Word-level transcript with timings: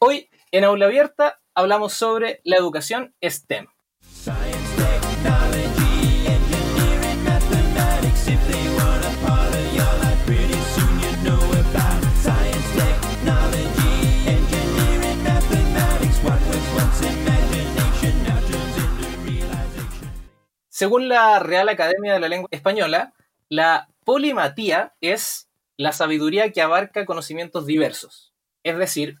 Hoy 0.00 0.30
en 0.52 0.62
Aula 0.62 0.86
Abierta 0.86 1.40
hablamos 1.56 1.92
sobre 1.92 2.40
la 2.44 2.56
educación 2.56 3.16
STEM. 3.20 3.66
Según 20.68 21.08
la 21.08 21.40
Real 21.40 21.68
Academia 21.68 22.12
de 22.12 22.20
la 22.20 22.28
Lengua 22.28 22.48
Española, 22.52 23.14
la 23.48 23.88
polimatía 24.04 24.94
es 25.00 25.48
la 25.76 25.90
sabiduría 25.90 26.52
que 26.52 26.62
abarca 26.62 27.04
conocimientos 27.04 27.66
diversos. 27.66 28.32
Es 28.62 28.78
decir, 28.78 29.18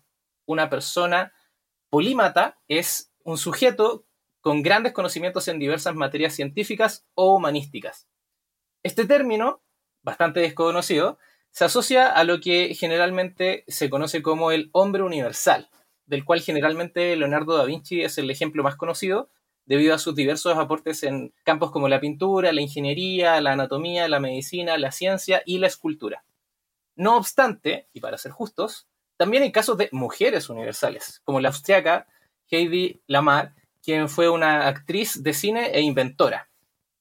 una 0.48 0.70
persona 0.70 1.32
polímata 1.90 2.58
es 2.68 3.12
un 3.22 3.36
sujeto 3.36 4.06
con 4.40 4.62
grandes 4.62 4.94
conocimientos 4.94 5.46
en 5.46 5.58
diversas 5.58 5.94
materias 5.94 6.34
científicas 6.34 7.06
o 7.14 7.34
humanísticas. 7.34 8.08
Este 8.82 9.04
término, 9.04 9.60
bastante 10.02 10.40
desconocido, 10.40 11.18
se 11.50 11.66
asocia 11.66 12.08
a 12.08 12.24
lo 12.24 12.40
que 12.40 12.74
generalmente 12.74 13.64
se 13.68 13.90
conoce 13.90 14.22
como 14.22 14.50
el 14.50 14.70
hombre 14.72 15.02
universal, 15.02 15.68
del 16.06 16.24
cual 16.24 16.40
generalmente 16.40 17.14
Leonardo 17.14 17.56
da 17.56 17.64
Vinci 17.64 18.00
es 18.00 18.16
el 18.16 18.30
ejemplo 18.30 18.62
más 18.62 18.76
conocido, 18.76 19.28
debido 19.66 19.94
a 19.94 19.98
sus 19.98 20.14
diversos 20.14 20.56
aportes 20.56 21.02
en 21.02 21.34
campos 21.44 21.70
como 21.70 21.88
la 21.88 22.00
pintura, 22.00 22.52
la 22.52 22.62
ingeniería, 22.62 23.38
la 23.42 23.52
anatomía, 23.52 24.08
la 24.08 24.18
medicina, 24.18 24.78
la 24.78 24.92
ciencia 24.92 25.42
y 25.44 25.58
la 25.58 25.66
escultura. 25.66 26.24
No 26.96 27.18
obstante, 27.18 27.88
y 27.92 28.00
para 28.00 28.16
ser 28.16 28.32
justos, 28.32 28.88
también 29.18 29.42
hay 29.42 29.52
casos 29.52 29.76
de 29.76 29.90
mujeres 29.92 30.48
universales, 30.48 31.20
como 31.24 31.40
la 31.40 31.48
austriaca 31.48 32.06
Heidi 32.50 33.02
Lamar, 33.06 33.54
quien 33.82 34.08
fue 34.08 34.30
una 34.30 34.66
actriz 34.66 35.22
de 35.22 35.34
cine 35.34 35.72
e 35.74 35.82
inventora. 35.82 36.48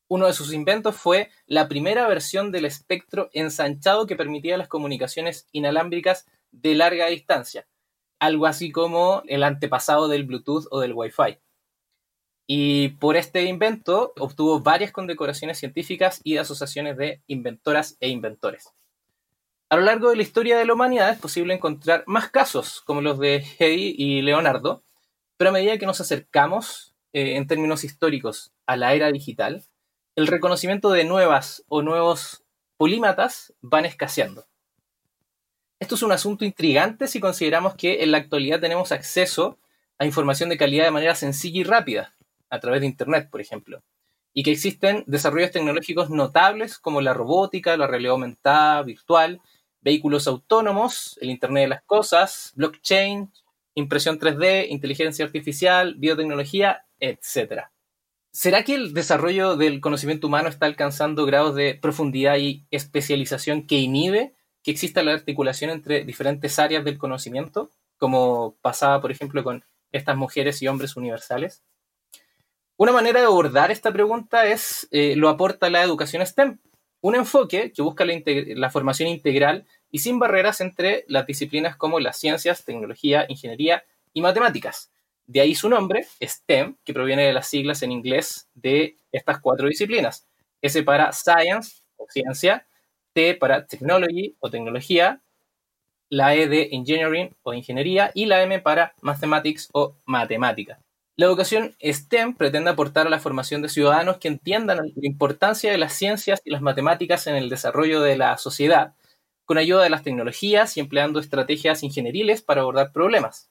Uno 0.10 0.28
de 0.28 0.34
sus 0.34 0.54
inventos 0.54 0.96
fue 0.96 1.30
la 1.46 1.70
primera 1.70 2.08
versión 2.08 2.52
del 2.52 2.66
espectro 2.66 3.30
ensanchado 3.32 4.06
que 4.06 4.18
permitía 4.18 4.58
las 4.58 4.68
comunicaciones 4.68 5.48
inalámbricas 5.54 6.26
de 6.52 6.76
larga 6.76 7.08
distancia, 7.08 7.66
algo 8.20 8.46
así 8.46 8.72
como 8.72 9.24
el 9.28 9.44
antepasado 9.44 10.10
del 10.10 10.26
Bluetooth 10.26 10.68
o 10.72 10.82
del 10.82 10.94
Wi-Fi 10.94 11.40
y 12.48 12.90
por 12.90 13.18
este 13.18 13.44
invento 13.44 14.14
obtuvo 14.18 14.62
varias 14.62 14.94
condecoraciones 14.94 15.60
científicas 15.60 16.22
y 16.24 16.38
asociaciones 16.38 16.98
de 16.98 17.22
inventoras 17.28 17.98
e 18.00 18.08
inventores. 18.08 18.74
A 19.70 19.76
lo 19.76 19.82
largo 19.82 20.10
de 20.10 20.16
la 20.16 20.22
historia 20.22 20.58
de 20.58 20.66
la 20.66 20.74
humanidad 20.74 21.10
es 21.10 21.20
posible 21.20 21.54
encontrar 21.54 22.06
más 22.08 22.30
casos 22.30 22.82
como 22.86 23.02
los 23.02 23.20
de 23.20 23.46
Hedy 23.60 23.96
y 23.98 24.22
Leonardo, 24.22 24.82
pero 25.36 25.50
a 25.50 25.54
medida 25.54 25.78
que 25.78 25.86
nos 25.86 26.00
acercamos 26.00 26.96
eh, 27.12 27.36
en 27.36 27.48
términos 27.48 27.84
históricos 27.84 28.54
a 28.66 28.78
la 28.78 28.94
era 28.94 29.12
digital, 29.12 29.66
el 30.16 30.28
reconocimiento 30.28 30.90
de 30.92 31.04
nuevas 31.04 31.66
o 31.68 31.82
nuevos 31.82 32.46
polímatas 32.78 33.54
van 33.60 33.84
escaseando. 33.84 34.46
Esto 35.80 35.96
es 35.96 36.02
un 36.02 36.14
asunto 36.14 36.46
intrigante 36.46 37.08
si 37.08 37.20
consideramos 37.20 37.76
que 37.76 38.04
en 38.04 38.12
la 38.12 38.20
actualidad 38.20 38.62
tenemos 38.62 38.94
acceso 38.94 39.60
a 40.00 40.06
información 40.06 40.48
de 40.48 40.58
calidad 40.58 40.86
de 40.86 40.92
manera 40.92 41.14
sencilla 41.14 41.60
y 41.60 41.64
rápida, 41.66 42.14
a 42.50 42.62
través 42.62 42.80
de 42.80 42.88
Internet, 42.88 43.30
por 43.30 43.42
ejemplo, 43.42 43.84
y 44.34 44.44
que 44.44 44.52
existen 44.52 45.04
desarrollos 45.08 45.52
tecnológicos 45.52 46.10
notables 46.10 46.80
como 46.80 47.02
la 47.02 47.14
robótica, 47.14 47.76
la 47.76 47.88
realidad 47.88 48.14
aumentada, 48.14 48.82
virtual, 48.84 49.42
vehículos 49.88 50.28
autónomos, 50.28 51.18
el 51.22 51.30
Internet 51.30 51.64
de 51.64 51.68
las 51.70 51.84
Cosas, 51.84 52.52
blockchain, 52.56 53.32
impresión 53.74 54.20
3D, 54.20 54.68
inteligencia 54.70 55.24
artificial, 55.24 55.96
biotecnología, 55.96 56.86
etc. 57.00 57.68
¿Será 58.32 58.66
que 58.66 58.76
el 58.76 58.94
desarrollo 58.94 59.56
del 59.56 59.80
conocimiento 59.80 60.28
humano 60.28 60.50
está 60.50 60.66
alcanzando 60.66 61.26
grados 61.26 61.56
de 61.56 61.74
profundidad 61.74 62.36
y 62.36 62.66
especialización 62.70 63.66
que 63.66 63.76
inhibe 63.76 64.34
que 64.62 64.72
exista 64.72 65.04
la 65.04 65.14
articulación 65.14 65.70
entre 65.72 66.04
diferentes 66.04 66.60
áreas 66.60 66.84
del 66.84 66.98
conocimiento, 66.98 67.72
como 67.96 68.58
pasaba, 68.62 69.00
por 69.00 69.12
ejemplo, 69.12 69.42
con 69.42 69.64
estas 69.94 70.18
mujeres 70.18 70.62
y 70.62 70.68
hombres 70.68 70.98
universales? 70.98 71.64
Una 72.76 72.92
manera 72.92 73.22
de 73.22 73.28
abordar 73.28 73.72
esta 73.72 73.94
pregunta 73.94 74.48
es, 74.48 74.86
eh, 74.92 75.16
lo 75.16 75.30
aporta 75.30 75.70
la 75.70 75.82
educación 75.82 76.26
STEM, 76.26 76.60
un 77.02 77.16
enfoque 77.16 77.72
que 77.72 77.82
busca 77.82 78.06
la, 78.06 78.70
formación 78.70 79.10
integral 79.10 79.66
y 79.92 80.00
sin 80.00 80.20
barreras 80.20 80.62
entre 80.62 81.06
las 81.08 81.26
disciplinas 81.26 81.76
como 81.76 82.00
las 82.00 82.18
ciencias, 82.18 82.66
tecnología, 82.66 83.26
ingeniería 83.30 83.84
y 84.14 84.22
matemáticas. 84.22 84.92
De 85.26 85.42
ahí 85.42 85.56
su 85.56 85.70
nombre, 85.70 86.08
STEM, 86.22 86.78
que 86.84 86.94
proviene 86.94 87.26
de 87.26 87.34
las 87.34 87.48
siglas 87.48 87.84
en 87.84 87.92
inglés 87.92 88.48
de 88.54 88.96
estas 89.12 89.40
cuatro 89.40 89.68
disciplinas. 89.68 90.26
S 90.62 90.82
para 90.84 91.12
Science 91.12 91.82
o 91.98 92.08
ciencia, 92.10 92.66
T 93.14 93.36
para 93.36 93.66
Technology 93.66 94.36
o 94.40 94.50
tecnología, 94.50 95.22
la 96.10 96.36
E 96.36 96.48
de 96.48 96.70
Engineering 96.72 97.36
o 97.44 97.54
ingeniería 97.54 98.12
y 98.14 98.26
la 98.26 98.42
M 98.42 98.60
para 98.60 98.94
Mathematics 99.02 99.70
o 99.74 99.96
matemática. 100.06 100.80
La 101.18 101.26
educación 101.26 101.76
STEM 101.82 102.36
pretende 102.36 102.70
aportar 102.70 103.08
a 103.08 103.10
la 103.10 103.20
formación 103.20 103.64
de 103.64 103.70
ciudadanos 103.70 104.18
que 104.18 104.28
entiendan 104.28 104.78
la 104.78 105.08
importancia 105.08 105.72
de 105.72 105.80
las 105.80 105.94
ciencias 105.94 106.42
y 106.46 106.52
las 106.52 106.62
matemáticas 106.62 107.26
en 107.26 107.36
el 107.36 107.50
desarrollo 107.50 108.02
de 108.02 108.18
la 108.18 108.38
sociedad, 108.38 108.94
con 109.48 109.58
ayuda 109.58 109.82
de 109.82 109.90
las 109.90 110.04
tecnologías 110.04 110.78
y 110.78 110.82
empleando 110.82 111.20
estrategias 111.20 111.82
ingenieriles 111.82 112.44
para 112.44 112.62
abordar 112.62 112.92
problemas. 112.92 113.50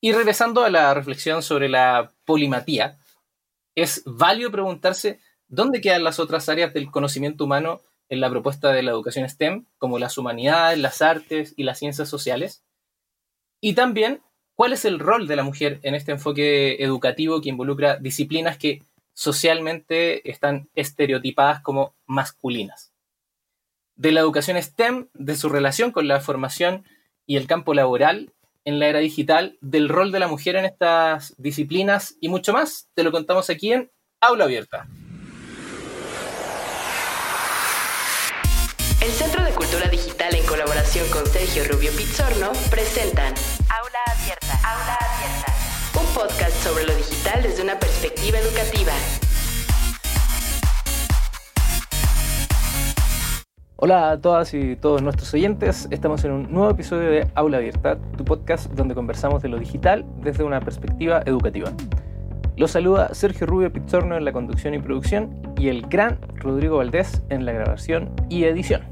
Y 0.00 0.12
regresando 0.12 0.64
a 0.64 0.70
la 0.70 0.94
reflexión 0.94 1.42
sobre 1.42 1.68
la 1.68 2.14
polimatía, 2.24 2.98
es 3.74 4.02
válido 4.06 4.50
preguntarse 4.50 5.20
dónde 5.48 5.82
quedan 5.82 6.04
las 6.04 6.18
otras 6.18 6.48
áreas 6.48 6.72
del 6.72 6.90
conocimiento 6.90 7.44
humano 7.44 7.82
en 8.08 8.20
la 8.20 8.30
propuesta 8.30 8.72
de 8.72 8.82
la 8.82 8.92
educación 8.92 9.28
STEM, 9.28 9.66
como 9.76 9.98
las 9.98 10.16
humanidades, 10.16 10.78
las 10.78 11.02
artes 11.02 11.52
y 11.58 11.64
las 11.64 11.78
ciencias 11.78 12.08
sociales. 12.08 12.64
Y 13.60 13.74
también 13.74 14.22
¿Cuál 14.54 14.72
es 14.72 14.84
el 14.84 15.00
rol 15.00 15.26
de 15.26 15.34
la 15.34 15.42
mujer 15.42 15.80
en 15.82 15.96
este 15.96 16.12
enfoque 16.12 16.76
educativo 16.82 17.40
que 17.40 17.48
involucra 17.48 17.96
disciplinas 17.96 18.56
que 18.56 18.82
socialmente 19.12 20.30
están 20.30 20.68
estereotipadas 20.74 21.60
como 21.60 21.96
masculinas? 22.06 22.93
De 23.96 24.10
la 24.10 24.20
educación 24.20 24.60
STEM, 24.60 25.08
de 25.14 25.36
su 25.36 25.48
relación 25.48 25.92
con 25.92 26.08
la 26.08 26.20
formación 26.20 26.84
y 27.26 27.36
el 27.36 27.46
campo 27.46 27.74
laboral 27.74 28.32
en 28.64 28.78
la 28.78 28.88
era 28.88 28.98
digital, 28.98 29.58
del 29.60 29.88
rol 29.88 30.10
de 30.10 30.18
la 30.18 30.26
mujer 30.26 30.56
en 30.56 30.64
estas 30.64 31.34
disciplinas 31.36 32.16
y 32.20 32.28
mucho 32.28 32.52
más, 32.52 32.88
te 32.94 33.04
lo 33.04 33.12
contamos 33.12 33.50
aquí 33.50 33.72
en 33.72 33.90
Aula 34.20 34.44
Abierta. 34.44 34.88
El 39.02 39.10
Centro 39.10 39.44
de 39.44 39.52
Cultura 39.52 39.86
Digital 39.88 40.34
en 40.34 40.46
colaboración 40.46 41.06
con 41.10 41.26
Sergio 41.26 41.62
Rubio 41.70 41.92
Pizzorno 41.92 42.52
presentan 42.70 43.34
Aula 43.68 43.98
Abierta. 44.18 44.54
Aula 44.64 44.98
Abierta. 44.98 46.00
Un 46.00 46.14
podcast 46.14 46.56
sobre 46.64 46.86
lo 46.86 46.96
digital 46.96 47.42
desde 47.42 47.62
una 47.62 47.78
perspectiva 47.78 48.38
educativa. 48.38 48.92
Hola 53.76 54.12
a 54.12 54.20
todas 54.20 54.54
y 54.54 54.76
todos 54.76 55.02
nuestros 55.02 55.34
oyentes, 55.34 55.88
estamos 55.90 56.24
en 56.24 56.30
un 56.30 56.52
nuevo 56.52 56.70
episodio 56.70 57.10
de 57.10 57.26
Aula 57.34 57.56
Abierta, 57.56 57.98
tu 58.16 58.24
podcast 58.24 58.70
donde 58.70 58.94
conversamos 58.94 59.42
de 59.42 59.48
lo 59.48 59.58
digital 59.58 60.04
desde 60.22 60.44
una 60.44 60.60
perspectiva 60.60 61.22
educativa. 61.26 61.72
Los 62.56 62.70
saluda 62.70 63.12
Sergio 63.14 63.48
Rubio 63.48 63.72
Pizzorno 63.72 64.16
en 64.16 64.24
la 64.24 64.32
conducción 64.32 64.74
y 64.74 64.78
producción 64.78 65.42
y 65.58 65.70
el 65.70 65.82
gran 65.88 66.20
Rodrigo 66.36 66.76
Valdés 66.76 67.20
en 67.30 67.44
la 67.44 67.52
grabación 67.52 68.14
y 68.28 68.44
edición. 68.44 68.82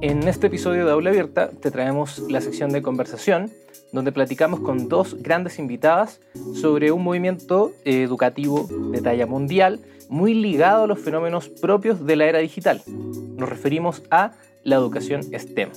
En 0.00 0.28
este 0.28 0.46
episodio 0.46 0.86
de 0.86 0.92
Aula 0.92 1.10
Abierta 1.10 1.50
te 1.50 1.72
traemos 1.72 2.20
la 2.30 2.40
sección 2.40 2.70
de 2.70 2.82
conversación 2.82 3.50
donde 3.92 4.12
platicamos 4.12 4.60
con 4.60 4.88
dos 4.88 5.20
grandes 5.20 5.58
invitadas 5.58 6.20
sobre 6.54 6.92
un 6.92 7.02
movimiento 7.02 7.72
educativo 7.84 8.68
de 8.92 9.02
talla 9.02 9.26
mundial 9.26 9.80
muy 10.08 10.34
ligado 10.34 10.84
a 10.84 10.86
los 10.86 10.98
fenómenos 10.98 11.48
propios 11.48 12.04
de 12.04 12.16
la 12.16 12.26
era 12.26 12.38
digital. 12.38 12.82
Nos 12.86 13.48
referimos 13.48 14.02
a 14.10 14.32
la 14.64 14.76
educación 14.76 15.22
STEM. 15.22 15.70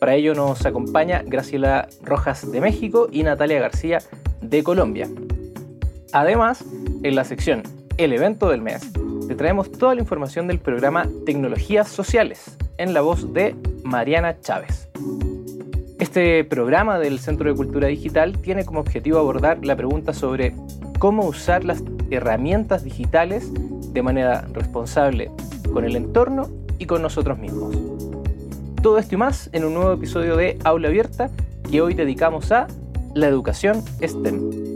Para 0.00 0.14
ello 0.14 0.34
nos 0.34 0.64
acompaña 0.64 1.22
Graciela 1.26 1.88
Rojas 2.02 2.50
de 2.50 2.60
México 2.60 3.08
y 3.10 3.22
Natalia 3.22 3.60
García 3.60 3.98
de 4.40 4.62
Colombia. 4.62 5.08
Además, 6.12 6.64
en 7.02 7.14
la 7.14 7.24
sección 7.24 7.62
El 7.96 8.12
evento 8.12 8.48
del 8.48 8.62
mes, 8.62 8.90
te 9.26 9.34
traemos 9.34 9.70
toda 9.70 9.94
la 9.94 10.00
información 10.00 10.46
del 10.46 10.58
programa 10.58 11.06
Tecnologías 11.26 11.88
Sociales 11.88 12.56
en 12.78 12.94
la 12.94 13.00
voz 13.00 13.32
de 13.34 13.54
Mariana 13.82 14.40
Chávez. 14.40 14.88
Este 15.98 16.44
programa 16.44 16.98
del 16.98 17.18
Centro 17.18 17.50
de 17.50 17.56
Cultura 17.56 17.88
Digital 17.88 18.38
tiene 18.38 18.64
como 18.64 18.80
objetivo 18.80 19.18
abordar 19.18 19.64
la 19.66 19.76
pregunta 19.76 20.14
sobre 20.14 20.54
cómo 20.98 21.24
usar 21.24 21.64
las 21.64 21.82
herramientas 22.10 22.84
digitales 22.84 23.50
de 23.92 24.02
manera 24.02 24.42
responsable 24.52 25.30
con 25.72 25.84
el 25.84 25.96
entorno 25.96 26.48
y 26.78 26.86
con 26.86 27.02
nosotros 27.02 27.38
mismos. 27.38 27.76
Todo 28.82 28.98
esto 28.98 29.14
y 29.14 29.18
más 29.18 29.50
en 29.52 29.64
un 29.64 29.74
nuevo 29.74 29.92
episodio 29.92 30.36
de 30.36 30.58
Aula 30.64 30.88
Abierta, 30.88 31.30
que 31.70 31.80
hoy 31.80 31.94
dedicamos 31.94 32.52
a 32.52 32.68
la 33.14 33.26
educación 33.26 33.82
STEM. 34.00 34.68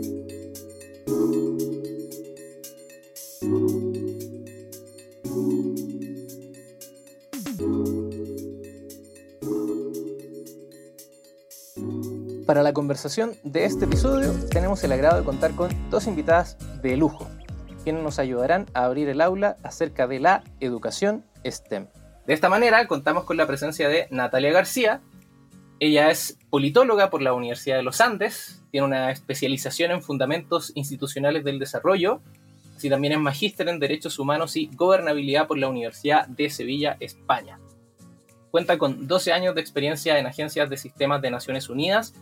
Para 12.53 12.61
la 12.61 12.73
conversación 12.73 13.31
de 13.43 13.65
este 13.65 13.85
episodio 13.85 14.31
tenemos 14.51 14.83
el 14.83 14.91
agrado 14.91 15.17
de 15.17 15.25
contar 15.25 15.55
con 15.55 15.71
dos 15.89 16.05
invitadas 16.05 16.55
de 16.83 16.95
lujo, 16.95 17.27
quienes 17.83 18.03
nos 18.03 18.19
ayudarán 18.19 18.67
a 18.75 18.85
abrir 18.85 19.09
el 19.09 19.21
aula 19.21 19.57
acerca 19.63 20.05
de 20.05 20.19
la 20.19 20.43
educación 20.59 21.25
STEM. 21.43 21.87
De 22.27 22.33
esta 22.35 22.49
manera 22.49 22.85
contamos 22.85 23.23
con 23.23 23.37
la 23.37 23.47
presencia 23.47 23.89
de 23.89 24.05
Natalia 24.11 24.51
García. 24.51 25.01
Ella 25.79 26.11
es 26.11 26.37
politóloga 26.51 27.09
por 27.09 27.23
la 27.23 27.33
Universidad 27.33 27.77
de 27.77 27.81
los 27.81 27.99
Andes, 27.99 28.61
tiene 28.69 28.85
una 28.85 29.09
especialización 29.09 29.89
en 29.89 30.03
fundamentos 30.03 30.73
institucionales 30.75 31.43
del 31.43 31.57
desarrollo, 31.57 32.21
así 32.77 32.87
también 32.87 33.13
es 33.13 33.19
magíster 33.19 33.67
en 33.67 33.79
Derechos 33.79 34.19
Humanos 34.19 34.55
y 34.57 34.69
Gobernabilidad 34.75 35.47
por 35.47 35.57
la 35.57 35.69
Universidad 35.69 36.27
de 36.27 36.51
Sevilla, 36.51 36.97
España. 36.99 37.59
Cuenta 38.51 38.77
con 38.77 39.07
12 39.07 39.33
años 39.33 39.55
de 39.55 39.61
experiencia 39.61 40.19
en 40.19 40.27
agencias 40.27 40.69
de 40.69 40.77
sistemas 40.77 41.19
de 41.23 41.31
Naciones 41.31 41.67
Unidas 41.67 42.13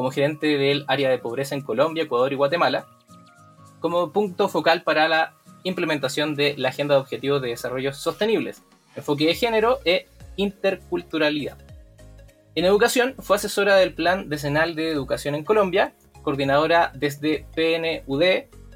como 0.00 0.12
gerente 0.12 0.56
del 0.56 0.86
área 0.88 1.10
de 1.10 1.18
pobreza 1.18 1.54
en 1.54 1.60
Colombia, 1.60 2.04
Ecuador 2.04 2.32
y 2.32 2.36
Guatemala, 2.36 2.86
como 3.80 4.12
punto 4.12 4.48
focal 4.48 4.82
para 4.82 5.08
la 5.08 5.34
implementación 5.62 6.34
de 6.34 6.54
la 6.56 6.70
Agenda 6.70 6.94
de 6.94 7.02
Objetivos 7.02 7.42
de 7.42 7.48
Desarrollo 7.48 7.92
Sostenibles, 7.92 8.62
enfoque 8.96 9.26
de 9.26 9.34
género 9.34 9.78
e 9.84 10.08
interculturalidad. 10.36 11.58
En 12.54 12.64
educación 12.64 13.14
fue 13.18 13.36
asesora 13.36 13.76
del 13.76 13.92
Plan 13.92 14.30
Decenal 14.30 14.74
de 14.74 14.90
Educación 14.90 15.34
en 15.34 15.44
Colombia, 15.44 15.92
coordinadora 16.22 16.92
desde 16.94 17.44
PNUD 17.54 18.22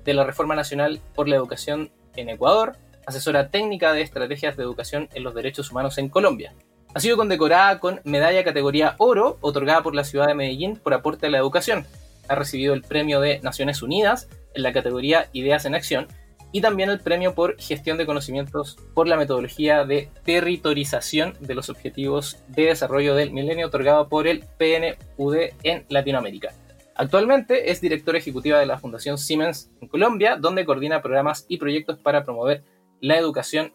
de 0.05 0.13
la 0.13 0.25
Reforma 0.25 0.55
Nacional 0.55 1.01
por 1.15 1.27
la 1.27 1.37
Educación 1.37 1.91
en 2.17 2.29
Ecuador, 2.29 2.77
asesora 3.07 3.49
técnica 3.49 3.95
de 3.95 4.03
estrategias 4.03 4.59
de 4.59 4.63
educación 4.63 5.09
en 5.15 5.23
los 5.23 5.35
derechos 5.35 5.71
humanos 5.71 5.97
en 5.97 6.11
Colombia. 6.11 6.53
Ha 6.95 7.01
sido 7.01 7.17
condecorada 7.17 7.81
con 7.81 8.01
medalla 8.05 8.45
categoría 8.45 8.95
oro 8.99 9.37
otorgada 9.41 9.83
por 9.83 9.97
la 9.97 10.05
ciudad 10.05 10.29
de 10.29 10.35
Medellín 10.35 10.77
por 10.77 10.95
aporte 10.95 11.27
a 11.27 11.31
la 11.31 11.39
educación. 11.39 11.85
Ha 12.29 12.37
recibido 12.37 12.73
el 12.73 12.83
premio 12.83 13.21
de 13.21 13.41
Naciones 13.41 13.83
Unidas 13.83 14.29
en 14.55 14.63
la 14.63 14.73
categoría 14.73 15.29
Ideas 15.33 15.65
en 15.65 15.75
Acción 15.75 16.07
y 16.53 16.61
también 16.61 16.91
el 16.91 17.01
premio 17.01 17.35
por 17.35 17.61
gestión 17.61 17.99
de 17.99 18.07
conocimientos 18.07 18.77
por 18.95 19.09
la 19.09 19.17
metodología 19.17 19.85
de 19.85 20.09
territorización 20.25 21.37
de 21.41 21.57
los 21.57 21.69
objetivos 21.69 22.39
de 22.47 22.67
desarrollo 22.67 23.17
del 23.17 23.33
milenio 23.33 23.67
otorgado 23.67 24.09
por 24.09 24.29
el 24.29 24.45
PNUD 24.57 25.37
en 25.65 25.87
Latinoamérica. 25.89 26.53
Actualmente 26.95 27.73
es 27.73 27.81
directora 27.81 28.19
ejecutiva 28.19 28.61
de 28.61 28.67
la 28.67 28.79
Fundación 28.79 29.19
Siemens 29.19 29.69
en 29.81 29.89
Colombia, 29.89 30.37
donde 30.37 30.65
coordina 30.65 31.03
programas 31.03 31.45
y 31.49 31.59
proyectos 31.59 31.99
para 31.99 32.23
promover 32.23 32.63
la 33.01 33.19
educación 33.19 33.75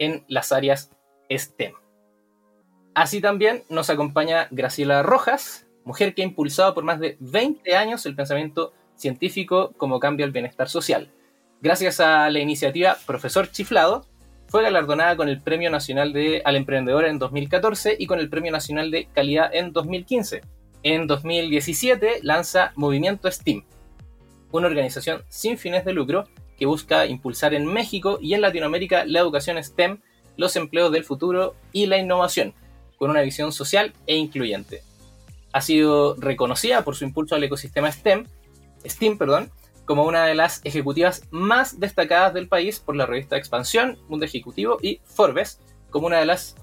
en 0.00 0.24
las 0.26 0.50
áreas 0.50 0.90
STEM. 1.30 1.85
Así 2.96 3.20
también 3.20 3.62
nos 3.68 3.90
acompaña 3.90 4.48
Graciela 4.50 5.02
Rojas, 5.02 5.66
mujer 5.84 6.14
que 6.14 6.22
ha 6.22 6.24
impulsado 6.24 6.72
por 6.72 6.82
más 6.82 6.98
de 6.98 7.18
20 7.20 7.76
años 7.76 8.06
el 8.06 8.16
pensamiento 8.16 8.72
científico 8.94 9.74
como 9.76 10.00
cambio 10.00 10.24
al 10.24 10.32
bienestar 10.32 10.70
social. 10.70 11.10
Gracias 11.60 12.00
a 12.00 12.30
la 12.30 12.38
iniciativa 12.38 12.96
Profesor 13.04 13.50
Chiflado, 13.50 14.06
fue 14.48 14.62
galardonada 14.62 15.14
con 15.14 15.28
el 15.28 15.42
Premio 15.42 15.68
Nacional 15.70 16.14
de, 16.14 16.40
al 16.46 16.56
Emprendedor 16.56 17.04
en 17.04 17.18
2014 17.18 17.96
y 17.98 18.06
con 18.06 18.18
el 18.18 18.30
Premio 18.30 18.50
Nacional 18.50 18.90
de 18.90 19.08
Calidad 19.12 19.54
en 19.54 19.74
2015. 19.74 20.40
En 20.82 21.06
2017 21.06 22.20
lanza 22.22 22.72
Movimiento 22.76 23.30
STEAM, 23.30 23.62
una 24.52 24.68
organización 24.68 25.22
sin 25.28 25.58
fines 25.58 25.84
de 25.84 25.92
lucro 25.92 26.28
que 26.58 26.64
busca 26.64 27.04
impulsar 27.04 27.52
en 27.52 27.66
México 27.66 28.18
y 28.22 28.32
en 28.32 28.40
Latinoamérica 28.40 29.04
la 29.04 29.20
educación 29.20 29.62
STEM, 29.62 30.00
los 30.38 30.56
empleos 30.56 30.90
del 30.92 31.04
futuro 31.04 31.56
y 31.72 31.84
la 31.84 31.98
innovación 31.98 32.54
con 32.98 33.10
una 33.10 33.22
visión 33.22 33.52
social 33.52 33.92
e 34.06 34.16
incluyente. 34.16 34.82
Ha 35.52 35.60
sido 35.60 36.16
reconocida 36.16 36.82
por 36.84 36.96
su 36.96 37.04
impulso 37.04 37.34
al 37.34 37.44
ecosistema 37.44 37.90
STEM, 37.90 38.26
STEAM 38.86 39.18
perdón, 39.18 39.50
como 39.84 40.04
una 40.04 40.26
de 40.26 40.34
las 40.34 40.60
ejecutivas 40.64 41.22
más 41.30 41.78
destacadas 41.78 42.34
del 42.34 42.48
país 42.48 42.80
por 42.80 42.96
la 42.96 43.06
revista 43.06 43.36
Expansión, 43.36 43.98
Mundo 44.08 44.26
Ejecutivo 44.26 44.78
y 44.82 45.00
Forbes, 45.04 45.60
como 45.90 46.08
una 46.08 46.18
de 46.18 46.26
las 46.26 46.56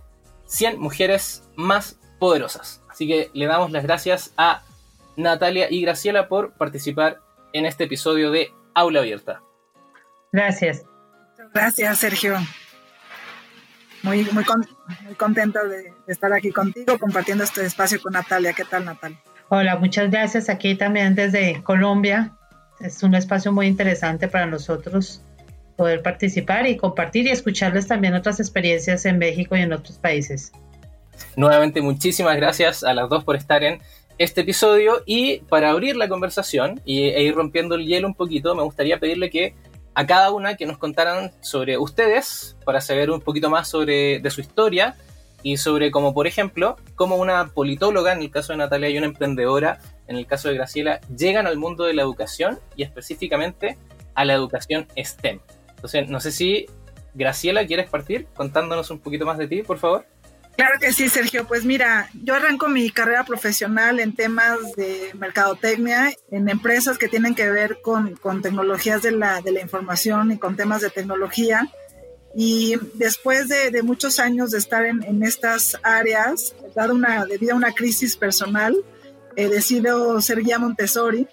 100 0.47 0.80
mujeres 0.80 1.44
más 1.56 2.00
poderosas. 2.19 2.81
Así 2.89 3.07
que 3.07 3.31
le 3.33 3.45
damos 3.47 3.71
las 3.71 3.83
gracias 3.83 4.33
a 4.38 4.63
Natalia 5.15 5.71
y 5.71 5.81
Graciela 5.81 6.27
por 6.27 6.53
participar 6.53 7.21
en 7.53 7.65
este 7.65 7.85
episodio 7.85 8.30
de 8.30 8.51
Aula 8.75 9.00
Abierta. 9.00 9.41
Gracias. 10.31 10.83
Gracias, 11.53 12.00
Sergio 12.00 12.38
muy, 14.03 14.27
muy, 14.31 14.44
contenta 15.17 15.63
de, 15.63 15.94
estar 16.07 16.31
aquí 16.33 16.51
contigo 16.51 17.00
compartiendo 17.00 17.44
este 17.44 17.65
espacio 17.65 18.01
con 18.01 18.13
Natalia. 18.13 18.53
¿Qué 18.53 18.65
tal, 18.65 18.85
Natalia? 18.85 19.17
Hola, 19.50 19.77
muchas 19.77 20.11
gracias. 20.11 20.50
Aquí 20.50 20.75
también 20.75 21.15
desde 21.15 21.63
Colombia. 21.63 22.33
Es 22.79 23.01
un 23.01 23.15
espacio 23.15 23.51
muy 23.51 23.67
interesante 23.67 24.27
para 24.27 24.45
nosotros 24.45 25.21
poder 25.77 26.01
participar 26.03 26.67
y 26.67 26.77
compartir 26.77 27.25
y 27.25 27.29
escucharles 27.29 27.88
también 27.88 28.13
otras 28.13 28.39
experiencias 28.39 29.05
en 29.05 29.17
México 29.17 29.55
y 29.55 29.61
en 29.61 29.73
otros 29.73 29.97
países. 29.97 30.51
Nuevamente, 31.35 31.81
muchísimas 31.81 32.35
gracias 32.35 32.83
a 32.83 32.94
las 32.94 33.09
dos 33.09 33.23
por 33.23 33.35
estar 33.35 33.63
en 33.63 33.79
este 34.17 34.41
episodio 34.41 35.01
y 35.06 35.39
para 35.49 35.71
abrir 35.71 35.95
la 35.95 36.07
conversación 36.07 36.81
y, 36.85 37.03
e 37.03 37.23
ir 37.23 37.35
rompiendo 37.35 37.75
el 37.75 37.85
hielo 37.85 38.07
un 38.07 38.13
poquito, 38.13 38.53
me 38.53 38.63
gustaría 38.63 38.99
pedirle 38.99 39.29
que 39.29 39.56
a 39.95 40.07
cada 40.07 40.31
una 40.31 40.56
que 40.56 40.66
nos 40.66 40.78
contaran 40.78 41.31
sobre 41.42 41.78
ustedes 41.78 42.57
para 42.66 42.81
saber 42.81 43.12
un 43.12 43.22
poquito 43.22 43.50
más 43.50 43.68
sobre 43.68 44.19
de 44.19 44.30
su 44.30 44.42
historia 44.42 44.95
y 45.44 45.57
sobre 45.57 45.92
cómo, 45.92 46.13
por 46.13 46.25
ejemplo, 46.25 46.78
cómo 46.95 47.18
una 47.18 47.48
politóloga, 47.48 48.13
en 48.13 48.22
el 48.22 48.31
caso 48.31 48.54
de 48.54 48.57
Natalia, 48.57 48.90
y 48.90 48.98
una 48.98 49.07
emprendedora, 49.07 49.80
en 50.07 50.16
el 50.16 50.25
caso 50.25 50.48
de 50.48 50.56
Graciela, 50.56 51.01
llegan 51.16 51.48
al 51.48 51.57
mundo 51.57 51.84
de 51.84 51.94
la 51.94 52.01
educación 52.01 52.60
y 52.75 52.84
específicamente 52.84 53.78
a 54.16 54.25
la 54.25 54.34
educación 54.34 54.88
STEM. 54.98 55.42
Entonces, 55.75 56.10
no 56.10 56.22
sé 56.22 56.31
si 56.31 56.68
Graciela, 57.13 57.68
¿quieres 57.68 57.90
partir 57.90 58.28
contándonos 58.36 58.90
un 58.90 59.00
poquito 59.00 59.25
más 59.25 59.38
de 59.38 59.48
ti, 59.48 59.63
por 59.63 59.78
favor? 59.78 60.06
Claro 60.55 60.79
que 60.79 60.94
sí, 60.94 61.09
Sergio. 61.09 61.47
Pues 61.47 61.65
mira, 61.65 62.09
yo 62.23 62.35
arranco 62.35 62.69
mi 62.69 62.89
carrera 62.91 63.23
profesional 63.23 64.00
en 64.00 64.15
temas 64.15 64.59
de 64.75 65.11
mercadotecnia, 65.15 66.13
en 66.29 66.47
empresas 66.47 66.97
que 66.97 67.07
tienen 67.07 67.33
que 67.33 67.49
ver 67.49 67.80
con, 67.81 68.16
tecnologías 68.42 69.01
de 69.01 69.11
la, 69.11 69.42
de 69.42 69.51
la, 69.51 69.61
información 69.61 70.31
y 70.31 70.37
con 70.37 70.56
temas 70.56 70.81
de 70.81 70.92
tecnología. 70.92 71.68
Y 72.35 72.75
después 72.94 73.47
de, 73.47 73.81
muchos 73.83 74.19
años 74.19 74.51
de 74.51 74.59
estar 74.59 74.85
en, 74.85 75.23
estas 75.23 75.78
áreas, 75.81 76.56
dado 76.75 76.94
una, 76.94 77.25
debido 77.25 77.54
a 77.54 77.57
una 77.57 77.73
crisis 77.73 78.16
personal, 78.16 78.75
he 79.35 79.47
decidido 79.49 80.21
ser 80.21 80.42
guía 80.42 80.59
Montessori. 80.59 81.28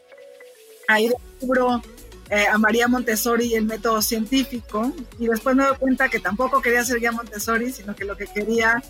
Ahí 0.89 1.09
descubro 1.09 1.83
eh, 2.31 2.47
a 2.47 2.59
María 2.59 2.87
Montessori 2.87 3.47
y 3.47 3.55
el 3.55 3.65
método 3.65 4.01
científico. 4.01 4.93
Y 5.19 5.27
después 5.27 5.57
me 5.57 5.65
doy 5.65 5.77
cuenta 5.77 6.09
que 6.09 6.21
tampoco 6.21 6.63
quería 6.63 6.85
ser 6.85 7.01
guía 7.01 7.11
Montessori, 7.11 7.73
sino 7.73 7.97
que 7.97 8.05
lo 8.05 8.17
que 8.17 8.27
quería 8.27 8.81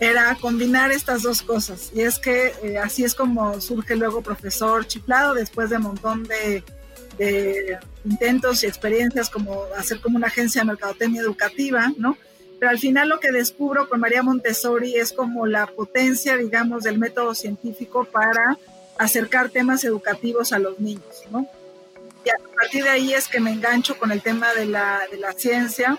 era 0.00 0.36
combinar 0.38 0.92
estas 0.92 1.22
dos 1.22 1.40
cosas. 1.40 1.90
Y 1.94 2.02
es 2.02 2.18
que 2.18 2.52
eh, 2.62 2.78
así 2.78 3.04
es 3.04 3.14
como 3.14 3.58
surge 3.60 3.96
luego 3.96 4.20
profesor 4.20 4.86
chiflado 4.86 5.32
después 5.32 5.70
de 5.70 5.76
un 5.76 5.84
montón 5.84 6.24
de, 6.24 6.62
intentos 8.04 8.62
y 8.62 8.66
experiencias 8.66 9.28
como 9.28 9.64
hacer 9.76 10.00
como 10.00 10.16
una 10.16 10.28
agencia 10.28 10.62
de 10.62 10.68
mercadotecnia 10.68 11.20
educativa, 11.20 11.92
¿no? 11.98 12.16
Pero 12.58 12.70
al 12.70 12.78
final 12.78 13.10
lo 13.10 13.20
que 13.20 13.30
descubro 13.30 13.90
con 13.90 14.00
María 14.00 14.22
Montessori 14.22 14.96
es 14.96 15.12
como 15.12 15.46
la 15.46 15.66
potencia, 15.66 16.38
digamos, 16.38 16.84
del 16.84 16.98
método 16.98 17.34
científico 17.34 18.04
para 18.04 18.58
acercar 18.98 19.50
temas 19.50 19.84
educativos 19.84 20.52
a 20.52 20.58
los 20.58 20.80
niños, 20.80 21.24
¿no? 21.30 21.46
Y 22.24 22.28
a 22.28 22.34
partir 22.54 22.84
de 22.84 22.90
ahí 22.90 23.14
es 23.14 23.28
que 23.28 23.40
me 23.40 23.52
engancho 23.52 23.98
con 23.98 24.12
el 24.12 24.22
tema 24.22 24.52
de 24.54 24.66
la, 24.66 25.06
de 25.10 25.16
la 25.16 25.32
ciencia 25.32 25.98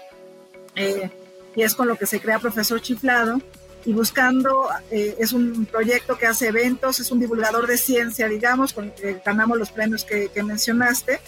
eh, 0.76 1.10
y 1.56 1.64
es 1.64 1.76
con 1.76 1.88
lo 1.88 1.96
que 1.98 2.06
se 2.06 2.20
crea 2.20 2.40
Profesor 2.40 2.82
Chiflado 2.82 3.42
y 3.86 3.94
buscando, 3.94 4.70
eh, 4.92 5.16
es 5.18 5.34
un 5.34 5.66
proyecto 5.66 6.18
que 6.18 6.28
hace 6.28 6.48
eventos, 6.48 7.00
es 7.00 7.12
un 7.12 7.20
divulgador 7.20 7.68
de 7.68 7.78
ciencia, 7.78 8.28
digamos, 8.28 8.74
con 8.74 8.92
que 8.92 9.22
ganamos 9.26 9.58
los 9.58 9.72
premios 9.72 10.06
que, 10.06 10.30
mencionaste, 10.44 11.20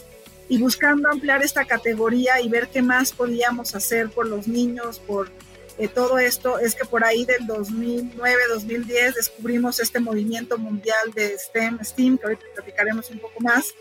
y 0.50 0.60
buscando 0.60 1.10
ampliar 1.10 1.42
esta 1.42 1.66
categoría 1.66 2.42
y 2.42 2.50
ver 2.50 2.68
qué 2.68 2.82
más 2.82 3.12
podíamos 3.12 3.74
hacer 3.76 4.10
por 4.10 4.28
los 4.28 4.48
niños, 4.48 5.00
por 5.00 5.32
eh, 5.80 5.88
todo 5.88 6.20
esto, 6.20 6.60
es 6.60 6.76
que 6.76 6.86
por 6.86 7.04
ahí 7.04 7.26
del 7.26 7.48
2009-2010 7.48 9.16
descubrimos 9.16 9.80
este 9.80 10.00
movimiento 10.00 10.58
mundial 10.60 11.12
de 11.16 11.36
STEM, 11.40 11.80
STEAM, 11.84 12.18
que 12.20 12.26
ahorita 12.26 12.46
platicaremos 12.54 13.10
un 13.10 13.20
poco 13.20 13.40
más, 13.40 13.74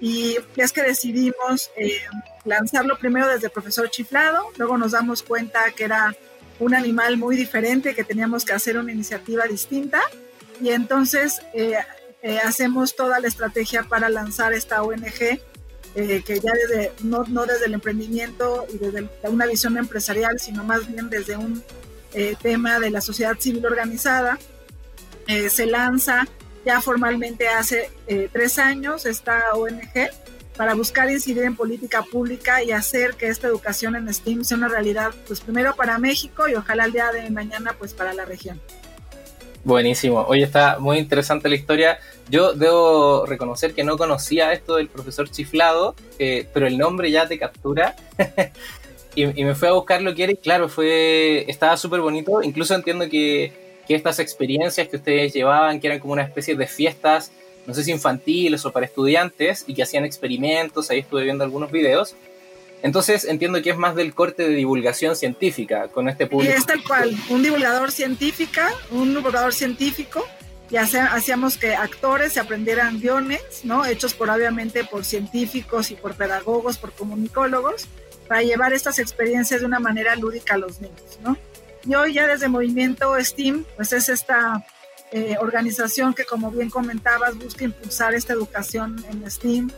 y 0.00 0.38
es 0.56 0.72
que 0.72 0.82
decidimos 0.82 1.70
eh, 1.76 1.98
lanzarlo 2.44 2.98
primero 2.98 3.28
desde 3.28 3.50
profesor 3.50 3.90
chiflado, 3.90 4.46
luego 4.56 4.78
nos 4.78 4.92
damos 4.92 5.22
cuenta 5.22 5.70
que 5.76 5.84
era 5.84 6.16
un 6.58 6.74
animal 6.74 7.16
muy 7.16 7.36
diferente, 7.36 7.94
que 7.94 8.04
teníamos 8.04 8.44
que 8.44 8.52
hacer 8.52 8.78
una 8.78 8.92
iniciativa 8.92 9.44
distinta. 9.44 10.00
Y 10.60 10.70
entonces, 10.70 11.40
eh, 11.54 11.78
eh, 12.22 12.38
hacemos 12.38 12.94
toda 12.96 13.18
la 13.18 13.28
estrategia 13.28 13.84
para 13.84 14.10
lanzar 14.10 14.52
esta 14.52 14.82
ONG, 14.82 15.40
eh, 15.94 16.22
que 16.24 16.40
ya 16.40 16.52
desde, 16.52 16.92
no, 17.02 17.24
no, 17.28 17.46
desde 17.46 17.64
el 17.66 17.74
emprendimiento 17.74 18.66
y 18.72 18.78
desde 18.78 19.08
una 19.22 19.46
visión 19.46 19.78
empresarial, 19.78 20.38
sino 20.38 20.62
más 20.62 20.86
bien 20.86 21.08
desde 21.08 21.36
un 21.36 21.62
eh, 22.12 22.36
tema 22.40 22.78
de 22.78 22.90
la 22.90 23.00
sociedad 23.00 23.38
civil 23.38 23.64
organizada, 23.66 24.38
se 25.48 25.64
lanza 25.66 26.26
ya 26.64 26.80
formalmente 26.80 27.48
hace 27.48 27.90
tres 28.32 28.58
años 28.58 29.06
esta 29.06 29.54
ONG 29.54 30.10
para 30.56 30.74
buscar 30.74 31.10
incidir 31.10 31.44
en 31.44 31.56
política 31.56 32.02
pública 32.02 32.62
y 32.62 32.70
hacer 32.72 33.14
que 33.14 33.28
esta 33.28 33.48
educación 33.48 33.96
en 33.96 34.12
STEAM 34.12 34.44
sea 34.44 34.58
una 34.58 34.68
realidad, 34.68 35.14
pues 35.26 35.40
primero 35.40 35.74
para 35.74 35.98
México 35.98 36.48
y 36.48 36.54
ojalá 36.54 36.84
el 36.84 36.92
día 36.92 37.10
de 37.12 37.30
mañana 37.30 37.74
pues 37.78 37.94
para 37.94 38.12
la 38.12 38.26
región. 38.26 38.60
Buenísimo. 39.64 40.24
Hoy 40.28 40.42
está 40.42 40.78
muy 40.78 40.98
interesante 40.98 41.48
la 41.48 41.54
historia. 41.54 41.98
Yo 42.28 42.52
debo 42.52 43.26
reconocer 43.26 43.74
que 43.74 43.84
no 43.84 43.98
conocía 43.98 44.52
esto 44.52 44.76
del 44.76 44.88
profesor 44.88 45.30
chiflado, 45.30 45.94
eh, 46.18 46.46
pero 46.52 46.66
el 46.66 46.78
nombre 46.78 47.10
ya 47.10 47.28
te 47.28 47.38
captura. 47.38 47.94
y, 49.14 49.26
me 49.26 49.54
fui 49.54 49.68
a 49.68 49.72
buscar 49.72 50.00
lo 50.00 50.14
que 50.14 50.24
era 50.24 50.32
y 50.32 50.36
claro, 50.36 50.68
fue, 50.68 51.50
estaba 51.50 51.76
súper 51.76 52.00
bonito. 52.00 52.42
Incluso 52.42 52.74
entiendo 52.74 53.08
que, 53.08 53.69
que, 53.90 53.96
estas 53.96 54.20
experiencias 54.20 54.86
que 54.86 54.96
ustedes 54.96 55.32
llevaban, 55.32 55.80
que 55.80 55.88
eran 55.88 55.98
como 55.98 56.12
una 56.12 56.22
especie 56.22 56.54
de 56.54 56.68
fiestas, 56.68 57.32
no 57.66 57.74
sé 57.74 57.82
si 57.82 57.90
infantiles 57.90 58.64
o 58.64 58.70
para 58.70 58.86
estudiantes, 58.86 59.64
y 59.66 59.74
que 59.74 59.82
hacían 59.82 60.04
experimentos, 60.04 60.90
ahí 60.90 61.00
estuve 61.00 61.24
viendo 61.24 61.42
algunos 61.42 61.72
videos, 61.72 62.14
entonces 62.82 63.24
entiendo 63.24 63.60
que 63.60 63.70
es 63.70 63.76
más 63.76 63.96
del 63.96 64.14
corte 64.14 64.48
de 64.48 64.54
divulgación 64.54 65.16
científica 65.16 65.88
con 65.88 66.08
este 66.08 66.28
público. 66.28 66.54
Y 66.54 66.56
es 66.56 66.66
tal 66.66 66.84
cual, 66.84 67.14
un 67.30 67.42
divulgador 67.42 67.90
científica, 67.90 68.70
un 68.92 69.12
divulgador 69.12 69.52
científico, 69.52 70.24
y 70.70 70.76
hacíamos 70.76 71.56
que 71.56 71.74
actores 71.74 72.34
se 72.34 72.38
aprendieran 72.38 73.00
guiones, 73.00 73.42
¿no? 73.64 73.84
Hechos 73.84 74.14
por 74.14 74.30
obviamente 74.30 74.84
por 74.84 75.04
científicos 75.04 75.90
y 75.90 75.96
por 75.96 76.14
pedagogos, 76.14 76.78
por 76.78 76.92
comunicólogos, 76.92 77.88
para 78.28 78.42
llevar 78.42 78.72
estas 78.72 79.00
experiencias 79.00 79.60
de 79.60 79.66
una 79.66 79.80
manera 79.80 80.14
lúdica 80.14 80.54
a 80.54 80.58
los 80.58 80.80
niños, 80.80 81.18
¿no? 81.24 81.36
Y 81.84 81.94
hoy 81.94 82.14
ya 82.14 82.26
desde 82.26 82.48
Movimiento 82.48 83.14
STEAM, 83.18 83.64
pues 83.76 83.92
es 83.92 84.08
esta 84.08 84.64
eh, 85.12 85.36
organización 85.40 86.14
que 86.14 86.24
como 86.24 86.50
bien 86.50 86.70
comentabas 86.70 87.36
busca 87.36 87.64
impulsar 87.64 88.14
esta 88.14 88.32
educación 88.32 89.02
en 89.10 89.28
STEAM, 89.30 89.70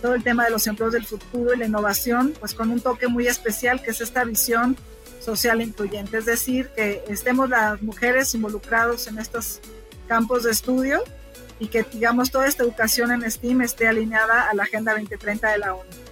todo 0.00 0.14
el 0.14 0.22
tema 0.22 0.44
de 0.44 0.50
los 0.50 0.66
empleos 0.66 0.92
del 0.92 1.04
futuro 1.04 1.54
y 1.54 1.58
la 1.58 1.66
innovación, 1.66 2.32
pues 2.40 2.54
con 2.54 2.70
un 2.70 2.80
toque 2.80 3.06
muy 3.06 3.26
especial 3.26 3.82
que 3.82 3.90
es 3.90 4.00
esta 4.00 4.24
visión 4.24 4.76
social 5.20 5.60
incluyente, 5.60 6.18
es 6.18 6.24
decir, 6.24 6.70
que 6.74 7.04
estemos 7.08 7.50
las 7.50 7.82
mujeres 7.82 8.34
involucrados 8.34 9.06
en 9.06 9.18
estos 9.18 9.60
campos 10.08 10.44
de 10.44 10.50
estudio 10.50 11.04
y 11.58 11.68
que 11.68 11.84
digamos 11.84 12.30
toda 12.30 12.48
esta 12.48 12.62
educación 12.62 13.12
en 13.12 13.30
STEAM 13.30 13.60
esté 13.60 13.86
alineada 13.86 14.48
a 14.48 14.54
la 14.54 14.62
Agenda 14.62 14.92
2030 14.92 15.52
de 15.52 15.58
la 15.58 15.74
ONU. 15.74 16.09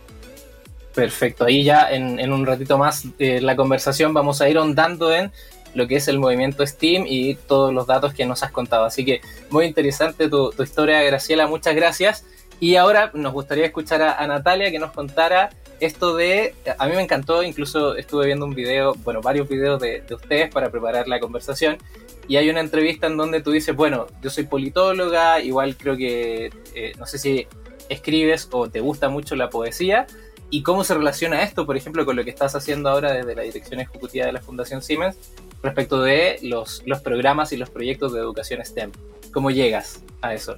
Perfecto, 0.99 1.45
ahí 1.45 1.63
ya 1.63 1.89
en, 1.93 2.33
un 2.33 2.45
ratito 2.45 2.77
más 2.77 3.17
de 3.19 3.41
la 3.41 3.55
conversación 3.55 4.13
vamos 4.13 4.41
a 4.41 4.49
ir 4.49 4.59
ahondando 4.59 5.15
en 5.15 5.31
lo 5.73 5.87
que 5.87 5.95
es 5.95 6.09
el 6.09 6.19
movimiento 6.19 6.67
STEAM 6.67 7.05
y 7.07 7.37
todos 7.37 7.73
los 7.73 7.87
datos 7.87 8.15
que 8.15 8.27
nos 8.27 8.43
has 8.43 8.51
contado. 8.51 8.85
Así 8.85 9.05
que 9.05 9.21
muy 9.49 9.67
interesante 9.67 10.29
tu, 10.29 10.51
tu 10.51 10.65
historia, 10.65 11.01
Graciela, 11.05 11.47
muchas 11.47 11.77
gracias. 11.77 12.25
Y 12.59 12.75
ahora 12.75 13.13
nos 13.15 13.33
gustaría 13.33 13.65
escuchar 13.65 14.03
a, 14.03 14.27
Natalia 14.27 14.73
que 14.73 14.81
nos 14.81 14.91
contara 14.91 15.51
esto 15.79 16.17
de, 16.17 16.57
a 16.77 16.89
mí 16.89 16.97
me 16.97 17.03
encantó, 17.03 17.45
incluso 17.45 17.95
estuve 17.95 18.27
viendo 18.27 18.45
un 18.45 18.57
video, 18.57 18.97
bueno, 19.05 19.21
varios 19.21 19.49
videos 19.49 19.81
de, 19.81 20.03
ustedes 20.11 20.53
para 20.53 20.69
preparar 20.69 21.07
la 21.07 21.21
conversación, 21.21 21.79
y 22.27 22.39
hay 22.39 22.51
una 22.51 22.59
entrevista 22.59 23.07
en 23.07 23.17
donde 23.17 23.41
tú 23.41 23.53
dices, 23.53 23.77
bueno, 23.77 24.09
yo 24.21 24.31
soy 24.31 24.47
politóloga, 24.47 25.41
igual 25.43 25.77
creo 25.77 25.97
que, 25.97 26.51
eh, 26.75 26.93
no 26.99 27.07
sé 27.07 27.19
si 27.19 27.47
escribes 27.89 28.49
o 28.51 28.69
te 28.69 28.81
gusta 28.81 29.09
mucho 29.09 29.37
la 29.37 29.49
poesía, 29.49 30.09
y 30.51 30.63
cómo 30.63 30.85
se 30.85 30.95
relaciona 30.95 31.43
esto, 31.43 31.67
por 31.67 31.77
ejemplo, 31.77 32.05
con 32.07 32.17
lo 32.17 32.25
que 32.25 32.31
estás 32.31 32.55
haciendo 32.55 32.89
ahora 32.89 33.13
desde 33.13 33.35
la 33.35 33.43
dirección 33.43 33.81
ejecutiva 33.81 34.27
de 34.27 34.33
la 34.33 34.41
Fundación 34.41 34.83
Siemens 34.83 35.17
respecto 35.63 36.03
de 36.03 36.39
los, 36.43 36.83
los 36.87 37.01
programas 37.01 37.53
y 37.53 37.57
los 37.57 37.71
proyectos 37.71 38.13
de 38.13 38.21
educación 38.21 38.65
STEM. 38.65 38.93
¿Cómo 39.33 39.51
llegas 39.51 40.03
a 40.23 40.33
eso? 40.33 40.57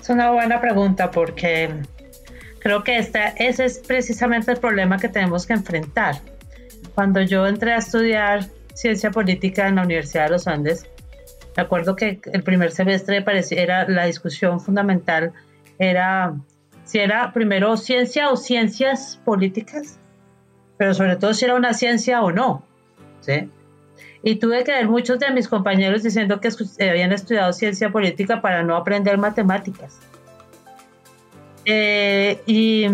Es 0.00 0.08
una 0.08 0.32
buena 0.32 0.60
pregunta 0.60 1.10
porque 1.10 1.70
creo 2.58 2.82
que 2.82 2.98
esta, 2.98 3.28
ese 3.28 3.64
es 3.64 3.78
precisamente 3.78 4.50
el 4.52 4.58
problema 4.58 4.98
que 4.98 5.08
tenemos 5.08 5.46
que 5.46 5.52
enfrentar. 5.52 6.16
Cuando 6.94 7.20
yo 7.22 7.46
entré 7.46 7.72
a 7.72 7.78
estudiar 7.78 8.46
ciencia 8.74 9.10
política 9.10 9.68
en 9.68 9.76
la 9.76 9.82
Universidad 9.82 10.24
de 10.24 10.30
los 10.30 10.48
Andes, 10.48 10.86
me 11.56 11.62
acuerdo 11.62 11.94
que 11.96 12.20
el 12.32 12.42
primer 12.42 12.72
semestre 12.72 13.24
era 13.50 13.88
la 13.88 14.06
discusión 14.06 14.60
fundamental, 14.60 15.32
era 15.78 16.34
si 16.88 16.98
era 16.98 17.34
primero 17.34 17.76
ciencia 17.76 18.30
o 18.30 18.36
ciencias 18.38 19.20
políticas, 19.22 19.98
pero 20.78 20.94
sobre 20.94 21.16
todo 21.16 21.34
si 21.34 21.44
era 21.44 21.54
una 21.54 21.74
ciencia 21.74 22.22
o 22.22 22.32
no. 22.32 22.62
¿sí? 23.20 23.50
Y 24.22 24.36
tuve 24.36 24.64
que 24.64 24.72
ver 24.72 24.88
muchos 24.88 25.18
de 25.18 25.30
mis 25.30 25.48
compañeros 25.48 26.02
diciendo 26.02 26.40
que 26.40 26.48
habían 26.80 27.12
estudiado 27.12 27.52
ciencia 27.52 27.90
política 27.90 28.40
para 28.40 28.62
no 28.62 28.74
aprender 28.74 29.18
matemáticas. 29.18 30.00
Eh, 31.66 32.40
y 32.46 32.86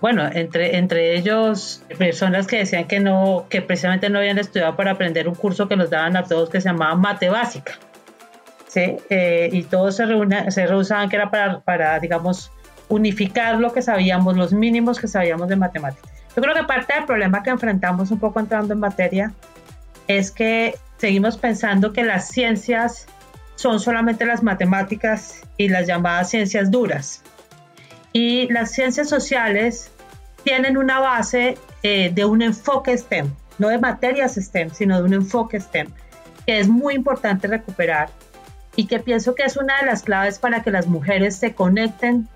bueno, 0.00 0.28
entre, 0.32 0.76
entre 0.76 1.14
ellos 1.16 1.84
personas 1.96 2.48
que 2.48 2.58
decían 2.58 2.88
que 2.88 2.98
no, 2.98 3.46
que 3.48 3.62
precisamente 3.62 4.10
no 4.10 4.18
habían 4.18 4.40
estudiado 4.40 4.74
para 4.74 4.90
aprender 4.90 5.28
un 5.28 5.36
curso 5.36 5.68
que 5.68 5.76
nos 5.76 5.90
daban 5.90 6.16
a 6.16 6.24
todos 6.24 6.50
que 6.50 6.60
se 6.60 6.68
llamaba 6.68 6.96
Mate 6.96 7.28
Básica. 7.28 7.74
¿sí? 8.66 8.96
Eh, 9.08 9.50
y 9.52 9.62
todos 9.62 9.94
se, 9.94 10.04
se 10.50 10.66
rehusaban 10.66 11.08
que 11.08 11.14
era 11.14 11.30
para, 11.30 11.60
para, 11.60 12.00
digamos, 12.00 12.50
unificar 12.92 13.58
lo 13.58 13.72
que 13.72 13.80
sabíamos, 13.80 14.36
los 14.36 14.52
mínimos 14.52 15.00
que 15.00 15.08
sabíamos 15.08 15.48
de 15.48 15.56
matemáticas. 15.56 16.10
Yo 16.36 16.42
creo 16.42 16.54
que 16.54 16.64
parte 16.64 16.94
del 16.94 17.06
problema 17.06 17.42
que 17.42 17.48
enfrentamos 17.48 18.10
un 18.10 18.18
poco 18.18 18.38
entrando 18.38 18.74
en 18.74 18.80
materia 18.80 19.32
es 20.08 20.30
que 20.30 20.74
seguimos 20.98 21.38
pensando 21.38 21.94
que 21.94 22.04
las 22.04 22.28
ciencias 22.28 23.06
son 23.54 23.80
solamente 23.80 24.26
las 24.26 24.42
matemáticas 24.42 25.40
y 25.56 25.68
las 25.68 25.86
llamadas 25.86 26.28
ciencias 26.28 26.70
duras. 26.70 27.22
Y 28.12 28.52
las 28.52 28.72
ciencias 28.72 29.08
sociales 29.08 29.90
tienen 30.44 30.76
una 30.76 31.00
base 31.00 31.56
eh, 31.82 32.10
de 32.12 32.24
un 32.26 32.42
enfoque 32.42 32.96
STEM, 32.96 33.32
no 33.58 33.68
de 33.68 33.78
materias 33.78 34.34
STEM, 34.34 34.70
sino 34.70 34.98
de 34.98 35.04
un 35.04 35.14
enfoque 35.14 35.58
STEM, 35.58 35.88
que 36.46 36.58
es 36.58 36.68
muy 36.68 36.94
importante 36.94 37.48
recuperar 37.48 38.10
y 38.76 38.86
que 38.86 38.98
pienso 38.98 39.34
que 39.34 39.44
es 39.44 39.56
una 39.56 39.78
de 39.80 39.86
las 39.86 40.02
claves 40.02 40.38
para 40.38 40.62
que 40.62 40.70
las 40.70 40.86
mujeres 40.86 41.36
se 41.36 41.54
conecten 41.54 42.28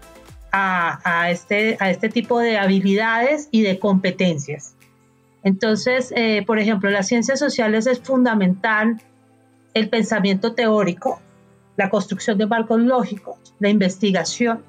a, 0.59 1.31
este, 1.31 1.77
a 1.81 1.91
este 1.91 2.09
tipo 2.09 2.39
de 2.39 2.59
habilidades 2.59 3.49
y 3.51 3.63
de 3.63 3.79
competencias. 3.79 4.75
Entonces, 5.43 6.13
eh, 6.17 6.43
por 6.47 6.59
ejemplo, 6.59 6.91
las 6.91 7.07
ciencias 7.07 7.39
sociales 7.39 7.87
es 7.87 8.01
fundamental 8.01 9.01
el 9.75 9.89
pensamiento 9.89 10.55
teórico, 10.55 11.21
la 11.77 11.91
construcción 11.91 12.39
de 12.39 12.47
marcos 12.47 12.81
lógicos, 12.81 13.37
la 13.59 13.69
investigación. 13.69 14.63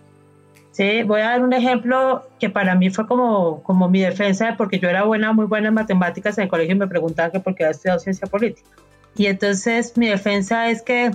¿sí? 0.71 1.03
Voy 1.03 1.21
a 1.21 1.29
dar 1.29 1.43
un 1.43 1.53
ejemplo 1.53 2.27
que 2.39 2.49
para 2.49 2.75
mí 2.75 2.89
fue 2.89 3.07
como, 3.07 3.63
como 3.63 3.89
mi 3.89 4.01
defensa, 4.01 4.55
porque 4.57 4.79
yo 4.79 4.89
era 4.89 5.03
buena, 5.05 5.31
muy 5.31 5.45
buena 5.45 5.69
en 5.69 5.73
matemáticas 5.73 6.37
en 6.37 6.43
el 6.43 6.49
colegio 6.49 6.75
y 6.75 6.79
me 6.79 6.87
preguntaban 6.87 7.31
que 7.31 7.39
por 7.39 7.55
qué 7.55 7.63
había 7.63 7.71
estudiado 7.71 7.99
ciencia 7.99 8.27
política. 8.27 8.69
Y 9.15 9.25
entonces 9.27 9.97
mi 9.97 10.07
defensa 10.07 10.69
es 10.69 10.83
que 10.83 11.11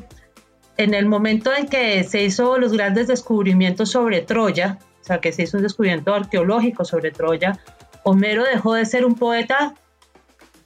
en 0.77 0.95
el 0.95 1.07
momento 1.07 1.53
en 1.55 1.67
que 1.67 2.03
se 2.05 2.23
hizo 2.23 2.59
los 2.59 2.73
grandes 2.73 3.09
descubrimientos 3.09 3.91
sobre 3.91 4.23
Troya, 4.23 4.79
o 5.01 5.05
sea, 5.05 5.21
que 5.21 5.33
se 5.33 5.43
hizo 5.43 5.57
un 5.57 5.63
descubrimiento 5.63 6.15
arqueológico 6.15 6.85
sobre 6.85 7.11
Troya, 7.11 7.59
Homero 8.05 8.45
dejó 8.45 8.75
de 8.75 8.85
ser 8.85 9.05
un 9.05 9.15
poeta 9.15 9.75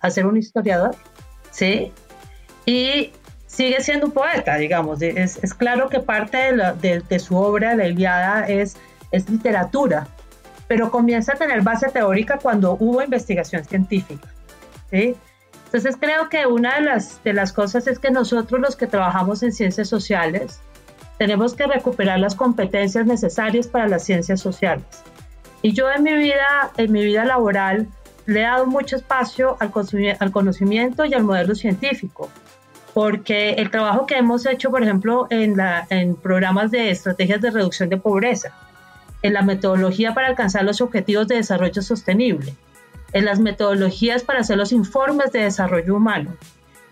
a 0.00 0.10
ser 0.10 0.26
un 0.26 0.36
historiador, 0.36 0.94
¿sí? 1.50 1.92
Y 2.64 3.12
sigue 3.46 3.80
siendo 3.80 4.06
un 4.06 4.12
poeta, 4.12 4.56
digamos. 4.56 5.00
Es, 5.02 5.42
es 5.42 5.54
claro 5.54 5.88
que 5.88 6.00
parte 6.00 6.36
de, 6.80 7.00
de, 7.00 7.18
su 7.18 7.36
obra, 7.36 7.74
la 7.74 7.86
Iliada, 7.86 8.46
es, 8.46 8.76
es 9.10 9.28
literatura, 9.28 10.06
pero 10.68 10.90
comienza 10.90 11.32
a 11.32 11.36
tener 11.36 11.62
base 11.62 11.88
teórica 11.88 12.38
cuando 12.38 12.76
hubo 12.78 13.02
investigación 13.02 13.64
científica, 13.64 14.28
¿sí? 14.90 15.16
Entonces 15.66 15.96
creo 16.00 16.28
que 16.28 16.46
una 16.46 16.76
de 16.76 16.82
las, 16.82 17.22
de 17.22 17.32
las 17.32 17.52
cosas 17.52 17.86
es 17.86 17.98
que 17.98 18.10
nosotros 18.10 18.60
los 18.60 18.76
que 18.76 18.86
trabajamos 18.86 19.42
en 19.42 19.52
ciencias 19.52 19.88
sociales 19.88 20.60
tenemos 21.18 21.54
que 21.54 21.66
recuperar 21.66 22.18
las 22.18 22.34
competencias 22.34 23.06
necesarias 23.06 23.66
para 23.66 23.88
las 23.88 24.04
ciencias 24.04 24.40
sociales. 24.40 24.84
Y 25.62 25.72
yo 25.72 25.90
en 25.90 26.02
mi 26.02 26.14
vida, 26.14 26.70
en 26.76 26.92
mi 26.92 27.04
vida 27.04 27.24
laboral, 27.24 27.88
le 28.26 28.40
he 28.40 28.42
dado 28.42 28.66
mucho 28.66 28.96
espacio 28.96 29.56
al, 29.60 29.72
al 30.18 30.30
conocimiento 30.30 31.04
y 31.04 31.14
al 31.14 31.24
modelo 31.24 31.54
científico, 31.54 32.30
porque 32.92 33.50
el 33.52 33.70
trabajo 33.70 34.06
que 34.06 34.16
hemos 34.16 34.46
hecho, 34.46 34.70
por 34.70 34.82
ejemplo, 34.82 35.26
en, 35.30 35.56
en 35.90 36.16
programas 36.16 36.70
de 36.70 36.90
estrategias 36.90 37.40
de 37.40 37.50
reducción 37.50 37.88
de 37.88 37.96
pobreza, 37.96 38.52
en 39.22 39.32
la 39.32 39.42
metodología 39.42 40.14
para 40.14 40.28
alcanzar 40.28 40.64
los 40.64 40.80
objetivos 40.80 41.26
de 41.28 41.36
desarrollo 41.36 41.82
sostenible, 41.82 42.54
en 43.16 43.24
las 43.24 43.40
metodologías 43.40 44.24
para 44.24 44.40
hacer 44.40 44.58
los 44.58 44.72
informes 44.72 45.32
de 45.32 45.40
desarrollo 45.40 45.96
humano. 45.96 46.36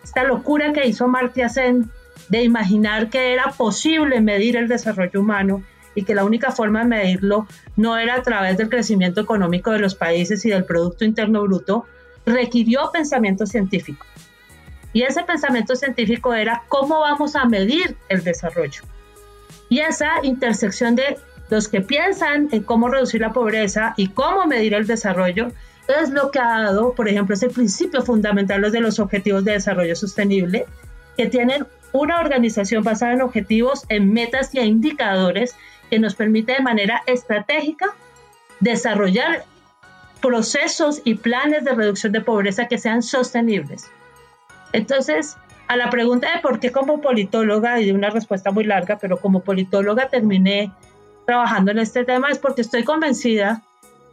Esta 0.02 0.24
locura 0.24 0.72
que 0.72 0.86
hizo 0.86 1.06
Martia 1.06 1.50
Sen 1.50 1.90
de 2.30 2.42
imaginar 2.42 3.10
que 3.10 3.34
era 3.34 3.50
posible 3.50 4.22
medir 4.22 4.56
el 4.56 4.66
desarrollo 4.66 5.20
humano 5.20 5.62
y 5.94 6.04
que 6.04 6.14
la 6.14 6.24
única 6.24 6.50
forma 6.50 6.78
de 6.78 6.86
medirlo 6.86 7.46
no 7.76 7.98
era 7.98 8.14
a 8.14 8.22
través 8.22 8.56
del 8.56 8.70
crecimiento 8.70 9.20
económico 9.20 9.70
de 9.70 9.80
los 9.80 9.94
países 9.94 10.42
y 10.46 10.48
del 10.48 10.64
Producto 10.64 11.04
Interno 11.04 11.42
Bruto, 11.42 11.84
requirió 12.24 12.90
pensamiento 12.90 13.44
científico. 13.44 14.06
Y 14.94 15.02
ese 15.02 15.24
pensamiento 15.24 15.76
científico 15.76 16.32
era 16.32 16.62
cómo 16.68 17.00
vamos 17.00 17.36
a 17.36 17.44
medir 17.44 17.98
el 18.08 18.24
desarrollo. 18.24 18.80
Y 19.68 19.80
esa 19.80 20.12
intersección 20.22 20.96
de 20.96 21.18
los 21.50 21.68
que 21.68 21.82
piensan 21.82 22.48
en 22.50 22.62
cómo 22.62 22.88
reducir 22.88 23.20
la 23.20 23.34
pobreza 23.34 23.92
y 23.98 24.08
cómo 24.08 24.46
medir 24.46 24.72
el 24.72 24.86
desarrollo 24.86 25.52
es 25.88 26.10
lo 26.10 26.30
que 26.30 26.38
ha 26.38 26.62
dado, 26.62 26.94
por 26.94 27.08
ejemplo, 27.08 27.34
ese 27.34 27.50
principio 27.50 28.02
fundamental 28.02 28.70
de 28.70 28.80
los 28.80 28.98
objetivos 28.98 29.44
de 29.44 29.52
desarrollo 29.52 29.94
sostenible, 29.96 30.66
que 31.16 31.26
tienen 31.26 31.66
una 31.92 32.20
organización 32.20 32.82
basada 32.82 33.12
en 33.12 33.22
objetivos, 33.22 33.84
en 33.88 34.12
metas 34.12 34.54
y 34.54 34.58
en 34.58 34.66
indicadores 34.66 35.54
que 35.90 35.98
nos 35.98 36.14
permite 36.14 36.52
de 36.52 36.60
manera 36.60 37.02
estratégica 37.06 37.94
desarrollar 38.60 39.44
procesos 40.20 41.02
y 41.04 41.16
planes 41.16 41.64
de 41.64 41.74
reducción 41.74 42.12
de 42.12 42.20
pobreza 42.20 42.66
que 42.66 42.78
sean 42.78 43.02
sostenibles. 43.02 43.90
Entonces, 44.72 45.36
a 45.68 45.76
la 45.76 45.90
pregunta 45.90 46.34
de 46.34 46.40
por 46.40 46.60
qué 46.60 46.72
como 46.72 47.00
politóloga, 47.00 47.80
y 47.80 47.86
de 47.86 47.92
una 47.92 48.10
respuesta 48.10 48.50
muy 48.50 48.64
larga, 48.64 48.98
pero 48.98 49.18
como 49.18 49.40
politóloga 49.40 50.08
terminé 50.08 50.72
trabajando 51.26 51.70
en 51.70 51.78
este 51.78 52.04
tema, 52.04 52.30
es 52.30 52.38
porque 52.38 52.62
estoy 52.62 52.84
convencida 52.84 53.62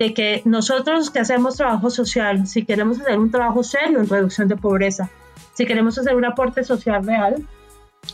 de 0.01 0.15
que 0.15 0.41
nosotros 0.45 1.11
que 1.11 1.19
hacemos 1.19 1.57
trabajo 1.57 1.91
social, 1.91 2.47
si 2.47 2.65
queremos 2.65 2.99
hacer 2.99 3.19
un 3.19 3.29
trabajo 3.29 3.61
serio 3.61 3.99
en 3.99 4.09
reducción 4.09 4.47
de 4.47 4.55
pobreza, 4.55 5.11
si 5.53 5.67
queremos 5.67 5.95
hacer 5.95 6.15
un 6.15 6.25
aporte 6.25 6.63
social 6.63 7.05
real, 7.05 7.45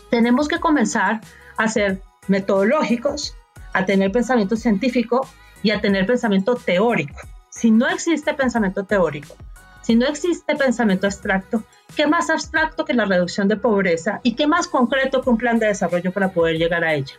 tenemos 0.10 0.50
que 0.50 0.60
comenzar 0.60 1.22
a 1.56 1.70
ser 1.70 2.01
metodológicos, 2.27 3.38
a 3.72 3.86
tener 3.86 4.12
pensamiento 4.12 4.58
científico 4.58 5.25
y 5.63 5.72
a 5.72 5.79
tener 5.79 6.06
pensamiento 6.06 6.56
teórico. 6.56 7.22
Si 7.50 7.72
no 7.72 7.88
existe 7.88 8.34
pensamiento 8.34 8.84
teórico, 8.84 9.38
si 9.82 9.96
no 9.96 10.08
existe 10.08 10.58
pensamiento 10.58 11.08
abstracto, 11.08 11.63
¿qué 11.96 12.06
más 12.06 12.29
abstracto 12.29 12.84
que 12.84 12.96
la 12.96 13.06
reducción 13.06 13.48
de 13.48 13.56
pobreza 13.56 14.20
y 14.24 14.36
qué 14.36 14.46
más 14.46 14.67
concreto 14.67 15.22
que 15.22 15.29
un 15.29 15.38
plan 15.38 15.58
de 15.58 15.67
desarrollo 15.67 16.12
para 16.12 16.34
poder 16.34 16.58
llegar 16.58 16.84
a 16.84 16.94
ella? 16.94 17.15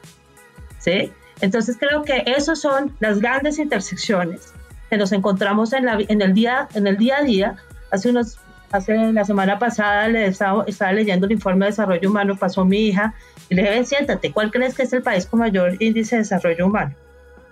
¿Sí? 0.76 1.10
Entonces 1.40 1.78
creo 1.80 2.02
que 2.02 2.24
esas 2.26 2.60
son 2.60 2.94
las 3.00 3.18
grandes 3.20 3.58
intersecciones 3.58 4.52
que 4.88 4.96
nos 4.96 5.12
encontramos 5.12 5.72
en, 5.72 5.86
la, 5.86 5.98
en, 6.00 6.22
el, 6.22 6.34
día, 6.34 6.68
en 6.74 6.86
el 6.86 6.96
día 6.96 7.18
a 7.18 7.22
día. 7.22 7.56
Hace 7.90 8.10
unos 8.10 8.38
hace 8.70 9.12
la 9.12 9.24
semana 9.24 9.58
pasada 9.58 10.08
le 10.08 10.26
estaba, 10.26 10.64
estaba, 10.66 10.92
leyendo 10.92 11.26
el 11.26 11.32
informe 11.32 11.66
de 11.66 11.70
desarrollo 11.70 12.10
humano, 12.10 12.36
pasó 12.36 12.64
mi 12.64 12.88
hija 12.88 13.14
y 13.48 13.54
le 13.54 13.62
dije, 13.62 13.84
siéntate, 13.84 14.30
¿cuál 14.30 14.50
crees 14.50 14.74
que 14.74 14.82
es 14.82 14.92
el 14.92 15.02
país 15.02 15.26
con 15.26 15.40
mayor 15.40 15.76
índice 15.82 16.16
de 16.16 16.22
desarrollo 16.22 16.66
humano? 16.66 16.94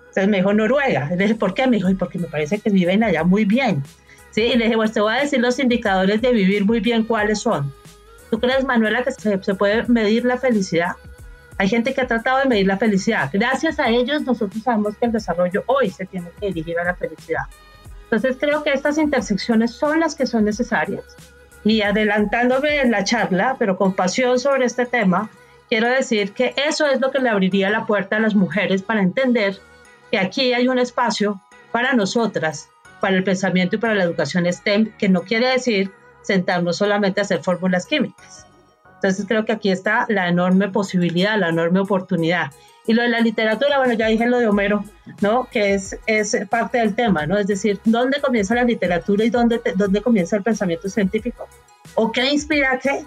Entonces 0.09 0.29
me 0.29 0.39
dijo 0.39 0.53
Noruega. 0.53 1.11
Le 1.11 1.17
dije, 1.17 1.35
¿por 1.35 1.55
qué? 1.55 1.67
Me 1.67 1.77
dijo, 1.77 1.91
y 1.91 1.95
porque 1.95 2.19
me 2.19 2.27
parece 2.27 2.59
que 2.59 2.71
viven 2.71 3.05
allá 3.05 3.25
muy 3.25 3.45
bien. 3.45 3.83
¿Sí? 4.31 4.43
Y 4.43 4.57
le 4.57 4.65
dije, 4.65 4.77
pues 4.77 4.93
te 4.93 5.01
voy 5.01 5.15
a 5.15 5.21
decir 5.21 5.41
los 5.41 5.59
indicadores 5.59 6.21
de 6.21 6.33
vivir 6.33 6.65
muy 6.67 6.81
bien, 6.81 7.05
¿cuáles 7.05 7.41
son? 7.41 7.73
¿Tú 8.31 8.39
crees, 8.39 8.65
Manuela, 8.65 9.03
que 9.03 9.13
se, 9.13 9.43
se 9.43 9.55
puede 9.55 9.85
medir 9.89 10.25
la 10.25 10.37
felicidad? 10.37 10.93
Hay 11.59 11.69
gente 11.69 11.95
que 11.95 12.03
ha 12.03 12.07
tratado 12.07 12.39
de 12.39 12.47
medir 12.47 12.67
la 12.67 12.77
felicidad. 12.77 13.31
Gracias 13.33 13.79
a 13.79 13.89
ellos 13.89 14.23
nosotros 14.23 14.63
sabemos 14.63 14.97
que 14.97 15.07
el 15.07 15.13
desarrollo 15.13 15.65
hoy 15.67 15.91
se 15.91 16.05
tiene 16.05 16.29
que 16.39 16.49
dirigir 16.49 16.79
a 16.79 16.85
la 16.85 16.95
felicidad. 16.95 17.45
Entonces 18.05 18.37
creo 18.39 18.63
que 18.63 18.73
estas 18.73 18.99
intersecciones 18.99 19.73
son 19.73 20.01
las 20.01 20.15
que 20.15 20.27
son 20.27 20.45
necesarias. 20.45 21.05
Y 21.65 21.83
adelantándome 21.83 22.81
en 22.81 22.91
la 22.91 23.05
charla, 23.05 23.57
pero 23.59 23.77
con 23.77 23.95
pasión 23.95 24.39
sobre 24.39 24.67
este 24.67 24.87
tema, 24.87 25.31
quiero 25.69 25.89
decir 25.89 26.33
que 26.33 26.55
eso 26.69 26.87
es 26.87 27.01
lo 27.01 27.11
que 27.11 27.19
le 27.19 27.31
abriría 27.31 27.71
la 27.71 27.87
puerta 27.87 28.17
a 28.17 28.21
las 28.21 28.35
mujeres 28.35 28.83
para 28.83 29.01
entender 29.01 29.59
que 30.11 30.19
aquí 30.19 30.53
hay 30.53 30.69
un 30.69 30.79
espacio 30.79 31.41
para 31.73 31.95
nosotras, 31.95 32.69
para 33.01 33.17
el 33.17 33.25
pensamiento 33.25 33.77
y 33.77 33.79
para 33.79 33.95
la 33.95 34.05
educación 34.05 34.51
STEM, 34.51 34.93
que 34.97 35.09
no 35.09 35.23
quiere 35.23 35.49
decir 35.49 35.91
sentarnos 36.23 36.77
solamente 36.77 37.21
a 37.21 37.25
hacer 37.25 37.43
fórmulas 37.43 37.87
químicas. 37.87 38.46
Entonces 38.97 39.25
creo 39.27 39.45
que 39.45 39.53
aquí 39.53 39.71
está 39.71 40.07
la 40.09 40.29
enorme 40.29 40.69
posibilidad, 40.69 41.39
la 41.39 41.51
enorme 41.51 41.81
oportunidad. 41.81 42.51
Y 42.87 42.95
lo 42.95 43.03
de 43.03 43.09
la 43.09 43.21
literatura, 43.21 43.79
bueno, 43.79 43.95
ya 43.95 44.07
dije 44.07 44.27
lo 44.27 44.39
de 44.39 44.47
Homero, 44.47 44.85
¿no? 45.21 45.49
Que 45.51 45.75
es, 45.75 45.99
es 46.07 46.37
parte 46.49 46.79
del 46.79 46.95
tema, 46.95 47.27
¿no? 47.27 47.37
Es 47.37 47.49
decir, 47.49 47.81
¿dónde 47.85 48.21
comienza 48.21 48.55
la 48.55 48.65
literatura 48.65 49.25
y 49.25 49.31
dónde, 49.31 49.61
dónde 49.75 50.01
comienza 50.01 50.37
el 50.37 50.43
pensamiento 50.43 50.89
científico? 50.89 51.49
¿O 51.95 52.13
qué 52.13 52.31
inspira 52.31 52.79
qué? 52.81 53.05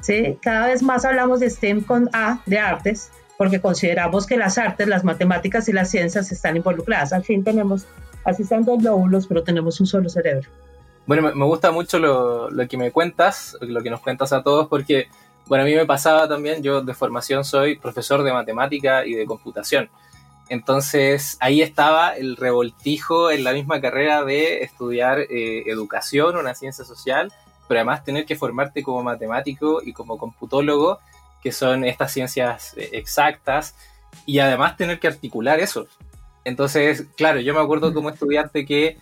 ¿Sí? 0.00 0.38
Cada 0.42 0.66
vez 0.66 0.82
más 0.82 1.04
hablamos 1.04 1.40
de 1.40 1.48
STEM 1.48 1.82
con 1.82 2.10
A, 2.12 2.42
de 2.46 2.58
artes, 2.58 3.10
porque 3.38 3.60
consideramos 3.60 4.26
que 4.26 4.36
las 4.36 4.58
artes, 4.58 4.88
las 4.88 5.04
matemáticas 5.04 5.68
y 5.68 5.72
las 5.72 5.90
ciencias 5.90 6.32
están 6.32 6.56
involucradas. 6.56 7.12
Al 7.12 7.22
fin 7.22 7.44
tenemos, 7.44 7.86
así 8.24 8.42
están 8.42 8.64
dos 8.64 8.82
lóbulos, 8.82 9.26
pero 9.28 9.44
tenemos 9.44 9.80
un 9.80 9.86
solo 9.86 10.08
cerebro. 10.08 10.48
Bueno, 11.06 11.34
me 11.34 11.44
gusta 11.44 11.70
mucho 11.70 11.98
lo, 11.98 12.50
lo 12.50 12.66
que 12.66 12.76
me 12.76 12.90
cuentas, 12.90 13.56
lo 13.60 13.82
que 13.82 13.90
nos 13.90 14.00
cuentas 14.00 14.32
a 14.32 14.42
todos, 14.42 14.68
porque 14.68 15.08
bueno, 15.46 15.64
a 15.64 15.66
mí 15.66 15.74
me 15.74 15.84
pasaba 15.84 16.26
también, 16.26 16.62
yo 16.62 16.80
de 16.80 16.94
formación 16.94 17.44
soy 17.44 17.76
profesor 17.76 18.22
de 18.22 18.32
matemática 18.32 19.04
y 19.04 19.14
de 19.14 19.26
computación. 19.26 19.90
Entonces 20.48 21.36
ahí 21.40 21.62
estaba 21.62 22.16
el 22.16 22.36
revoltijo 22.36 23.30
en 23.30 23.44
la 23.44 23.52
misma 23.52 23.80
carrera 23.80 24.24
de 24.24 24.62
estudiar 24.62 25.20
eh, 25.20 25.64
educación, 25.66 26.36
una 26.36 26.54
ciencia 26.54 26.84
social, 26.84 27.32
pero 27.68 27.80
además 27.80 28.04
tener 28.04 28.24
que 28.24 28.36
formarte 28.36 28.82
como 28.82 29.02
matemático 29.02 29.80
y 29.82 29.92
como 29.92 30.18
computólogo, 30.18 30.98
que 31.42 31.52
son 31.52 31.84
estas 31.84 32.12
ciencias 32.12 32.74
eh, 32.76 32.90
exactas, 32.92 33.74
y 34.26 34.38
además 34.38 34.76
tener 34.76 34.98
que 35.00 35.08
articular 35.08 35.60
eso. 35.60 35.86
Entonces, 36.44 37.06
claro, 37.16 37.40
yo 37.40 37.54
me 37.54 37.60
acuerdo 37.60 37.92
como 37.92 38.10
estudiante 38.10 38.64
que, 38.66 38.98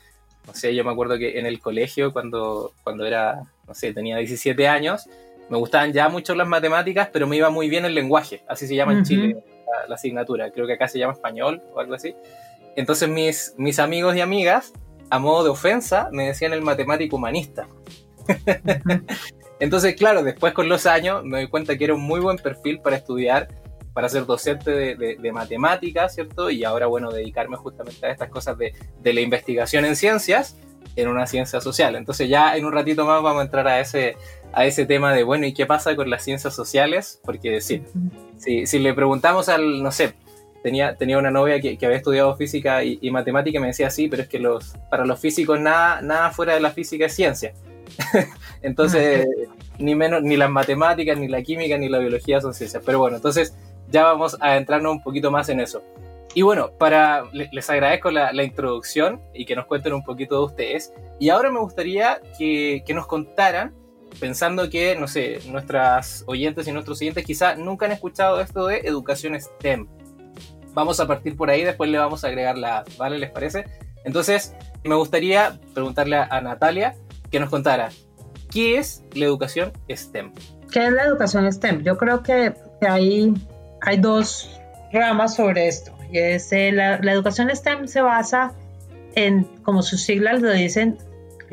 no 0.46 0.54
sé, 0.54 0.74
yo 0.74 0.84
me 0.84 0.90
acuerdo 0.90 1.18
que 1.18 1.38
en 1.38 1.46
el 1.46 1.60
colegio, 1.60 2.12
cuando, 2.12 2.72
cuando 2.82 3.06
era, 3.06 3.42
no 3.66 3.74
sé, 3.74 3.92
tenía 3.92 4.16
17 4.16 4.68
años, 4.68 5.08
me 5.48 5.56
gustaban 5.56 5.92
ya 5.92 6.08
mucho 6.08 6.34
las 6.34 6.48
matemáticas, 6.48 7.08
pero 7.12 7.26
me 7.26 7.36
iba 7.36 7.50
muy 7.50 7.68
bien 7.68 7.84
el 7.84 7.94
lenguaje, 7.94 8.42
así 8.48 8.66
se 8.66 8.74
llama 8.74 8.92
en 8.92 9.04
Chile 9.04 9.44
la, 9.88 9.94
asignatura, 9.94 10.50
creo 10.50 10.66
que 10.66 10.74
acá 10.74 10.88
se 10.88 10.98
llama 10.98 11.12
español 11.12 11.62
o 11.74 11.80
algo 11.80 11.94
así. 11.94 12.14
Entonces 12.76 13.08
mis, 13.08 13.54
mis 13.56 13.78
amigos 13.78 14.16
y 14.16 14.20
amigas, 14.20 14.72
a 15.10 15.18
modo 15.18 15.44
de 15.44 15.50
ofensa, 15.50 16.08
me 16.12 16.28
decían 16.28 16.52
el 16.52 16.62
matemático 16.62 17.16
humanista. 17.16 17.66
Entonces, 19.60 19.94
claro, 19.94 20.24
después 20.24 20.54
con 20.54 20.68
los 20.68 20.86
años 20.86 21.22
me 21.24 21.36
doy 21.38 21.48
cuenta 21.48 21.76
que 21.76 21.84
era 21.84 21.94
un 21.94 22.00
muy 22.00 22.18
buen 22.18 22.36
perfil 22.36 22.80
para 22.80 22.96
estudiar, 22.96 23.48
para 23.92 24.08
ser 24.08 24.26
docente 24.26 24.70
de, 24.70 25.16
de, 25.18 25.32
matemáticas, 25.32 26.14
¿cierto? 26.14 26.50
Y 26.50 26.64
ahora, 26.64 26.86
bueno, 26.86 27.10
dedicarme 27.10 27.56
justamente 27.56 28.06
a 28.06 28.10
estas 28.10 28.30
cosas 28.30 28.56
de, 28.58 28.74
de 29.00 29.12
la 29.12 29.20
investigación 29.20 29.84
en 29.84 29.96
ciencias 29.96 30.56
en 30.96 31.08
una 31.08 31.26
ciencia 31.26 31.60
social. 31.60 31.96
Entonces 31.96 32.28
ya 32.28 32.56
en 32.56 32.64
un 32.64 32.72
ratito 32.72 33.04
más 33.04 33.22
vamos 33.22 33.40
a 33.40 33.44
entrar 33.44 33.66
a 33.68 33.80
ese, 33.80 34.16
a 34.52 34.66
ese 34.66 34.86
tema 34.86 35.12
de, 35.14 35.22
bueno, 35.22 35.46
¿y 35.46 35.54
qué 35.54 35.66
pasa 35.66 35.96
con 35.96 36.10
las 36.10 36.22
ciencias 36.22 36.54
sociales? 36.54 37.20
Porque 37.24 37.60
sí, 37.60 37.82
si, 38.38 38.66
si 38.66 38.78
le 38.78 38.94
preguntamos 38.94 39.48
al, 39.48 39.82
no 39.82 39.90
sé, 39.90 40.14
tenía, 40.62 40.96
tenía 40.96 41.18
una 41.18 41.30
novia 41.30 41.60
que, 41.60 41.78
había 41.82 41.96
estudiado 41.96 42.36
física 42.36 42.84
y, 42.84 43.10
matemática 43.10 43.58
y 43.58 43.60
me 43.60 43.68
decía, 43.68 43.90
sí, 43.90 44.08
pero 44.08 44.22
es 44.22 44.28
que 44.28 44.38
los, 44.38 44.76
para 44.90 45.04
los 45.04 45.18
físicos 45.18 45.60
nada, 45.60 46.00
nada 46.02 46.30
fuera 46.30 46.54
de 46.54 46.60
la 46.60 46.70
física 46.70 47.06
es 47.06 47.14
ciencia. 47.14 47.52
entonces, 48.62 49.26
ni 49.78 49.94
menos, 49.94 50.22
ni 50.22 50.36
las 50.36 50.50
matemáticas, 50.50 51.18
ni 51.18 51.28
la 51.28 51.42
química, 51.42 51.76
ni 51.76 51.88
la 51.88 51.98
biología 51.98 52.40
son 52.40 52.54
ciencias. 52.54 52.82
Pero 52.84 52.98
bueno, 52.98 53.16
entonces 53.16 53.54
ya 53.88 54.04
vamos 54.04 54.36
a 54.40 54.56
entrarnos 54.56 54.92
un 54.92 55.02
poquito 55.02 55.30
más 55.30 55.48
en 55.48 55.60
eso. 55.60 55.82
Y 56.34 56.42
bueno, 56.42 56.70
para, 56.78 57.24
les 57.32 57.68
agradezco 57.68 58.10
la, 58.10 58.42
introducción 58.42 59.20
y 59.34 59.44
que 59.44 59.54
nos 59.54 59.66
cuenten 59.66 59.92
un 59.92 60.02
poquito 60.02 60.38
de 60.38 60.44
ustedes. 60.46 60.92
Y 61.18 61.28
ahora 61.28 61.50
me 61.50 61.58
gustaría 61.58 62.20
que, 62.38 62.82
que 62.86 62.94
nos 62.94 63.06
contaran 63.06 63.74
pensando 64.18 64.68
que, 64.70 64.96
no 64.96 65.08
sé, 65.08 65.40
nuestras 65.48 66.24
oyentes 66.26 66.66
y 66.68 66.72
nuestros 66.72 67.00
oyentes 67.00 67.24
quizá 67.24 67.54
nunca 67.54 67.86
han 67.86 67.92
escuchado 67.92 68.40
esto 68.40 68.66
de 68.66 68.78
educación 68.78 69.38
STEM. 69.38 69.86
Vamos 70.74 71.00
a 71.00 71.06
partir 71.06 71.36
por 71.36 71.50
ahí, 71.50 71.64
después 71.64 71.90
le 71.90 71.98
vamos 71.98 72.24
a 72.24 72.28
agregar 72.28 72.56
la, 72.56 72.84
¿vale? 72.96 73.18
¿Les 73.18 73.30
parece? 73.30 73.66
Entonces, 74.04 74.54
me 74.84 74.94
gustaría 74.94 75.58
preguntarle 75.74 76.16
a, 76.16 76.40
Natalia 76.40 76.96
que 77.30 77.40
nos 77.40 77.50
contara, 77.50 77.90
¿qué 78.50 78.78
es 78.78 79.04
la 79.14 79.26
educación 79.26 79.72
STEM? 79.88 80.32
¿Qué 80.70 80.86
es 80.86 80.92
la 80.92 81.04
educación 81.04 81.50
STEM? 81.50 81.82
Yo 81.82 81.96
creo 81.96 82.22
que 82.22 82.54
hay, 82.80 83.34
hay 83.82 83.98
dos 83.98 84.60
ramas 84.92 85.36
sobre 85.36 85.68
esto. 85.68 85.92
Y 86.10 86.18
es, 86.18 86.52
eh, 86.52 86.72
la, 86.72 86.98
la 86.98 87.12
educación 87.12 87.54
STEM 87.54 87.86
se 87.86 88.00
basa 88.00 88.54
en, 89.14 89.44
como 89.62 89.82
sus 89.82 90.02
siglas 90.02 90.40
lo 90.40 90.50
dicen, 90.50 90.98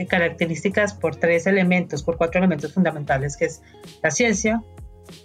características 0.07 0.93
por 0.93 1.15
tres 1.15 1.45
elementos, 1.47 2.03
por 2.03 2.17
cuatro 2.17 2.39
elementos 2.39 2.73
fundamentales, 2.73 3.35
que 3.35 3.45
es 3.45 3.61
la 4.01 4.11
ciencia, 4.11 4.63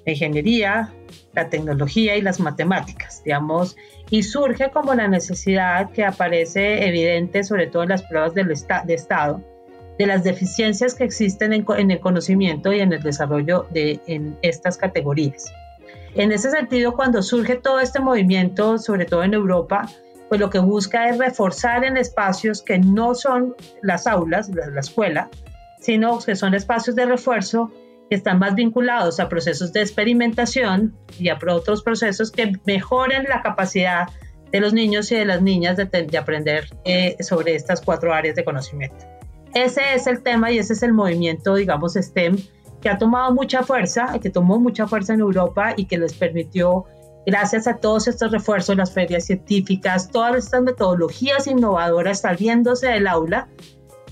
la 0.04 0.12
ingeniería, 0.12 0.92
la 1.32 1.48
tecnología 1.48 2.16
y 2.16 2.22
las 2.22 2.40
matemáticas, 2.40 3.22
digamos, 3.24 3.76
y 4.10 4.22
surge 4.22 4.70
como 4.70 4.94
la 4.94 5.08
necesidad 5.08 5.90
que 5.90 6.04
aparece 6.04 6.86
evidente, 6.86 7.44
sobre 7.44 7.66
todo 7.66 7.84
en 7.84 7.90
las 7.90 8.02
pruebas 8.02 8.34
del 8.34 8.48
de 8.48 8.94
Estado, 8.94 9.40
de 9.98 10.06
las 10.06 10.24
deficiencias 10.24 10.94
que 10.94 11.04
existen 11.04 11.52
en, 11.52 11.64
en, 11.78 11.90
el 11.90 12.00
conocimiento 12.00 12.72
y 12.72 12.80
en 12.80 12.92
el 12.92 13.02
desarrollo 13.02 13.66
de 13.70 14.00
en 14.06 14.36
estas 14.42 14.76
categorías. 14.76 15.52
En 16.14 16.30
ese 16.30 16.50
sentido, 16.50 16.94
cuando 16.94 17.22
surge 17.22 17.56
todo 17.56 17.80
este 17.80 18.00
movimiento, 18.00 18.78
sobre 18.78 19.04
todo 19.04 19.24
en 19.24 19.34
Europa, 19.34 19.88
pues 20.28 20.40
lo 20.40 20.48
que 20.48 20.60
busca 20.60 21.08
es 21.08 21.18
reforzar 21.18 21.84
en 21.84 21.96
espacios 21.96 22.62
que 22.62 22.78
no 22.78 23.14
son 23.14 23.54
las 23.82 24.06
aulas, 24.06 24.48
la, 24.48 24.68
la 24.68 24.80
escuela, 24.80 25.28
sino 25.80 26.18
que 26.20 26.36
son 26.36 26.54
espacios 26.54 26.96
de 26.96 27.06
refuerzo 27.06 27.72
que 28.08 28.16
están 28.16 28.38
más 28.38 28.54
vinculados 28.54 29.18
a 29.18 29.28
procesos 29.28 29.72
de 29.72 29.80
experimentación 29.80 30.94
y 31.18 31.30
a 31.30 31.38
otros 31.48 31.82
procesos 31.82 32.30
que 32.30 32.52
mejoren 32.64 33.24
la 33.24 33.42
capacidad 33.42 34.08
de 34.52 34.60
los 34.60 34.72
niños 34.72 35.10
y 35.10 35.16
de 35.16 35.24
las 35.24 35.42
niñas 35.42 35.76
de, 35.76 35.84
de 35.84 36.18
aprender 36.18 36.68
eh, 36.84 37.16
sobre 37.20 37.56
estas 37.56 37.80
cuatro 37.80 38.14
áreas 38.14 38.36
de 38.36 38.44
conocimiento. 38.44 39.04
Ese 39.52 39.94
es 39.94 40.06
el 40.06 40.22
tema 40.22 40.52
y 40.52 40.58
ese 40.58 40.74
es 40.74 40.82
el 40.82 40.92
movimiento, 40.92 41.54
digamos, 41.54 41.94
STEM, 41.94 42.36
que 42.84 42.90
ha 42.90 42.98
tomado 42.98 43.32
mucha 43.32 43.62
fuerza, 43.62 44.18
que 44.20 44.28
tomó 44.28 44.60
mucha 44.60 44.86
fuerza 44.86 45.14
en 45.14 45.20
Europa 45.20 45.72
y 45.74 45.86
que 45.86 45.96
les 45.96 46.12
permitió, 46.12 46.84
gracias 47.24 47.66
a 47.66 47.78
todos 47.78 48.06
estos 48.08 48.30
refuerzos, 48.30 48.76
las 48.76 48.92
ferias 48.92 49.24
científicas, 49.24 50.10
todas 50.10 50.36
estas 50.36 50.60
metodologías 50.60 51.46
innovadoras 51.46 52.20
saliéndose 52.20 52.88
del 52.88 53.06
aula, 53.06 53.48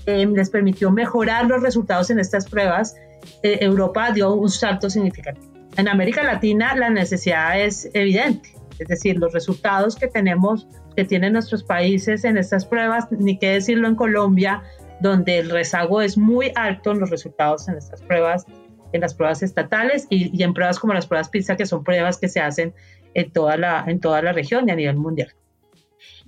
eh, 0.07 0.25
les 0.25 0.49
permitió 0.49 0.89
mejorar 0.89 1.45
los 1.45 1.61
resultados 1.61 2.09
en 2.09 2.17
estas 2.17 2.49
pruebas. 2.49 2.95
Eh, 3.43 3.59
Europa 3.61 4.11
dio 4.11 4.33
un 4.33 4.49
salto 4.49 4.89
significativo. 4.89 5.53
En 5.77 5.87
América 5.87 6.23
Latina 6.23 6.75
la 6.75 6.89
necesidad 6.89 7.61
es 7.61 7.91
evidente, 7.93 8.55
es 8.79 8.87
decir, 8.87 9.19
los 9.19 9.33
resultados 9.33 9.95
que 9.95 10.07
tenemos, 10.07 10.67
que 10.95 11.05
tienen 11.05 11.33
nuestros 11.33 11.63
países 11.63 12.23
en 12.23 12.39
estas 12.39 12.65
pruebas, 12.65 13.05
ni 13.11 13.37
qué 13.37 13.51
decirlo 13.51 13.87
en 13.87 13.95
Colombia, 13.95 14.63
donde 14.99 15.37
el 15.37 15.51
rezago 15.51 16.01
es 16.01 16.17
muy 16.17 16.51
alto 16.55 16.91
en 16.91 17.01
los 17.01 17.11
resultados 17.11 17.67
en 17.67 17.77
estas 17.77 18.01
pruebas, 18.01 18.47
en 18.93 19.01
las 19.01 19.13
pruebas 19.13 19.43
estatales 19.43 20.07
y, 20.09 20.35
y 20.37 20.43
en 20.43 20.53
pruebas 20.53 20.79
como 20.79 20.93
las 20.93 21.07
pruebas 21.07 21.29
PISA, 21.29 21.57
que 21.57 21.65
son 21.65 21.83
pruebas 21.83 22.17
que 22.17 22.29
se 22.29 22.39
hacen 22.39 22.73
en 23.13 23.31
toda 23.31 23.57
la, 23.57 23.83
en 23.87 23.99
toda 23.99 24.21
la 24.21 24.31
región 24.31 24.67
y 24.69 24.71
a 24.71 24.75
nivel 24.75 24.95
mundial. 24.95 25.33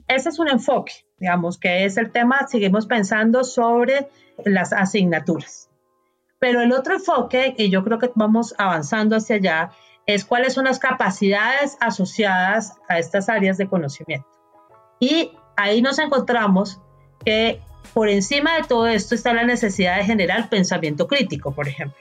Ese 0.08 0.30
es 0.30 0.40
un 0.40 0.50
enfoque, 0.50 0.94
digamos, 1.18 1.58
que 1.58 1.86
es 1.86 1.98
el 1.98 2.12
tema, 2.12 2.48
seguimos 2.48 2.86
pensando 2.86 3.44
sobre 3.44 4.08
las 4.44 4.72
asignaturas. 4.74 5.70
Pero 6.40 6.62
el 6.62 6.74
otro 6.74 6.96
enfoque, 6.96 7.56
y 7.58 7.70
yo 7.70 7.84
creo 7.84 7.98
que 7.98 8.12
vamos 8.14 8.54
avanzando 8.58 9.16
hacia 9.16 9.38
allá, 9.38 9.72
es 10.06 10.26
cuáles 10.26 10.54
son 10.54 10.66
las 10.66 10.78
capacidades 10.78 11.78
asociadas 11.80 12.78
a 12.88 13.00
estas 13.00 13.30
áreas 13.30 13.58
de 13.58 13.68
conocimiento. 13.68 14.28
Y 15.00 15.32
ahí 15.58 15.82
nos 15.82 15.98
encontramos 15.98 16.80
que 17.24 17.60
por 17.94 18.10
encima 18.10 18.56
de 18.58 18.64
todo 18.64 18.88
esto 18.88 19.16
está 19.16 19.34
la 19.34 19.46
necesidad 19.46 19.98
de 19.98 20.04
generar 20.04 20.50
pensamiento 20.50 21.08
crítico, 21.08 21.54
por 21.54 21.68
ejemplo. 21.68 21.98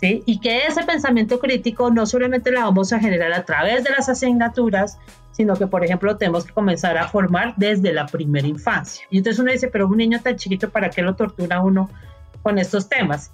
¿Sí? 0.00 0.22
Y 0.26 0.38
que 0.38 0.64
ese 0.64 0.84
pensamiento 0.84 1.40
crítico 1.40 1.90
no 1.90 2.06
solamente 2.06 2.52
lo 2.52 2.60
vamos 2.60 2.92
a 2.92 3.00
generar 3.00 3.32
a 3.32 3.44
través 3.44 3.82
de 3.82 3.90
las 3.90 4.08
asignaturas, 4.08 4.96
sino 5.32 5.56
que, 5.56 5.66
por 5.66 5.84
ejemplo, 5.84 6.16
tenemos 6.16 6.44
que 6.44 6.52
comenzar 6.52 6.96
a 6.96 7.08
formar 7.08 7.54
desde 7.56 7.92
la 7.92 8.06
primera 8.06 8.46
infancia. 8.46 9.04
Y 9.10 9.18
entonces 9.18 9.40
uno 9.40 9.50
dice, 9.50 9.66
pero 9.66 9.88
un 9.88 9.96
niño 9.96 10.20
tan 10.22 10.36
chiquito, 10.36 10.70
¿para 10.70 10.88
qué 10.88 11.02
lo 11.02 11.16
tortura 11.16 11.60
uno 11.60 11.90
con 12.44 12.58
estos 12.58 12.88
temas? 12.88 13.32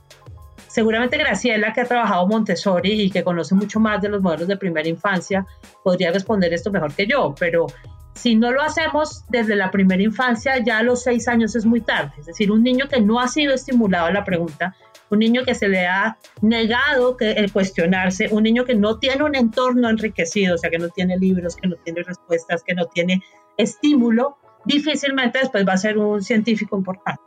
Seguramente 0.67 1.19
Graciela, 1.19 1.75
que 1.75 1.83
ha 1.83 1.85
trabajado 1.85 2.27
Montessori 2.27 2.93
y 2.93 3.11
que 3.11 3.23
conoce 3.23 3.55
mucho 3.55 3.79
más 3.79 4.01
de 4.01 4.09
los 4.09 4.23
modelos 4.23 4.49
de 4.49 4.57
primera 4.57 4.89
infancia, 4.89 5.47
podría 5.83 6.13
responder 6.13 6.53
esto 6.55 6.71
mejor 6.71 6.95
que 6.95 7.07
yo, 7.07 7.35
pero 7.39 7.67
si 8.15 8.37
no 8.37 8.51
lo 8.53 8.63
hacemos 8.63 9.25
desde 9.29 9.55
la 9.55 9.71
primera 9.71 10.03
infancia, 10.03 10.59
ya 10.65 10.79
a 10.79 10.83
los 10.83 11.03
seis 11.03 11.29
años 11.29 11.55
es 11.57 11.67
muy 11.67 11.81
tarde. 11.81 12.13
Es 12.19 12.27
decir, 12.27 12.51
un 12.51 12.63
niño 12.63 12.89
que 12.89 13.01
no 13.01 13.21
ha 13.21 13.29
sido 13.29 13.53
estimulado 13.53 14.07
a 14.07 14.13
la 14.13 14.25
pregunta, 14.25 14.75
un 15.15 15.21
niño 15.21 15.45
que 15.45 15.55
se 15.55 15.69
le 15.69 15.87
ha 15.87 16.19
negado 16.43 17.17
que 17.17 17.33
el 17.33 17.53
cuestionarse, 17.53 18.29
un 18.31 18.43
niño 18.43 18.65
que 18.65 18.75
no 18.75 18.99
tiene 18.99 19.25
un 19.25 19.35
entorno 19.35 19.89
enriquecido, 19.89 20.55
o 20.55 20.59
sea, 20.59 20.71
que 20.71 20.79
no 20.79 20.89
tiene 20.91 21.17
libros, 21.17 21.57
que 21.57 21.69
no 21.69 21.77
tiene 21.77 22.03
respuestas, 22.03 22.63
que 22.63 22.75
no 22.75 22.87
tiene 22.87 23.23
estímulo, 23.57 24.37
difícilmente 24.65 25.39
después 25.39 25.67
va 25.67 25.73
a 25.73 25.79
ser 25.79 25.99
un 25.99 26.23
científico 26.23 26.77
importante. 26.77 27.23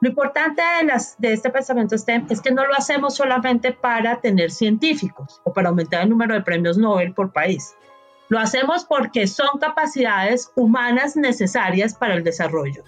Lo 0.00 0.10
importante 0.10 0.62
de, 0.62 0.92
de 1.18 1.32
este 1.32 1.50
pensamiento 1.50 1.98
STEM 1.98 2.26
es 2.30 2.40
que 2.40 2.52
no 2.52 2.64
lo 2.64 2.74
hacemos 2.74 3.16
solamente 3.16 3.72
para 3.72 4.20
tener 4.20 4.50
científicos 4.50 5.40
o 5.44 5.52
para 5.52 5.70
aumentar 5.70 6.02
el 6.02 6.10
número 6.10 6.34
de 6.34 6.42
premios 6.42 6.78
Nobel 6.78 7.14
por 7.14 7.32
país. 7.32 7.74
Lo 8.28 8.38
hacemos 8.38 8.84
porque 8.84 9.26
son 9.26 9.58
capacidades 9.58 10.52
humanas 10.54 11.16
necesarias 11.16 11.94
para 11.94 12.14
el 12.14 12.22
desarrollo. 12.22 12.84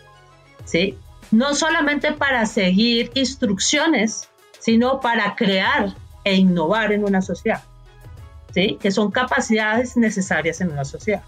¿sí? 0.64 0.96
No 1.30 1.54
solamente 1.54 2.12
para 2.12 2.46
seguir 2.46 3.10
instrucciones, 3.14 4.28
sino 4.58 5.00
para 5.00 5.34
crear 5.36 5.94
e 6.24 6.34
innovar 6.34 6.92
en 6.92 7.04
una 7.04 7.22
sociedad. 7.22 7.62
¿sí? 8.52 8.78
Que 8.80 8.90
son 8.90 9.10
capacidades 9.10 9.96
necesarias 9.96 10.60
en 10.60 10.70
una 10.72 10.84
sociedad. 10.84 11.22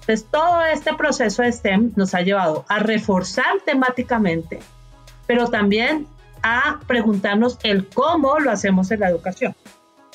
Entonces, 0.00 0.26
todo 0.30 0.62
este 0.62 0.94
proceso 0.94 1.42
de 1.42 1.52
STEM 1.52 1.92
nos 1.96 2.14
ha 2.14 2.22
llevado 2.22 2.64
a 2.68 2.80
reforzar 2.80 3.60
temáticamente 3.64 4.60
pero 5.26 5.48
también 5.48 6.06
a 6.42 6.80
preguntarnos 6.86 7.58
el 7.62 7.88
cómo 7.88 8.38
lo 8.38 8.50
hacemos 8.50 8.90
en 8.90 9.00
la 9.00 9.08
educación. 9.08 9.54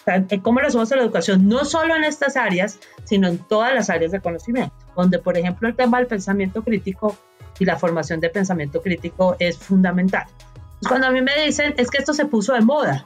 el 0.06 0.42
cómo 0.42 0.62
lo 0.62 0.68
hacemos 0.68 0.92
en 0.92 1.00
la 1.00 1.04
educación, 1.04 1.48
no 1.48 1.66
solo 1.66 1.96
en 1.96 2.04
estas 2.04 2.38
áreas, 2.38 2.80
sino 3.04 3.28
en 3.28 3.40
todas 3.40 3.74
las 3.74 3.90
áreas 3.90 4.12
de 4.12 4.22
conocimiento, 4.22 4.76
donde, 4.96 5.20
por 5.20 5.38
ejemplo, 5.38 5.68
el 5.68 5.76
tema 5.76 5.98
del 5.98 6.08
pensamiento 6.08 6.64
crítico 6.64 7.18
y 7.60 7.66
la 7.66 7.78
formación 7.78 8.20
de 8.20 8.30
pensamiento 8.30 8.82
crítico 8.82 9.36
es 9.40 9.58
fundamental. 9.58 10.26
Cuando 10.88 11.08
a 11.08 11.12
mí 11.12 11.22
me 11.22 11.34
dicen, 11.46 11.74
es 11.78 11.90
que 11.90 11.98
esto 11.98 12.14
se 12.14 12.26
puso 12.26 12.54
de 12.54 12.62
moda, 12.62 13.06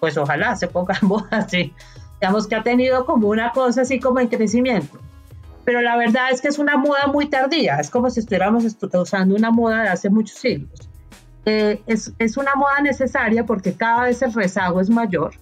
pues 0.00 0.16
ojalá 0.16 0.56
se 0.56 0.68
ponga 0.68 0.98
de 1.00 1.06
moda, 1.06 1.46
sí. 1.48 1.72
Digamos 2.20 2.46
que 2.46 2.54
ha 2.54 2.62
tenido 2.62 3.04
como 3.04 3.28
una 3.28 3.50
cosa 3.50 3.82
así 3.82 3.98
como 3.98 4.20
en 4.20 4.28
crecimiento. 4.28 4.98
Pero 5.64 5.80
la 5.80 5.96
verdad 5.96 6.30
es 6.30 6.40
que 6.40 6.48
es 6.48 6.58
una 6.58 6.76
moda 6.76 7.06
muy 7.06 7.28
tardía, 7.28 7.76
es 7.76 7.90
como 7.90 8.10
si 8.10 8.20
estuviéramos 8.20 8.64
usando 8.64 9.34
una 9.34 9.50
moda 9.50 9.82
de 9.82 9.88
hace 9.88 10.10
muchos 10.10 10.38
siglos. 10.38 10.88
Eh, 11.44 11.82
es, 11.86 12.12
es, 12.18 12.36
una 12.36 12.54
moda 12.54 12.80
necesaria 12.80 13.44
porque 13.44 13.72
cada 13.72 14.04
vez 14.04 14.22
el 14.22 14.32
rezago 14.32 14.80
es 14.80 14.88
mayor 14.88 15.32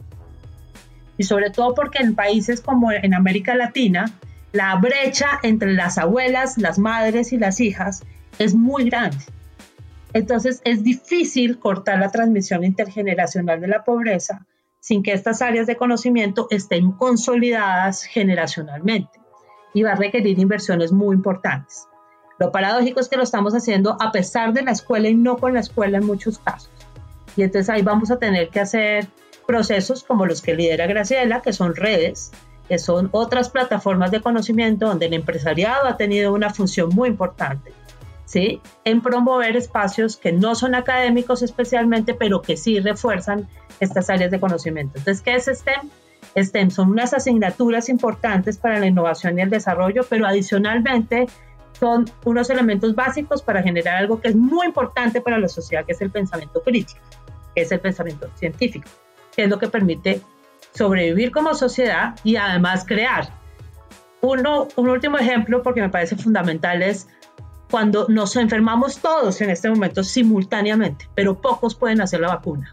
y 1.18 1.24
sobre 1.24 1.50
todo 1.50 1.74
porque 1.74 2.02
en 2.02 2.14
países 2.14 2.62
como 2.62 2.90
en 2.90 3.12
América 3.12 3.54
Latina, 3.54 4.10
la 4.52 4.74
brecha 4.76 5.38
entre 5.42 5.74
las 5.74 5.98
abuelas, 5.98 6.56
las 6.56 6.78
madres 6.78 7.34
y 7.34 7.36
las 7.36 7.60
hijas 7.60 8.02
es 8.40 8.54
muy 8.54 8.88
grande. 8.88 9.18
Entonces 10.12 10.60
es 10.64 10.82
difícil 10.82 11.58
cortar 11.60 12.00
la 12.00 12.10
transmisión 12.10 12.64
intergeneracional 12.64 13.60
de 13.60 13.68
la 13.68 13.84
pobreza 13.84 14.46
sin 14.80 15.02
que 15.02 15.12
estas 15.12 15.42
áreas 15.42 15.66
de 15.66 15.76
conocimiento 15.76 16.48
estén 16.50 16.92
consolidadas 16.92 18.02
generacionalmente 18.02 19.20
y 19.74 19.82
va 19.82 19.92
a 19.92 19.96
requerir 19.96 20.38
inversiones 20.38 20.90
muy 20.90 21.14
importantes. 21.14 21.86
Lo 22.38 22.50
paradójico 22.50 22.98
es 22.98 23.08
que 23.08 23.18
lo 23.18 23.22
estamos 23.22 23.54
haciendo 23.54 23.98
a 24.00 24.10
pesar 24.10 24.54
de 24.54 24.62
la 24.62 24.72
escuela 24.72 25.08
y 25.08 25.14
no 25.14 25.36
con 25.36 25.52
la 25.52 25.60
escuela 25.60 25.98
en 25.98 26.06
muchos 26.06 26.38
casos. 26.38 26.70
Y 27.36 27.42
entonces 27.42 27.68
ahí 27.68 27.82
vamos 27.82 28.10
a 28.10 28.18
tener 28.18 28.48
que 28.48 28.60
hacer 28.60 29.06
procesos 29.46 30.02
como 30.02 30.24
los 30.24 30.40
que 30.40 30.54
lidera 30.54 30.86
Graciela, 30.86 31.42
que 31.42 31.52
son 31.52 31.76
redes, 31.76 32.32
que 32.68 32.78
son 32.78 33.10
otras 33.12 33.50
plataformas 33.50 34.10
de 34.10 34.22
conocimiento 34.22 34.86
donde 34.86 35.06
el 35.06 35.14
empresariado 35.14 35.86
ha 35.86 35.96
tenido 35.98 36.32
una 36.32 36.50
función 36.50 36.88
muy 36.88 37.10
importante, 37.10 37.72
¿sí? 38.30 38.60
En 38.84 39.00
promover 39.00 39.56
espacios 39.56 40.16
que 40.16 40.30
no 40.30 40.54
son 40.54 40.76
académicos 40.76 41.42
especialmente, 41.42 42.14
pero 42.14 42.42
que 42.42 42.56
sí 42.56 42.78
refuerzan 42.78 43.48
estas 43.80 44.08
áreas 44.08 44.30
de 44.30 44.38
conocimiento. 44.38 44.98
Entonces, 44.98 45.20
¿qué 45.20 45.34
es 45.34 45.46
STEM? 45.46 45.90
STEM 46.40 46.70
son 46.70 46.90
unas 46.90 47.12
asignaturas 47.12 47.88
importantes 47.88 48.56
para 48.56 48.78
la 48.78 48.86
innovación 48.86 49.36
y 49.36 49.42
el 49.42 49.50
desarrollo, 49.50 50.02
pero 50.08 50.28
adicionalmente 50.28 51.26
son 51.80 52.04
unos 52.24 52.48
elementos 52.50 52.94
básicos 52.94 53.42
para 53.42 53.64
generar 53.64 53.96
algo 53.96 54.20
que 54.20 54.28
es 54.28 54.36
muy 54.36 54.68
importante 54.68 55.20
para 55.20 55.40
la 55.40 55.48
sociedad, 55.48 55.84
que 55.84 55.92
es 55.92 56.00
el 56.00 56.10
pensamiento 56.10 56.62
crítico, 56.62 57.00
que 57.56 57.62
es 57.62 57.72
el 57.72 57.80
pensamiento 57.80 58.30
científico, 58.36 58.88
que 59.34 59.42
es 59.42 59.50
lo 59.50 59.58
que 59.58 59.66
permite 59.66 60.20
sobrevivir 60.72 61.32
como 61.32 61.52
sociedad 61.54 62.14
y 62.22 62.36
además 62.36 62.84
crear. 62.86 63.30
Uno, 64.20 64.68
un 64.76 64.88
último 64.88 65.18
ejemplo, 65.18 65.64
porque 65.64 65.80
me 65.80 65.88
parece 65.88 66.14
fundamental, 66.14 66.80
es 66.82 67.08
cuando 67.70 68.06
nos 68.08 68.36
enfermamos 68.36 68.98
todos 68.98 69.40
en 69.40 69.50
este 69.50 69.70
momento 69.70 70.02
simultáneamente, 70.02 71.08
pero 71.14 71.40
pocos 71.40 71.74
pueden 71.74 72.00
hacer 72.00 72.20
la 72.20 72.28
vacuna. 72.28 72.72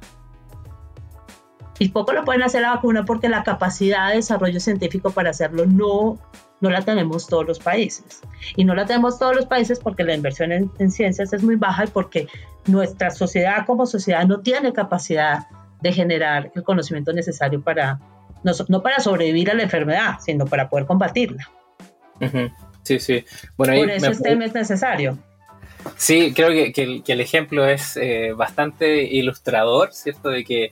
Y 1.80 1.90
pocos 1.90 2.16
lo 2.16 2.26
pueden 2.26 2.42
hacer 2.42 2.64
la 2.64 2.74
vacuna 2.74 3.06
porque 3.06 3.30
la 3.30 3.44
capacidad 3.44 4.10
de 4.10 4.16
desarrollo 4.16 4.60
científico 4.60 5.12
para 5.12 5.30
hacerlo 5.30 5.66
no 5.68 6.18
no 6.60 6.70
la 6.70 6.82
tenemos 6.82 7.28
todos 7.28 7.46
los 7.46 7.60
países. 7.60 8.22
Y 8.56 8.66
no 8.66 8.74
la 8.74 8.86
tenemos 8.86 9.20
todos 9.20 9.36
los 9.36 9.46
países 9.46 9.80
porque 9.80 10.04
la 10.04 10.16
inversión 10.16 10.52
en, 10.52 10.92
ciencias 10.92 11.34
es 11.34 11.44
muy 11.44 11.56
baja 11.56 11.86
y 11.86 11.88
porque 11.88 12.28
nuestra 12.66 13.12
sociedad 13.12 13.66
como 13.66 13.86
sociedad 13.86 14.26
no 14.26 14.40
tiene 14.40 14.74
capacidad 14.74 15.48
de 15.82 15.94
generar 15.94 16.52
el 16.56 16.64
conocimiento 16.64 17.14
necesario 17.14 17.62
para, 17.62 18.00
no, 18.44 18.82
para 18.82 19.00
sobrevivir 19.00 19.52
a 19.52 19.54
la 19.54 19.64
enfermedad, 19.64 20.16
sino 20.20 20.46
para 20.46 20.70
poder 20.70 20.86
combatirla. 20.86 21.48
Sí, 22.88 23.00
sí. 23.00 23.26
Bueno, 23.58 23.74
Por 23.78 23.90
eso 23.90 24.12
este 24.12 24.32
es 24.32 24.54
necesario. 24.54 25.18
Sí, 25.98 26.34
creo 26.34 26.50
que, 26.74 27.04
el, 27.06 27.22
ejemplo 27.22 27.68
es 27.68 27.98
eh, 27.98 28.32
bastante 28.34 29.04
ilustrador, 29.04 29.94
¿cierto? 29.94 30.30
De 30.30 30.46
que, 30.46 30.72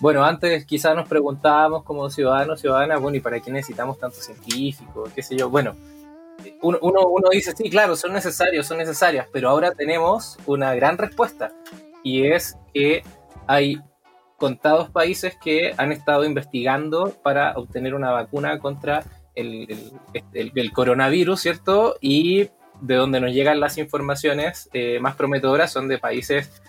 bueno, 0.00 0.24
antes 0.24 0.64
quizás 0.66 0.96
nos 0.96 1.08
preguntábamos 1.08 1.84
como 1.84 2.10
ciudadanos, 2.10 2.60
ciudadanas, 2.60 3.00
bueno, 3.00 3.16
¿y 3.16 3.20
para 3.20 3.38
qué 3.38 3.52
necesitamos 3.52 3.98
tantos 4.00 4.24
científicos? 4.24 5.10
¿Qué 5.14 5.22
sé 5.22 5.36
yo? 5.36 5.50
Bueno, 5.50 5.76
uno, 6.62 6.78
uno, 6.80 7.28
dice, 7.30 7.52
sí, 7.56 7.70
claro, 7.70 7.94
son 7.94 8.12
necesarios, 8.12 8.66
son 8.66 8.78
necesarias, 8.78 9.28
pero 9.32 9.48
ahora 9.48 9.70
tenemos 9.70 10.38
una 10.46 10.74
gran 10.74 10.98
respuesta 10.98 11.52
y 12.02 12.26
es 12.26 12.56
que 12.74 13.04
hay 13.46 13.80
contados 14.36 14.90
países 14.90 15.36
que 15.36 15.74
han 15.76 15.92
estado 15.92 16.24
investigando 16.24 17.14
para 17.22 17.52
obtener 17.56 17.94
una 17.94 18.10
vacuna 18.10 18.58
contra 18.58 19.04
el, 19.36 19.92
el, 20.32 20.72
coronavirus, 20.72 21.40
¿cierto? 21.40 21.96
Y 22.00 22.48
de 22.80 22.94
donde 22.94 23.20
nos 23.20 23.32
llegan 23.32 23.60
las 23.60 23.78
informaciones 23.78 24.68
eh, 24.72 24.98
más 25.00 25.14
prometedoras 25.14 25.72
son 25.72 25.88
de 25.88 25.98
países 25.98 26.62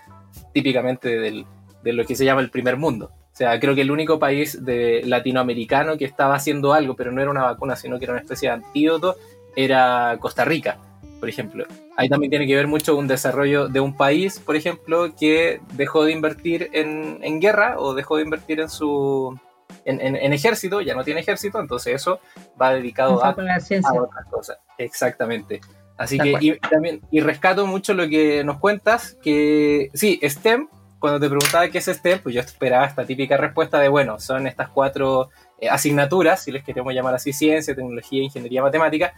típicamente 0.54 1.20
del, 1.20 1.46
de 1.84 1.94
lo 1.94 2.06
que 2.06 2.16
se 2.16 2.26
llama 2.26 2.42
el 2.42 2.50
primer 2.50 2.78
mundo. 2.78 3.12
O 3.34 3.38
sea, 3.38 3.60
creo 3.60 3.76
que 3.76 3.82
el 3.82 3.92
único 3.92 4.18
país 4.18 4.60
latinoamericano 4.64 5.98
que 5.98 6.06
estaba 6.06 6.36
haciendo 6.36 6.74
algo, 6.74 6.96
pero 6.96 7.12
no 7.12 7.22
era 7.22 7.30
una 7.30 7.44
vacuna, 7.44 7.76
sino 7.76 8.00
que 8.00 8.06
era 8.06 8.14
una 8.14 8.22
especie 8.22 8.50
de 8.50 8.56
antídoto, 8.56 9.16
era 9.56 10.18
Costa 10.20 10.44
Rica, 10.44 10.78
por 11.20 11.30
ejemplo. 11.30 11.66
Ahí 11.96 12.10
también 12.10 12.32
tiene 12.32 12.48
que 12.48 12.56
ver 12.56 12.68
mucho 12.68 12.98
un 12.98 13.08
desarrollo 13.08 13.68
de 13.68 13.80
un 13.80 13.96
país, 13.96 14.40
por 14.40 14.56
ejemplo, 14.56 15.14
que 15.16 15.62
dejó 15.74 16.04
de 16.04 16.14
invertir 16.14 16.70
en, 16.74 17.20
en 17.22 17.40
guerra 17.40 17.76
o 17.78 17.94
dejó 17.94 18.18
de 18.18 18.24
invertir 18.24 18.60
en 18.60 18.70
su 18.70 19.40
en, 19.86 20.02
en, 20.02 20.34
ejército, 20.34 20.82
ya 20.82 20.96
no 20.96 21.04
tiene 21.04 21.22
ejército, 21.22 21.60
entonces 21.60 21.96
eso 21.96 22.20
va 22.62 22.74
dedicado 22.74 23.24
a, 23.24 23.30
a, 23.30 23.32
otras 23.32 24.26
cosas. 24.30 24.58
Exactamente. 24.78 25.62
Así 25.98 26.20
que 26.20 26.36
y, 26.40 26.60
también, 26.60 27.02
y 27.10 27.22
rescato 27.22 27.66
mucho 27.66 27.94
lo 27.94 28.08
que 28.08 28.44
nos 28.44 28.60
cuentas, 28.60 29.18
que 29.22 29.90
sí, 29.94 30.20
STEM, 30.24 30.68
cuando 31.00 31.20
te 31.20 31.28
preguntaba 31.28 31.68
qué 31.70 31.80
es 31.80 31.86
STEM, 31.86 32.20
pues 32.22 32.36
yo 32.36 32.42
esperaba 32.42 32.86
esta 32.86 33.06
típica 33.06 33.38
respuesta 33.38 33.80
de, 33.80 33.88
bueno, 33.88 34.20
son 34.20 34.46
estas 34.46 34.70
cuatro 34.70 35.30
eh, 35.60 35.70
asignaturas, 35.70 36.44
si 36.44 36.52
les 36.52 36.64
queremos 36.64 36.94
llamar 36.94 37.16
así, 37.16 37.34
ciencia, 37.34 37.76
tecnología, 37.76 38.22
ingeniería, 38.24 38.62
matemática, 38.62 39.14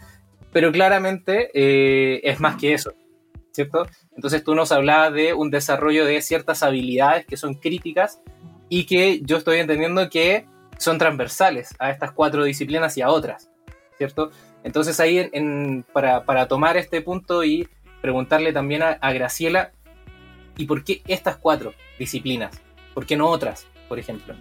pero 0.52 0.72
claramente 0.72 1.50
eh, 1.54 2.20
es 2.24 2.40
más 2.40 2.56
que 2.56 2.72
eso, 2.72 2.92
¿cierto? 3.52 3.86
Entonces 4.16 4.42
tú 4.42 4.54
nos 4.54 4.72
hablabas 4.72 5.12
de 5.12 5.34
un 5.34 5.50
desarrollo 5.50 6.04
de 6.04 6.22
ciertas 6.22 6.62
habilidades 6.62 7.26
que 7.26 7.36
son 7.36 7.54
críticas 7.54 8.20
y 8.70 8.84
que 8.84 9.20
yo 9.22 9.36
estoy 9.36 9.58
entendiendo 9.58 10.08
que 10.08 10.46
son 10.78 10.96
transversales 10.96 11.74
a 11.78 11.90
estas 11.90 12.12
cuatro 12.12 12.44
disciplinas 12.44 12.96
y 12.96 13.02
a 13.02 13.10
otras, 13.10 13.50
¿cierto? 13.98 14.30
Entonces 14.62 14.98
ahí 15.00 15.28
en, 15.32 15.84
para, 15.92 16.48
tomar 16.48 16.78
este 16.78 17.02
punto 17.02 17.44
y 17.44 17.68
preguntarle 18.00 18.52
también 18.52 18.82
a, 18.82 19.12
Graciela, 19.12 19.72
¿y 20.56 20.64
por 20.64 20.84
qué 20.84 21.02
estas 21.06 21.36
cuatro 21.36 21.74
disciplinas? 21.98 22.62
¿Por 22.94 23.04
qué 23.04 23.16
no 23.16 23.28
otras, 23.28 23.66
por 23.88 23.98
ejemplo? 23.98 24.34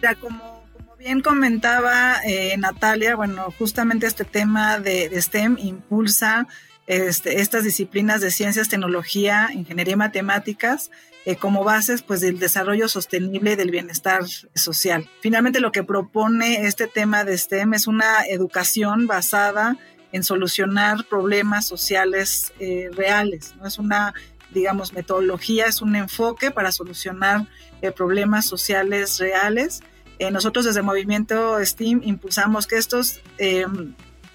Ya, 0.00 0.14
como, 0.14 0.64
bien 0.96 1.20
comentaba 1.22 2.20
eh, 2.24 2.56
Natalia, 2.56 3.16
bueno, 3.16 3.52
justamente 3.58 4.06
este 4.06 4.24
tema 4.24 4.78
de, 4.78 5.20
STEM 5.20 5.56
impulsa 5.58 6.46
este, 6.86 7.40
estas 7.40 7.64
disciplinas 7.64 8.20
de 8.20 8.30
ciencias, 8.30 8.68
tecnología, 8.68 9.48
ingeniería 9.52 9.94
y 9.94 9.96
matemáticas 9.96 10.90
eh, 11.26 11.36
como 11.36 11.64
bases 11.64 12.02
pues 12.02 12.20
del 12.20 12.38
desarrollo 12.38 12.86
sostenible 12.86 13.56
del 13.56 13.70
bienestar 13.70 14.24
social. 14.54 15.08
Finalmente 15.22 15.58
lo 15.58 15.72
que 15.72 15.82
propone 15.82 16.66
este 16.66 16.86
tema 16.86 17.24
de 17.24 17.38
STEM 17.38 17.72
es 17.72 17.86
una 17.86 18.26
educación 18.28 19.06
basada 19.06 19.78
en 20.12 20.22
solucionar 20.22 21.06
problemas 21.06 21.66
sociales 21.66 22.52
eh, 22.60 22.90
reales, 22.92 23.54
no 23.56 23.66
es 23.66 23.78
una 23.78 24.12
digamos 24.50 24.92
metodología, 24.92 25.64
es 25.64 25.80
un 25.80 25.96
enfoque 25.96 26.50
para 26.50 26.70
solucionar 26.70 27.48
eh, 27.80 27.90
problemas 27.90 28.44
sociales 28.44 29.18
reales. 29.18 29.82
nosotros 30.30 30.66
desde 30.66 30.82
Movimiento 30.82 31.56
STEAM 31.64 32.02
impulsamos 32.04 32.66
que 32.66 32.76
estos 32.76 33.20
em, 33.38 33.94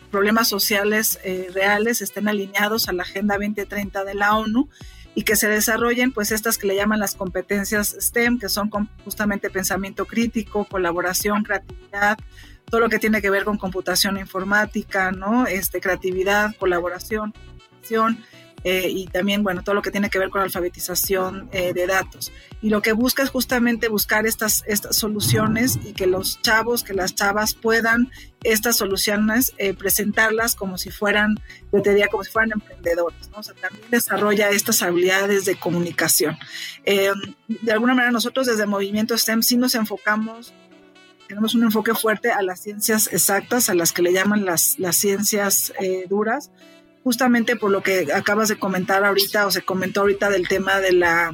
problemas 0.10 0.47
sociales 0.47 1.19
reales 1.54 2.02
estén 2.02 2.28
alineados 2.28 2.89
a 2.89 2.93
la 2.93 3.04
Agenda 3.04 3.36
2030 3.36 4.04
de 4.04 4.15
la 4.15 4.36
ONU 4.36 4.67
y 5.19 5.23
que 5.23 5.36
se 5.36 5.49
desarrollen 5.49 6.13
pues 6.13 6.32
estas 6.32 6.58
que 6.58 6.65
le 6.65 6.77
llaman 6.77 6.97
las 6.97 7.13
competencias 7.13 7.93
STEM, 7.99 8.39
que 8.39 8.47
son 8.47 8.69
justamente 9.03 9.49
pensamiento 9.49 10.05
crítico, 10.05 10.63
colaboración, 10.63 11.43
creatividad, 11.43 12.17
todo 12.63 12.79
lo 12.79 12.88
que 12.88 12.99
tiene 12.99 13.21
que 13.21 13.29
ver 13.29 13.43
con 13.43 13.58
computación 13.58 14.17
informática, 14.17 15.12
¿no? 15.12 15.45
Este, 15.45 15.82
creatividad, 15.82 16.55
colaboración, 16.55 17.34
eh, 18.63 18.89
y 18.89 19.08
también, 19.08 19.43
bueno, 19.43 19.63
todo 19.63 19.76
lo 19.76 19.82
que 19.82 19.91
tiene 19.91 20.10
que 20.10 20.19
ver 20.19 20.30
con 20.30 20.41
alfabetización 20.41 21.50
eh, 21.52 21.74
de 21.74 21.88
datos. 21.88 22.32
Y 22.62 22.69
lo 22.69 22.82
que 22.82 22.91
busca 22.91 23.24
es 23.24 23.30
justamente 23.30 23.88
buscar 23.88 24.26
estas, 24.26 24.63
estas 24.67 24.98
soluciones 24.98 25.80
y 25.84 25.93
que 25.93 26.08
los 26.08 26.41
chavos, 26.41 26.84
que 26.84 26.93
las 26.93 27.15
chavas 27.15 27.54
puedan 27.54 28.12
estas 28.43 28.78
soluciones 28.78 29.54
eh, 29.58 29.74
presentarlas 29.74 30.56
como 30.56 30.78
si 30.78 30.91
fueran, 30.91 31.39
yo 31.72 31.82
te 31.82 31.91
diría, 31.91 32.08
como 32.08 32.24
si 32.24 32.32
fueran 32.32 32.52
emprendedores, 32.54 33.30
¿no? 33.30 33.39
O 33.39 33.43
sea, 33.43 33.54
también 33.56 33.86
desarrolla 33.89 34.50
estas 34.50 34.82
habilidades 34.82 35.45
de 35.45 35.56
comunicación. 35.56 36.38
de 36.86 37.72
alguna 37.72 37.93
manera 37.93 38.12
nosotros 38.12 38.48
desde 38.48 38.65
Movimiento 38.65 39.17
STEM 39.17 39.41
sí 39.41 39.58
nos 39.58 39.76
enfocamos 39.76 40.54
tenemos 41.28 41.54
un 41.54 41.63
enfoque 41.63 41.93
fuerte 41.93 42.32
a 42.32 42.41
las 42.41 42.60
ciencias 42.62 43.08
exactas, 43.13 43.69
a 43.69 43.76
las 43.76 43.91
que 43.91 44.02
le 44.02 44.12
llaman 44.12 44.45
las, 44.45 44.80
las 44.80 44.95
ciencias 44.95 45.72
duras, 46.10 46.50
justamente 47.04 47.56
por 47.56 47.72
lo 47.72 47.82
que 47.82 48.08
acabas 48.14 48.50
de 48.50 48.58
comentar 48.58 49.04
ahorita 49.04 49.48
o 49.48 49.52
se 49.52 49.62
comentó 49.62 50.02
ahorita 50.02 50.30
del 50.30 50.48
tema 50.48 50.80
de 50.80 50.94
la 50.94 51.34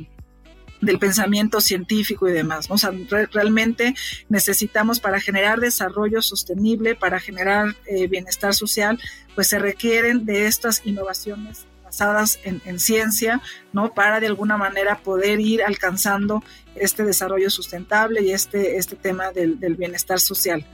del 0.82 1.00
pensamiento 1.00 1.62
científico 1.62 2.28
y 2.28 2.32
demás. 2.32 2.68
O 2.70 2.78
sea, 2.78 2.92
realmente 3.32 3.96
necesitamos 4.30 5.00
para 5.00 5.20
generar 5.20 5.60
desarrollo 5.60 6.22
sostenible, 6.22 6.96
para 6.96 7.20
generar 7.20 7.76
eh, 7.88 8.08
bienestar 8.08 8.54
social, 8.54 9.00
pues 9.34 9.48
se 9.48 9.58
requieren 9.58 10.26
de 10.26 10.48
estas 10.48 10.86
innovaciones 10.86 11.66
basadas 11.84 12.40
en, 12.44 12.80
ciencia, 12.80 13.42
¿no? 13.72 13.94
Para 13.94 14.20
de 14.20 14.28
alguna 14.28 14.58
manera 14.58 14.98
poder 14.98 15.40
ir 15.40 15.64
alcanzando 15.64 16.44
este 16.76 17.04
desarrollo 17.04 17.50
sustentable 17.50 18.22
y 18.22 18.32
este, 18.32 18.78
este 18.78 18.96
tema 18.96 19.32
del 19.32 19.76
bienestar 19.76 20.20
social. 20.20 20.66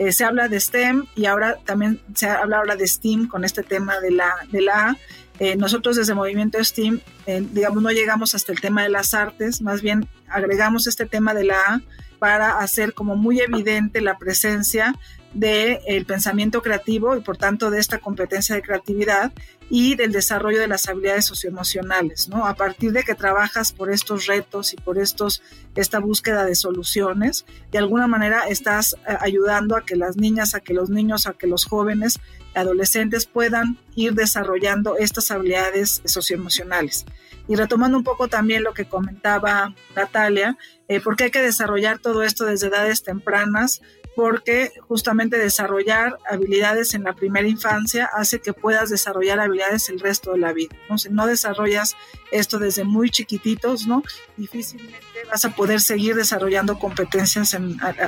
Eh, 0.00 0.12
se 0.12 0.24
habla 0.24 0.48
de 0.48 0.58
STEM 0.58 1.04
y 1.14 1.26
ahora 1.26 1.58
también 1.66 2.00
se 2.14 2.26
habla 2.26 2.56
ahora 2.56 2.74
de 2.74 2.88
STEAM 2.88 3.28
con 3.28 3.44
este 3.44 3.62
tema 3.62 4.00
de 4.00 4.10
la, 4.10 4.32
de 4.50 4.62
la. 4.62 4.96
Eh, 5.38 5.56
nosotros 5.56 5.94
desde 5.94 6.14
Movimiento 6.14 6.56
STEAM, 6.64 7.00
eh, 7.26 7.46
digamos, 7.52 7.82
no 7.82 7.90
llegamos 7.90 8.34
hasta 8.34 8.50
el 8.50 8.62
tema 8.62 8.82
de 8.82 8.88
las 8.88 9.12
artes, 9.12 9.60
más 9.60 9.82
bien 9.82 10.08
agregamos 10.26 10.86
este 10.86 11.04
tema 11.04 11.34
de 11.34 11.44
la 11.44 11.60
A 11.68 11.82
para 12.18 12.60
hacer 12.60 12.94
como 12.94 13.14
muy 13.14 13.40
evidente 13.40 14.00
la 14.00 14.16
presencia 14.16 14.94
del 15.34 16.06
pensamiento 16.06 16.60
creativo 16.62 17.16
y 17.16 17.20
por 17.20 17.36
tanto 17.36 17.70
de 17.70 17.78
esta 17.78 17.98
competencia 17.98 18.54
de 18.54 18.62
creatividad 18.62 19.32
y 19.68 19.94
del 19.94 20.10
desarrollo 20.10 20.58
de 20.58 20.66
las 20.66 20.88
habilidades 20.88 21.26
socioemocionales, 21.26 22.28
¿no? 22.28 22.46
A 22.46 22.54
partir 22.54 22.90
de 22.90 23.04
que 23.04 23.14
trabajas 23.14 23.72
por 23.72 23.90
estos 23.90 24.26
retos 24.26 24.72
y 24.72 24.76
por 24.76 24.98
estos, 24.98 25.42
esta 25.76 26.00
búsqueda 26.00 26.44
de 26.44 26.56
soluciones, 26.56 27.46
de 27.70 27.78
alguna 27.78 28.08
manera 28.08 28.48
estás 28.48 28.94
eh, 28.94 29.16
ayudando 29.20 29.76
a 29.76 29.84
que 29.84 29.94
las 29.94 30.16
niñas, 30.16 30.56
a 30.56 30.60
que 30.60 30.74
los 30.74 30.90
niños, 30.90 31.28
a 31.28 31.34
que 31.34 31.46
los 31.46 31.64
jóvenes, 31.64 32.18
adolescentes 32.54 33.26
puedan 33.26 33.78
ir 33.94 34.14
desarrollando 34.14 34.96
estas 34.96 35.30
habilidades 35.30 36.02
socioemocionales. 36.04 37.06
Y 37.46 37.54
retomando 37.54 37.96
un 37.96 38.04
poco 38.04 38.28
también 38.28 38.64
lo 38.64 38.74
que 38.74 38.86
comentaba 38.86 39.74
Natalia, 39.94 40.56
eh, 40.88 41.00
porque 41.00 41.24
hay 41.24 41.30
que 41.30 41.42
desarrollar 41.42 42.00
todo 42.00 42.22
esto 42.22 42.44
desde 42.44 42.68
edades 42.68 43.02
tempranas, 43.02 43.82
porque 44.16 44.72
justamente 44.88 45.38
desarrollar 45.38 46.18
habilidades 46.28 46.94
en 46.94 47.04
la 47.04 47.12
primera 47.12 47.46
infancia 47.46 48.08
hace 48.12 48.40
que 48.40 48.52
puedas 48.52 48.90
desarrollar 48.90 49.40
habilidades 49.40 49.88
el 49.88 50.00
resto 50.00 50.32
de 50.32 50.38
la 50.38 50.52
vida. 50.52 50.74
Entonces, 50.82 51.12
no 51.12 51.26
desarrollas 51.26 51.96
esto 52.32 52.58
desde 52.58 52.84
muy 52.84 53.10
chiquititos, 53.10 53.86
¿no? 53.86 54.02
Difícilmente 54.36 54.98
vas 55.30 55.44
a 55.44 55.50
poder 55.50 55.80
seguir 55.80 56.14
desarrollando 56.16 56.78
competencias 56.78 57.54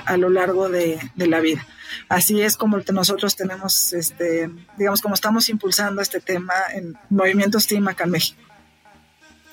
a, 0.07 0.17
lo 0.17 0.29
largo 0.29 0.69
de, 0.69 0.99
la 1.17 1.41
vida. 1.41 1.67
Así 2.09 2.41
es 2.43 2.57
como 2.57 2.79
nosotros 2.93 3.37
tenemos, 3.37 3.93
este, 3.93 4.51
digamos, 4.77 5.01
como 5.01 5.15
estamos 5.15 5.49
impulsando 5.49 6.03
este 6.03 6.21
tema 6.21 6.55
en 6.75 6.95
Movimientos 7.11 7.67
Team 7.67 7.87
acá 7.89 8.05
en 8.05 8.11
México. 8.11 8.41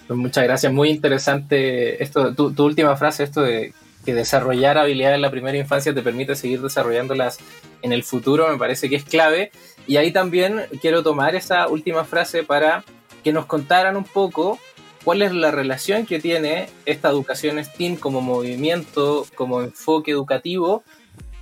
Pues 0.07 0.17
muchas 0.17 0.43
gracias, 0.43 0.73
muy 0.73 0.89
interesante 0.89 2.01
esto, 2.01 2.33
tu 2.33 2.65
última 2.65 2.97
frase, 2.97 3.23
esto 3.23 3.41
de 3.41 3.73
que 4.05 4.13
desarrollar 4.13 4.77
habilidades 4.77 5.15
en 5.15 5.21
la 5.21 5.31
primera 5.31 5.57
infancia 5.57 5.93
te 5.93 6.01
permite 6.01 6.35
seguir 6.35 6.62
desarrollándolas 6.62 7.39
en 7.81 7.93
el 7.93 8.03
futuro, 8.03 8.47
me 8.49 8.57
parece 8.57 8.89
que 8.89 8.95
es 8.95 9.03
clave. 9.03 9.51
Y 9.88 9.97
ahí 9.97 10.12
también 10.12 10.65
quiero 10.81 11.03
tomar 11.03 11.35
esa 11.35 11.67
última 11.67 12.05
frase 12.05 12.43
para 12.43 12.83
que 13.23 13.33
nos 13.33 13.45
contaran 13.45 13.97
un 13.97 14.03
poco 14.03 14.59
cuál 15.03 15.21
es 15.21 15.33
la 15.33 15.51
relación 15.51 16.05
que 16.05 16.19
tiene 16.19 16.69
esta 16.85 17.09
educación 17.09 17.63
STEAM 17.63 17.95
como 17.95 18.21
movimiento, 18.21 19.25
como 19.35 19.62
enfoque 19.62 20.12
educativo, 20.12 20.83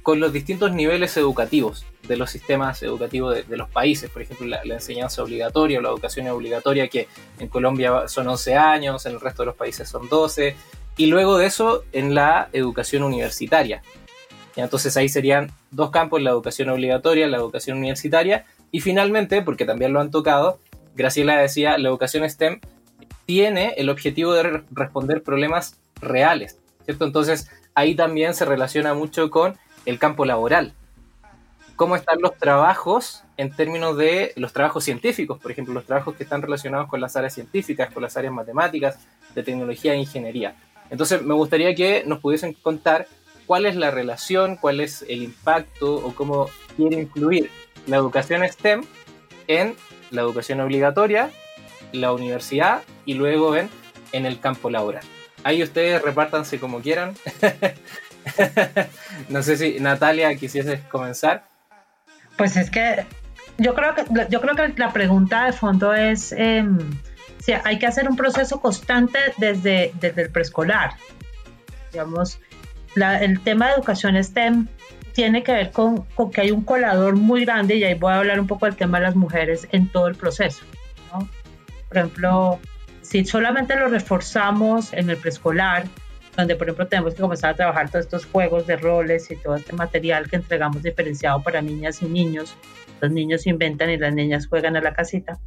con 0.04 0.20
los 0.20 0.32
distintos 0.32 0.72
niveles 0.72 1.18
educativos 1.18 1.86
de 2.08 2.16
los 2.16 2.32
sistemas 2.32 2.82
educativos 2.82 3.46
de, 3.46 3.58
los 3.58 3.70
países. 3.70 4.10
Por 4.10 4.22
ejemplo, 4.22 4.48
la, 4.48 4.62
enseñanza 4.64 5.22
obligatoria 5.22 5.80
o 5.80 5.82
la 5.82 5.90
educación 5.90 6.28
obligatoria, 6.30 6.88
que 6.88 7.10
en 7.40 7.50
Colombia 7.50 8.08
son 8.08 8.28
11 8.30 8.56
años, 8.56 9.06
en 9.06 9.14
el 9.14 9.20
resto 9.20 9.44
de 9.44 9.48
los 9.48 9.56
países 9.56 9.90
son 9.90 10.08
12. 10.08 10.56
Y 10.98 11.06
luego 11.06 11.38
de 11.38 11.46
eso, 11.46 11.84
en 11.94 12.16
la 12.16 12.50
educación 12.54 13.04
universitaria. 13.04 13.82
entonces 14.56 14.98
ahí 14.98 15.08
serían 15.08 15.52
dos 15.70 15.92
campos, 15.92 16.22
la 16.22 16.32
educación 16.32 16.70
obligatoria, 16.70 17.28
la 17.28 17.38
educación 17.38 17.78
universitaria. 17.78 18.46
Y 18.72 18.82
finalmente, 18.82 19.44
porque 19.44 19.66
también 19.66 19.94
lo 19.94 20.02
han 20.02 20.12
tocado, 20.12 20.60
Graciela 20.96 21.38
decía, 21.38 21.78
la 21.78 21.90
educación 21.90 22.28
STEM 22.28 22.60
tiene 23.28 23.76
el 23.78 23.90
objetivo 23.90 24.34
de 24.34 24.64
responder 24.72 25.22
problemas 25.22 25.80
reales. 26.02 26.58
Entonces 26.88 27.52
ahí 27.76 27.94
también 27.94 28.34
se 28.34 28.46
relaciona 28.46 28.96
mucho 28.96 29.30
con 29.30 29.56
el 29.86 30.00
campo 30.00 30.26
laboral. 30.26 30.74
¿Cómo 31.76 31.96
están 31.96 32.20
los 32.22 32.36
trabajos 32.38 33.24
en 33.38 33.56
términos 33.56 33.96
de 33.98 34.34
los 34.36 34.52
trabajos 34.52 34.84
científicos? 34.84 35.40
Por 35.40 35.52
ejemplo, 35.52 35.76
los 35.76 35.86
trabajos 35.86 36.16
que 36.16 36.24
están 36.24 36.42
relacionados 36.42 36.88
con 36.88 37.00
las 37.00 37.16
áreas 37.16 37.36
científicas, 37.36 37.94
con 37.94 38.02
las 38.02 38.18
áreas 38.18 38.34
matemáticas, 38.34 38.98
de 39.36 39.44
tecnología 39.44 39.94
e 39.94 39.98
ingeniería. 39.98 40.56
Entonces, 40.90 41.22
me 41.22 41.34
gustaría 41.34 41.76
que 41.76 42.04
nos 42.06 42.20
pudiesen 42.20 42.54
contar 42.54 43.08
cuál 43.46 43.66
es 43.66 43.76
la 43.76 43.92
relación, 43.92 44.58
cuál 44.58 44.80
es 44.80 45.04
el 45.08 45.24
impacto 45.24 45.96
o 45.96 46.14
cómo 46.14 46.50
quiere 46.76 47.00
influir 47.02 47.50
la 47.88 47.98
educación 47.98 48.48
STEM 48.48 48.84
en 49.48 49.76
la 50.12 50.22
educación 50.22 50.60
obligatoria, 50.60 51.32
la 51.92 52.14
universidad 52.14 52.82
y 53.06 53.16
luego 53.16 53.56
en, 53.56 53.70
el 54.12 54.40
campo 54.40 54.70
laboral. 54.70 55.04
Ahí 55.44 55.64
ustedes 55.64 56.02
repártanse 56.02 56.60
como 56.60 56.82
quieran. 56.82 57.16
no 59.30 59.42
sé 59.44 59.58
si 59.58 59.80
Natalia 59.80 60.36
quisiese 60.36 60.82
comenzar. 60.90 61.46
Pues 62.36 62.58
es 62.58 62.70
que 62.70 63.06
yo 63.58 63.74
creo 63.74 63.96
que 63.96 64.04
yo 64.30 64.42
creo 64.42 64.56
que 64.56 64.74
la 64.78 64.92
pregunta 64.92 65.46
de 65.46 65.54
fondo 65.54 65.94
es 65.94 66.32
em, 66.32 66.78
hay 67.54 67.80
que 67.80 67.88
hacer 67.88 68.10
un 68.10 68.16
proceso 68.16 68.60
constante 68.60 69.20
desde, 69.38 69.92
desde 70.00 70.24
el 70.24 70.30
preescolar. 70.30 70.92
Digamos, 71.92 72.40
el 72.96 73.40
tema 73.42 73.68
de 73.68 73.74
educación 73.74 74.22
STEM 74.22 74.68
tiene 75.14 75.44
que 75.44 75.52
ver 75.52 75.72
con, 75.72 76.04
con, 76.16 76.32
que 76.32 76.42
hay 76.42 76.52
un 76.52 76.64
colador 76.64 77.16
muy 77.16 77.46
grande 77.46 77.76
y 77.76 77.84
ahí 77.84 77.96
voy 77.96 78.12
a 78.14 78.18
hablar 78.18 78.40
un 78.40 78.48
poco 78.48 78.66
del 78.66 78.76
tema 78.76 79.00
de 79.00 79.06
las 79.06 79.16
mujeres 79.16 79.68
en 79.72 79.88
todo 79.88 80.08
el 80.08 80.16
proceso. 80.16 80.64
Por 81.88 81.98
ejemplo, 81.98 82.60
si 83.02 83.26
solamente 83.26 83.76
lo 83.76 83.88
reforzamos 83.88 84.94
en 84.94 85.10
el 85.10 85.18
preescolar, 85.18 85.86
donde 86.36 86.56
por 86.56 86.68
ejemplo 86.68 86.88
tenemos 86.88 87.16
que 87.16 87.22
comenzar 87.22 87.52
a 87.52 87.56
trabajar 87.56 87.90
todos 87.90 88.06
estos 88.06 88.26
juegos 88.26 88.68
de 88.68 88.76
roles 88.76 89.32
y 89.32 89.38
todo 89.38 89.56
este 89.56 89.74
material 89.74 90.30
que 90.30 90.36
entregamos 90.36 90.84
diferenciado 90.84 91.42
para 91.42 91.62
niñas 91.62 92.02
y 92.02 92.06
niños, 92.06 92.56
los 93.02 93.12
niños 93.12 93.48
inventan 93.48 93.90
y 93.90 93.98
las 93.98 94.14
niñas 94.14 94.48
juegan 94.48 94.76
a 94.76 94.82
la 94.82 94.94
casita. 94.94 95.40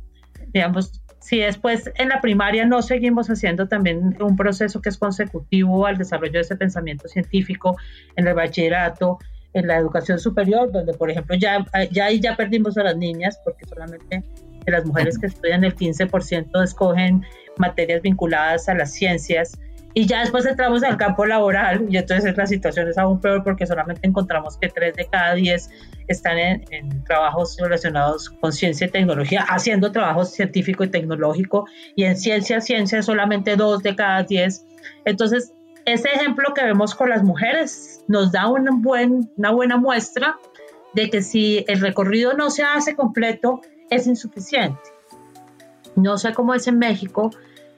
Digamos, 0.49 1.01
si 1.21 1.39
después 1.39 1.91
en 1.97 2.09
la 2.09 2.21
primaria 2.21 2.65
no 2.65 2.83
seguimos 2.83 3.29
haciendo 3.29 3.69
también 3.69 4.17
un 4.21 4.37
proceso 4.37 4.81
que 4.81 4.89
es 4.89 4.99
consecutivo 4.99 5.87
al 5.87 5.99
desarrollo 5.99 6.33
de 6.33 6.41
ese 6.41 6.57
pensamiento 6.57 7.09
científico 7.09 7.77
en 8.17 8.27
el 8.27 8.35
bachillerato, 8.35 9.19
en 9.53 9.67
la 9.67 9.77
educación 9.77 10.19
superior, 10.19 10.73
donde 10.73 10.95
por 10.95 11.11
ejemplo 11.11 11.37
ya, 11.37 11.65
ya 11.91 12.07
ahí 12.07 12.21
ya 12.21 12.37
perdimos 12.37 12.77
a 12.79 12.85
las 12.85 12.97
niñas 12.97 13.39
porque 13.45 13.67
solamente 13.67 14.25
de 14.65 14.73
las 14.73 14.85
mujeres 14.85 15.19
que 15.19 15.27
estudian 15.27 15.65
el 15.65 15.75
15% 15.75 16.63
escogen 16.63 17.25
materias 17.59 18.03
vinculadas 18.03 18.69
a 18.69 18.75
las 18.75 18.93
ciencias 18.93 19.59
y 19.93 20.07
ya 20.07 20.21
después 20.21 20.47
entramos 20.47 20.83
al 20.85 20.97
campo 20.97 21.27
laboral 21.27 21.87
y 21.89 21.97
entonces 21.97 22.37
la 22.37 22.47
situación 22.47 22.89
es 22.89 22.97
aún 22.97 23.21
peor 23.21 23.43
porque 23.43 23.67
solamente 23.67 24.07
encontramos 24.07 24.57
que 24.57 24.69
3 24.69 24.95
de 24.95 25.07
cada 25.07 25.35
10 25.35 25.71
están 26.07 26.39
en, 26.39 26.65
en, 26.71 27.05
trabajos 27.05 27.57
relacionados 27.61 28.31
con 28.31 28.53
ciencia 28.53 28.87
y 28.87 28.91
tecnología, 28.91 29.45
haciendo 29.49 29.91
trabajo 29.91 30.25
científico 30.25 30.85
y 30.85 30.89
tecnológico 30.89 31.67
y 31.97 32.05
en 32.05 32.17
ciencia, 32.17 32.61
ciencia 32.61 33.03
solamente 33.03 33.57
2 33.57 33.83
de 33.83 33.97
cada 33.97 34.23
10. 34.23 34.65
Entonces, 35.05 35.53
ese 35.87 36.09
ejemplo 36.11 36.55
que 36.55 36.65
vemos 36.65 36.95
con 36.95 37.09
las 37.09 37.23
mujeres 37.23 38.05
nos 38.07 38.33
da 38.33 38.49
un 38.49 38.83
buen, 38.83 39.31
una 39.37 39.51
buena 39.51 39.77
muestra 39.77 40.39
de 40.95 41.11
que 41.11 41.23
si 41.23 41.65
el 41.69 41.81
recorrido 41.81 42.35
no 42.35 42.51
se 42.51 42.63
hace 42.63 42.95
completo, 42.95 43.61
es 43.91 44.07
insuficiente. 44.07 44.81
No 45.97 46.19
sé 46.19 46.33
cómo 46.33 46.55
es 46.55 46.67
en 46.67 46.79
México, 46.79 47.31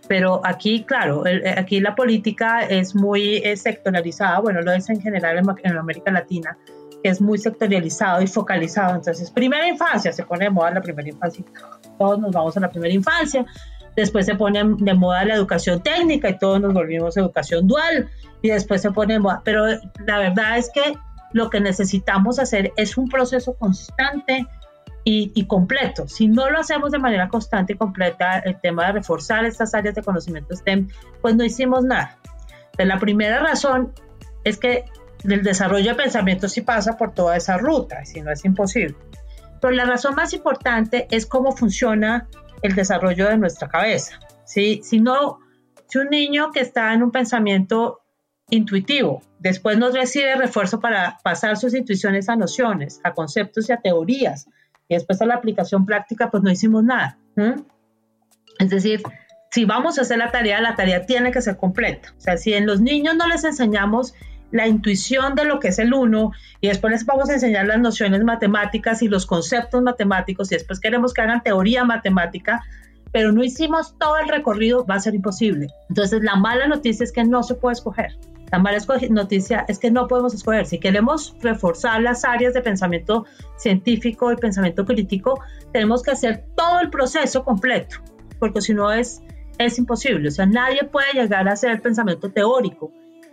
pero 0.09 0.41
aquí, 0.45 0.85
claro, 0.85 1.25
aquí 1.57 1.81
la 1.81 1.95
política 1.95 2.62
es 2.62 2.95
muy 2.95 3.43
sectorializada, 3.57 4.41
bueno, 4.41 4.61
lo 4.62 4.73
es 4.73 4.88
en 4.91 5.01
general 5.01 5.38
en, 5.62 5.77
América 5.77 6.11
Latina, 6.11 6.57
que 7.03 7.09
es 7.09 7.21
muy 7.21 7.38
sectorializado 7.38 8.23
y 8.23 8.27
focalizado. 8.27 8.97
Entonces, 8.97 9.31
primera 9.31 9.67
infancia, 9.67 10.12
se 10.12 10.25
pone 10.25 10.45
de 10.47 10.51
moda 10.51 10.73
la 10.73 10.81
primera 10.81 11.09
infancia, 11.09 11.45
todos 11.99 12.19
nos 12.19 12.33
vamos 12.33 12.57
a 12.57 12.61
la 12.61 12.71
primera 12.71 12.93
infancia, 12.93 13.45
después 13.97 14.27
se 14.27 14.35
pone 14.35 14.62
de 14.65 14.95
moda 14.95 15.25
la 15.25 15.35
educación 15.35 15.83
técnica 15.83 16.29
y 16.29 16.38
todos 16.38 16.61
nos 16.61 16.73
volvimos 16.75 17.17
educación 17.17 17.67
dual, 17.67 18.09
y 18.43 18.49
después 18.51 18.83
se 18.83 18.91
pone 18.91 19.15
de 19.15 19.21
moda, 19.21 19.41
pero 19.45 19.67
la 20.07 20.19
verdad 20.19 20.59
es 20.59 20.71
que 20.75 20.95
lo 21.33 21.49
que 21.49 21.61
necesitamos 21.61 22.38
hacer 22.38 22.73
es 22.77 22.99
un 22.99 23.09
proceso 23.09 23.55
constante 23.55 24.47
y, 25.05 25.47
completo. 25.47 26.07
Si 26.07 26.29
no 26.29 26.49
lo 26.49 26.61
hacemos 26.61 26.93
de 26.93 26.99
manera 26.99 27.29
constante 27.29 27.73
y 27.73 27.77
completa, 27.77 28.38
el 28.38 28.61
tema 28.61 28.87
de 28.87 28.93
reforzar 28.93 29.45
estas 29.45 29.75
áreas 29.75 29.95
de 29.95 30.03
conocimiento 30.03 30.55
STEM, 30.55 30.88
pues 31.21 31.35
no 31.35 31.45
hicimos 31.45 31.85
nada. 31.85 32.19
la 32.79 32.99
primera 32.99 33.41
razón 33.41 33.93
es 34.45 34.59
que 34.59 34.85
el 35.25 35.43
desarrollo 35.43 35.91
de 35.91 35.97
pensamiento 35.97 36.49
sí 36.49 36.62
pasa 36.62 36.97
por 36.97 37.15
toda 37.15 37.37
esa 37.37 37.59
ruta, 37.59 38.05
si 38.05 38.21
no 38.21 38.31
es 38.31 38.45
imposible. 38.45 38.97
Pero 39.61 39.75
la 39.75 39.85
razón 39.85 40.15
más 40.15 40.33
importante 40.33 41.07
es 41.11 41.27
cómo 41.27 41.53
funciona 41.53 42.29
el 42.62 42.75
desarrollo 42.75 43.29
de 43.29 43.38
nuestra 43.38 43.69
cabeza. 43.69 44.19
¿sí? 44.45 44.81
Si 44.85 45.01
no, 45.01 45.38
si 45.88 45.99
un 45.99 46.11
niño 46.11 46.51
que 46.53 46.61
está 46.61 46.93
en 46.93 47.03
un 47.03 47.11
pensamiento 47.11 48.01
intuitivo, 48.51 49.23
después 49.38 49.79
no 49.79 49.91
recibe 49.91 50.35
refuerzo 50.37 50.81
para 50.81 51.19
pasar 51.23 51.57
sus 51.57 51.75
intuiciones 51.75 52.29
a 52.29 52.37
nociones, 52.37 53.01
a 53.05 53.12
conceptos 53.12 53.69
y 53.69 53.73
a 53.73 53.81
teorías, 53.81 54.49
y 54.92 54.94
después 54.94 55.22
a 55.22 55.26
la 55.26 55.37
aplicación 55.37 55.87
práctica, 55.87 56.31
pues 56.31 56.42
no 56.42 56.50
hicimos 56.50 56.85
nada. 56.85 57.16
Es 58.59 58.68
decir, 58.68 59.02
si 59.50 59.64
vamos 59.64 59.98
a 59.98 60.02
hacer 60.02 60.18
la 60.18 60.31
tarea, 60.31 60.61
la 60.61 60.76
tarea 60.76 61.07
tiene 61.07 61.33
que 61.33 61.40
ser 61.40 61.57
completa. 61.57 62.12
O 62.18 62.20
sea, 62.20 62.37
si 62.37 62.52
en 62.52 62.66
los 62.66 62.83
niños 62.83 63.16
no 63.16 63.26
les 63.26 63.42
enseñamos 63.44 64.12
la 64.50 64.68
intuición 64.68 65.35
de 65.35 65.46
lo 65.46 65.61
que 65.61 65.68
es 65.68 65.78
el 65.78 65.94
uno 65.94 66.33
y 66.61 66.68
después 66.68 66.92
les 66.92 67.07
vamos 67.07 67.31
a 67.31 67.35
enseñar 67.35 67.66
las 67.66 67.81
nociones 67.81 68.22
matemáticas 68.22 69.00
y 69.00 69.09
los 69.09 69.24
conceptos 69.24 69.83
matemáticos 69.83 70.52
y 70.52 70.57
después 70.57 70.78
queremos 70.78 71.14
que 71.14 71.22
hagan 71.22 71.42
teoría 71.42 71.85
matemática, 71.85 72.62
pero 73.12 73.33
no 73.33 73.42
hicimos 73.42 73.96
todo 73.98 74.18
el 74.18 74.28
recorrido, 74.28 74.85
va 74.85 74.96
a 74.96 75.00
ser 75.00 75.14
imposible. 75.14 75.68
Entonces, 75.88 76.22
la 76.22 76.37
mala 76.37 76.66
noticia 76.66 77.05
es 77.05 77.12
que 77.12 77.24
no 77.24 77.42
se 77.42 77.55
puede 77.55 77.72
escoger. 77.72 78.18
La 78.53 78.59
mala 78.59 78.79
noticia 79.09 79.65
es 79.67 79.79
que 79.79 79.91
no 79.91 80.07
podemos 80.07 80.35
escoger. 80.35 80.67
Si 80.67 80.79
queremos 80.79 81.35
reforzar 81.41 82.03
las 82.03 82.23
áreas 82.27 82.53
de 82.53 82.61
pensamiento 82.61 83.25
científico 83.57 84.31
y 84.31 84.37
pensamiento 84.37 84.85
crítico, 84.85 85.41
tenemos 85.73 86.03
que 86.03 86.11
hacer 86.11 86.45
todo 86.55 86.81
el 86.81 86.91
proceso 86.91 87.45
completo, 87.45 87.97
porque 88.38 88.61
si 88.61 88.75
no 88.75 88.93
es, 88.93 89.23
es 89.57 89.79
imposible. 89.79 90.29
O 90.29 90.31
sea, 90.31 90.45
nadie 90.45 90.85
puede 90.85 91.15
llegar 91.15 91.49
a 91.49 91.53
hacer 91.53 91.81
pensamiento 91.81 92.31
teórico, 92.31 92.93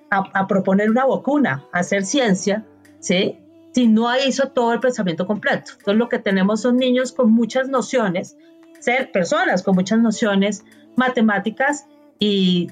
a, 0.09 0.47
proponer 0.47 0.89
una 0.89 1.05
vacuna, 1.05 1.65
a 1.73 1.79
hacer 1.79 2.05
ciencia, 2.05 2.65
¿sí? 2.99 3.39
si 3.73 3.87
no 3.87 4.07
hizo 4.25 4.47
todo 4.47 4.71
el 4.71 4.79
pensamiento 4.79 5.27
completo. 5.27 5.73
Entonces, 5.73 5.97
lo 5.97 6.07
que 6.07 6.19
tenemos 6.19 6.61
son 6.61 6.77
niños 6.77 7.11
con 7.11 7.29
muchas 7.29 7.67
nociones, 7.67 8.37
ser 8.79 9.11
personas 9.11 9.63
con 9.63 9.75
muchas 9.75 9.99
nociones 9.99 10.63
matemáticas 10.95 11.87
y 12.19 12.69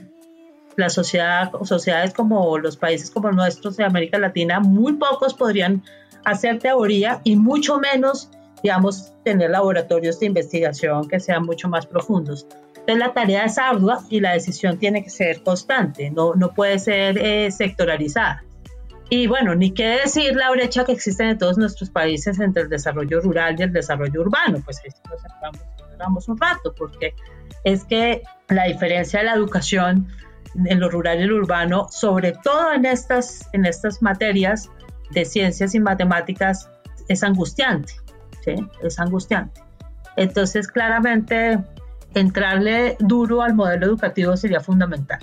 la 0.78 0.90
sociedad, 0.90 1.52
sociedades 1.63 2.13
como 2.13 2.58
los 2.60 2.78
países 2.78 3.10
como 3.10 3.32
nuestros 3.32 3.78
de 3.78 3.84
América 3.84 4.20
Latina, 4.20 4.60
muy 4.60 4.94
pocos 4.94 5.34
podrían 5.34 5.84
hacer 6.24 6.60
teoría 6.60 7.20
y 7.24 7.36
mucho 7.36 7.80
menos, 7.80 8.30
digamos, 8.62 9.12
tener 9.24 9.50
laboratorios 9.50 10.20
de 10.20 10.28
investigación 10.28 11.08
que 11.08 11.20
sean 11.20 11.46
mucho 11.46 11.68
más 11.68 11.88
profundos. 11.88 12.46
Entonces 12.70 13.00
la 13.00 13.12
tarea 13.12 13.46
es 13.46 13.58
ardua 13.58 14.04
y 14.10 14.20
la 14.20 14.34
decisión 14.34 14.78
tiene 14.78 15.04
que 15.04 15.10
ser 15.10 15.42
constante, 15.42 16.12
no, 16.12 16.36
no 16.36 16.54
puede 16.54 16.78
ser 16.78 17.18
eh. 17.18 17.50
Y 19.10 19.25
bueno, 19.25 19.56
ni 19.56 19.71
qué 19.71 20.00
decir 20.04 20.36
la 20.36 20.52
brecha 20.52 20.86
que 20.86 20.92
existe 20.92 21.28
en 21.28 21.40
todos 21.40 21.58
nuestros 21.58 21.90
países 21.90 22.40
entre 22.40 22.63
el 22.63 22.69
desarrollo 22.69 23.19
rural 23.21 23.56
y 23.58 23.63
el 23.63 23.73
desarrollo 23.73 24.21
urbano, 24.21 24.62
pues 24.63 24.80
ahí 24.84 24.92
nos 25.10 25.92
hablamos 25.92 26.28
un 26.28 26.38
rato, 26.38 26.75
porque 26.78 27.15
es 27.63 27.84
que 27.86 28.21
la 28.50 28.65
diferencia 28.65 29.19
de 29.19 29.25
la 29.25 29.34
educación 29.34 30.08
en 30.56 30.79
lo 30.79 30.89
rural 30.89 31.21
y 31.21 31.25
lo 31.25 31.35
urbano, 31.35 31.87
sobre 31.89 32.31
todo 32.31 32.73
en 32.73 32.85
estas, 32.85 33.48
en 33.54 33.65
estas 33.65 34.02
materias 34.02 34.69
de 35.12 35.25
ciencias 35.25 35.75
y 35.75 35.79
matemáticas, 35.79 36.69
es 37.08 37.23
angustiante. 37.23 37.93
Es 38.81 39.00
angustiante. 39.00 39.62
Entonces, 40.15 40.67
claramente, 40.67 41.60
entrarle 42.13 42.95
duro 43.00 43.41
al 43.41 43.54
modelo 43.54 43.85
educativo 43.85 44.37
sería 44.37 44.62
fundamental. 44.62 45.19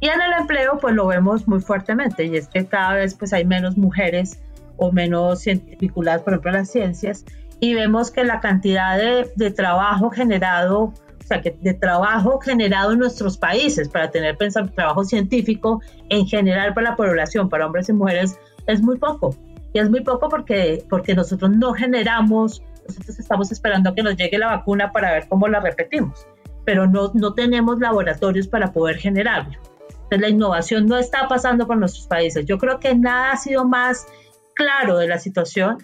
Y 0.00 0.08
en 0.08 0.20
el 0.20 0.32
empleo, 0.40 0.78
pues 0.78 0.94
lo 0.94 1.06
vemos 1.06 1.48
muy 1.48 1.60
fuertemente, 1.60 2.24
y 2.24 2.36
es 2.36 2.48
que 2.48 2.66
cada 2.66 2.94
vez 2.94 3.14
pues 3.14 3.32
hay 3.32 3.44
menos 3.44 3.78
mujeres 3.78 4.40
o 4.76 4.92
menos 4.92 5.44
vinculadas, 5.80 6.22
por 6.22 6.34
ejemplo, 6.34 6.50
a 6.50 6.54
las 6.54 6.70
ciencias, 6.70 7.24
y 7.60 7.72
vemos 7.72 8.10
que 8.10 8.24
la 8.24 8.40
cantidad 8.40 8.98
de, 8.98 9.30
de 9.36 9.50
trabajo 9.50 10.10
generado, 10.10 10.92
o 11.26 11.28
sea, 11.28 11.42
que 11.42 11.58
de 11.60 11.74
trabajo 11.74 12.38
generado 12.38 12.92
en 12.92 13.00
nuestros 13.00 13.36
países 13.36 13.88
para 13.88 14.12
tener 14.12 14.38
trabajo 14.76 15.02
científico 15.02 15.82
en 16.08 16.24
general 16.24 16.72
para 16.72 16.90
la 16.90 16.96
población, 16.96 17.48
para 17.48 17.66
hombres 17.66 17.88
y 17.88 17.94
mujeres, 17.94 18.38
es 18.68 18.80
muy 18.80 18.96
poco. 18.96 19.34
Y 19.72 19.80
es 19.80 19.90
muy 19.90 20.02
poco 20.04 20.28
porque, 20.28 20.84
porque 20.88 21.16
nosotros 21.16 21.50
no 21.50 21.72
generamos, 21.72 22.62
nosotros 22.86 23.18
estamos 23.18 23.50
esperando 23.50 23.92
que 23.92 24.04
nos 24.04 24.16
llegue 24.16 24.38
la 24.38 24.46
vacuna 24.46 24.92
para 24.92 25.14
ver 25.14 25.26
cómo 25.28 25.48
la 25.48 25.58
repetimos, 25.58 26.28
pero 26.64 26.86
no, 26.86 27.10
no 27.12 27.34
tenemos 27.34 27.80
laboratorios 27.80 28.46
para 28.46 28.72
poder 28.72 28.96
generarlo. 28.98 29.58
Entonces 29.90 30.20
la 30.20 30.28
innovación 30.28 30.86
no 30.86 30.96
está 30.96 31.26
pasando 31.26 31.66
por 31.66 31.76
nuestros 31.76 32.06
países. 32.06 32.46
Yo 32.46 32.56
creo 32.58 32.78
que 32.78 32.94
nada 32.94 33.32
ha 33.32 33.36
sido 33.36 33.64
más 33.64 34.06
claro 34.54 34.98
de 34.98 35.08
la 35.08 35.18
situación 35.18 35.78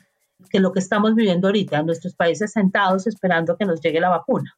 que 0.50 0.60
lo 0.60 0.70
que 0.72 0.78
estamos 0.78 1.16
viviendo 1.16 1.48
ahorita 1.48 1.82
nuestros 1.82 2.14
países 2.14 2.52
sentados 2.52 3.08
esperando 3.08 3.56
que 3.56 3.64
nos 3.64 3.80
llegue 3.80 3.98
la 3.98 4.10
vacuna. 4.10 4.56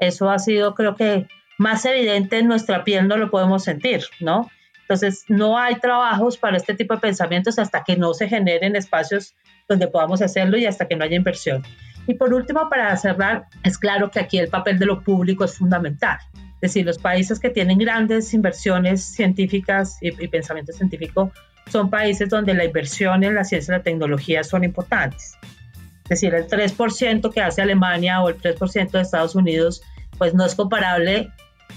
Eso 0.00 0.30
ha 0.30 0.38
sido, 0.38 0.74
creo 0.74 0.96
que, 0.96 1.26
más 1.58 1.84
evidente 1.84 2.38
en 2.38 2.48
nuestra 2.48 2.84
piel, 2.84 3.06
no 3.06 3.18
lo 3.18 3.30
podemos 3.30 3.64
sentir, 3.64 4.02
¿no? 4.18 4.50
Entonces, 4.80 5.24
no 5.28 5.58
hay 5.58 5.76
trabajos 5.76 6.38
para 6.38 6.56
este 6.56 6.74
tipo 6.74 6.94
de 6.94 7.00
pensamientos 7.00 7.58
hasta 7.58 7.84
que 7.84 7.96
no 7.96 8.14
se 8.14 8.28
generen 8.28 8.74
espacios 8.74 9.36
donde 9.68 9.86
podamos 9.86 10.22
hacerlo 10.22 10.56
y 10.56 10.66
hasta 10.66 10.88
que 10.88 10.96
no 10.96 11.04
haya 11.04 11.16
inversión. 11.16 11.62
Y 12.06 12.14
por 12.14 12.34
último, 12.34 12.68
para 12.68 12.96
cerrar, 12.96 13.44
es 13.62 13.78
claro 13.78 14.10
que 14.10 14.18
aquí 14.18 14.38
el 14.38 14.48
papel 14.48 14.78
de 14.78 14.86
lo 14.86 15.02
público 15.02 15.44
es 15.44 15.56
fundamental. 15.56 16.18
Es 16.34 16.72
decir, 16.72 16.84
los 16.84 16.98
países 16.98 17.38
que 17.38 17.50
tienen 17.50 17.78
grandes 17.78 18.34
inversiones 18.34 19.04
científicas 19.04 19.98
y, 20.00 20.08
y 20.08 20.28
pensamiento 20.28 20.72
científico 20.72 21.30
son 21.70 21.88
países 21.88 22.28
donde 22.28 22.54
la 22.54 22.64
inversión 22.64 23.22
en 23.22 23.34
la 23.34 23.44
ciencia 23.44 23.74
y 23.74 23.78
la 23.78 23.82
tecnología 23.84 24.42
son 24.42 24.64
importantes. 24.64 25.36
Es 26.10 26.20
decir, 26.20 26.34
el 26.34 26.48
3% 26.48 27.32
que 27.32 27.40
hace 27.40 27.62
Alemania 27.62 28.20
o 28.20 28.28
el 28.28 28.36
3% 28.36 28.90
de 28.90 29.00
Estados 29.00 29.36
Unidos, 29.36 29.80
pues 30.18 30.34
no 30.34 30.44
es 30.44 30.56
comparable 30.56 31.30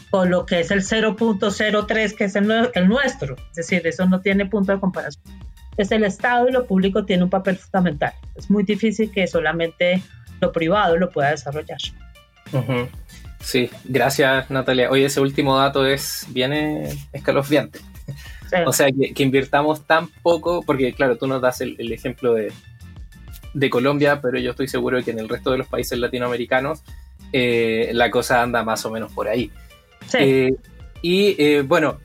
con 0.09 0.31
lo 0.31 0.47
que 0.47 0.59
es 0.59 0.71
el 0.71 0.81
0.03 0.81 2.15
que 2.15 2.23
es 2.23 2.35
el, 2.35 2.69
el, 2.73 2.87
nuestro. 2.87 3.35
Es 3.51 3.55
decir, 3.57 3.85
eso 3.85 4.07
no 4.07 4.21
tiene 4.21 4.47
punto 4.47 4.71
de 4.71 4.79
comparación. 4.79 5.23
Entonces 5.71 5.91
el 5.91 6.03
Estado 6.03 6.49
y 6.49 6.51
lo 6.51 6.65
público 6.65 7.05
tienen 7.05 7.25
un 7.25 7.29
papel 7.29 7.57
fundamental. 7.57 8.13
Es 8.33 8.49
muy 8.49 8.63
difícil 8.63 9.11
que 9.11 9.27
solamente 9.27 10.01
lo 10.41 10.51
privado 10.51 10.97
lo 10.97 11.11
pueda 11.11 11.29
desarrollar. 11.29 11.77
Sí, 13.39 13.69
gracias 13.83 14.49
Natalia. 14.49 14.89
Oye, 14.89 15.05
ese 15.05 15.21
último 15.21 15.57
dato 15.59 15.85
es 15.85 16.25
bien 16.29 16.53
escalofriante. 17.11 17.81
O 18.65 18.73
sea, 18.73 18.87
que, 18.87 19.23
invirtamos 19.23 19.85
tan 19.85 20.07
poco, 20.07 20.63
porque 20.63 20.93
claro, 20.93 21.17
tú 21.17 21.27
nos 21.27 21.41
das 21.41 21.61
el, 21.61 21.91
ejemplo 21.91 22.33
de, 22.33 22.51
de, 23.53 23.69
Colombia, 23.69 24.21
pero 24.21 24.39
yo 24.39 24.51
estoy 24.51 24.67
seguro 24.67 24.97
de 24.97 25.03
que 25.03 25.11
en 25.11 25.19
el 25.19 25.29
resto 25.29 25.51
de 25.51 25.59
los 25.59 25.67
países 25.67 25.97
latinoamericanos 25.97 26.83
eh, 27.31 27.89
la 27.93 28.09
cosa 28.11 28.41
anda 28.41 28.63
más 28.63 28.85
o 28.85 28.91
menos 28.91 29.11
por 29.11 29.27
ahí. 29.27 29.51
Sí. 30.07 30.17
Eh, 30.19 30.55
y 31.01 31.35
eh, 31.41 31.61
bueno, 31.61 31.99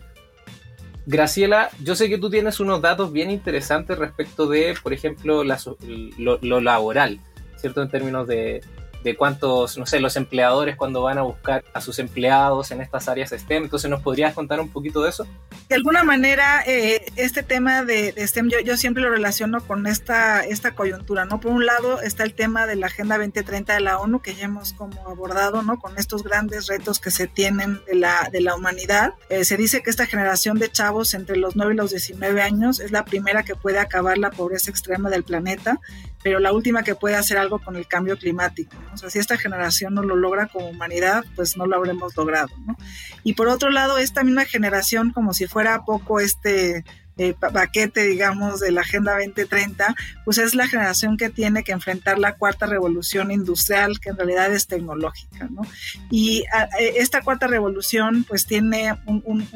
Graciela, 1.07 1.71
yo 1.83 1.95
sé 1.95 2.09
que 2.09 2.19
tú 2.19 2.31
tienes 2.31 2.61
unos 2.61 2.83
datos 2.83 3.13
bien 3.13 3.31
interesantes 3.31 3.99
respecto 3.99 4.47
de, 4.47 4.75
por 4.83 4.93
ejemplo, 4.93 5.43
lo, 5.43 6.39
lo 6.43 6.61
laboral, 6.61 7.19
¿cierto? 7.57 7.83
En 7.83 7.89
términos 7.89 8.27
de, 8.29 8.61
de 9.05 9.17
cuántos, 9.17 9.79
no 9.79 9.87
sé, 9.87 10.01
los 10.01 10.17
empleadores 10.17 10.77
cuando 10.77 11.03
van 11.03 11.19
a 11.19 11.23
buscar 11.23 11.65
a 11.73 11.81
sus 11.81 11.99
empleados 11.99 12.71
en 12.71 12.81
estas 12.81 13.09
áreas 13.09 13.31
STEM. 13.31 13.65
Entonces, 13.65 13.91
¿nos 13.91 14.03
podrías 14.03 14.35
contar 14.35 14.61
un 14.61 14.69
poquito 14.69 15.03
de 15.03 15.11
eso? 15.11 15.27
De 15.69 15.75
alguna 15.75 16.03
manera, 16.03 16.63
eh, 16.67 17.05
este 17.17 17.43
tema 17.43 17.85
de, 17.85 18.15
STEM 18.27 18.51
yo, 18.65 18.77
siempre 18.77 19.03
lo 19.03 19.11
relaciono 19.11 19.61
con 19.61 19.87
esta, 19.87 20.41
esta 20.41 20.75
coyuntura, 20.75 21.25
¿no? 21.25 21.41
Por 21.41 21.53
un 21.53 21.67
lado 21.67 22.01
está 22.01 22.25
el 22.25 22.35
tema 22.35 22.67
de 22.67 22.77
la 22.77 22.87
Agenda 22.87 23.19
2030 23.19 23.75
de 23.75 23.81
la 23.81 23.99
ONU, 23.99 24.21
que 24.21 24.35
ya 24.35 24.47
hemos 24.47 24.73
como 24.73 25.07
abordado, 25.07 25.63
¿no? 25.63 25.79
Con 25.79 25.99
estos 25.99 26.23
grandes 26.23 26.67
retos 26.67 26.99
que 26.99 27.11
se 27.11 27.27
tienen 27.27 27.81
de 27.87 27.95
la, 27.95 28.29
de 28.33 28.41
la 28.41 28.55
humanidad. 28.55 29.15
Eh, 29.29 29.45
se 29.45 29.57
dice 29.57 29.83
que 29.83 29.91
esta 29.91 30.07
generación 30.07 30.59
de 30.59 30.71
chavos 30.71 31.15
entre 31.15 31.37
los 31.37 31.55
9 31.55 31.75
y 31.75 31.77
los 31.77 31.91
19 31.91 32.43
años 32.43 32.81
es 32.81 32.91
la 32.91 33.05
primera 33.05 33.43
que 33.43 33.55
puede 33.55 33.79
acabar 33.79 34.19
la 34.19 34.31
pobreza 34.31 34.71
extrema 34.71 35.11
del 35.11 35.23
planeta 35.23 35.81
pero 36.23 36.41
la 36.41 36.53
última 36.53 36.83
que 36.83 36.95
puede 36.95 37.17
hacer 37.17 37.39
algo 37.39 37.59
con 37.59 37.77
el 37.77 37.87
cambio 37.87 38.17
climático. 38.19 38.77
O 38.93 38.97
sea, 38.97 39.11
si 39.11 39.19
esta 39.19 39.37
generación 39.37 39.95
no 39.95 40.03
lo 40.03 40.17
logra 40.17 40.47
como 40.47 40.69
humanidad, 40.69 41.25
pues 41.37 41.57
no 41.57 41.67
lo 41.67 41.77
habremos 41.77 42.17
logrado. 42.17 42.49
¿no? 42.67 42.77
Y 43.25 43.35
por 43.35 43.49
otro 43.49 43.71
lado, 43.71 43.99
esta 43.99 44.25
misma 44.25 44.45
generación, 44.45 45.13
como 45.13 45.35
si 45.35 45.47
fuera 45.47 45.85
poco 45.85 46.21
este 46.21 46.85
eh, 47.19 47.35
paquete, 47.35 48.05
digamos, 48.05 48.61
de 48.61 48.71
la 48.71 48.83
Agenda 48.83 49.15
2030, 49.15 49.95
pues 50.25 50.39
es 50.39 50.55
la 50.55 50.69
generación 50.69 51.17
que 51.17 51.31
tiene 51.31 51.65
que 51.65 51.73
enfrentar 51.73 52.19
la 52.19 52.35
cuarta 52.35 52.67
revolución 52.67 53.33
industrial, 53.33 53.99
que 53.99 54.11
en 54.11 54.17
realidad 54.17 54.53
es 54.53 54.69
tecnológica, 54.69 55.49
¿no? 55.51 55.63
Y 56.11 56.45
e, 56.79 56.95
esta 56.99 57.23
cuarta 57.23 57.49
revolución, 57.49 58.25
pues 58.25 58.47
tiene 58.47 58.95
un, 59.07 59.47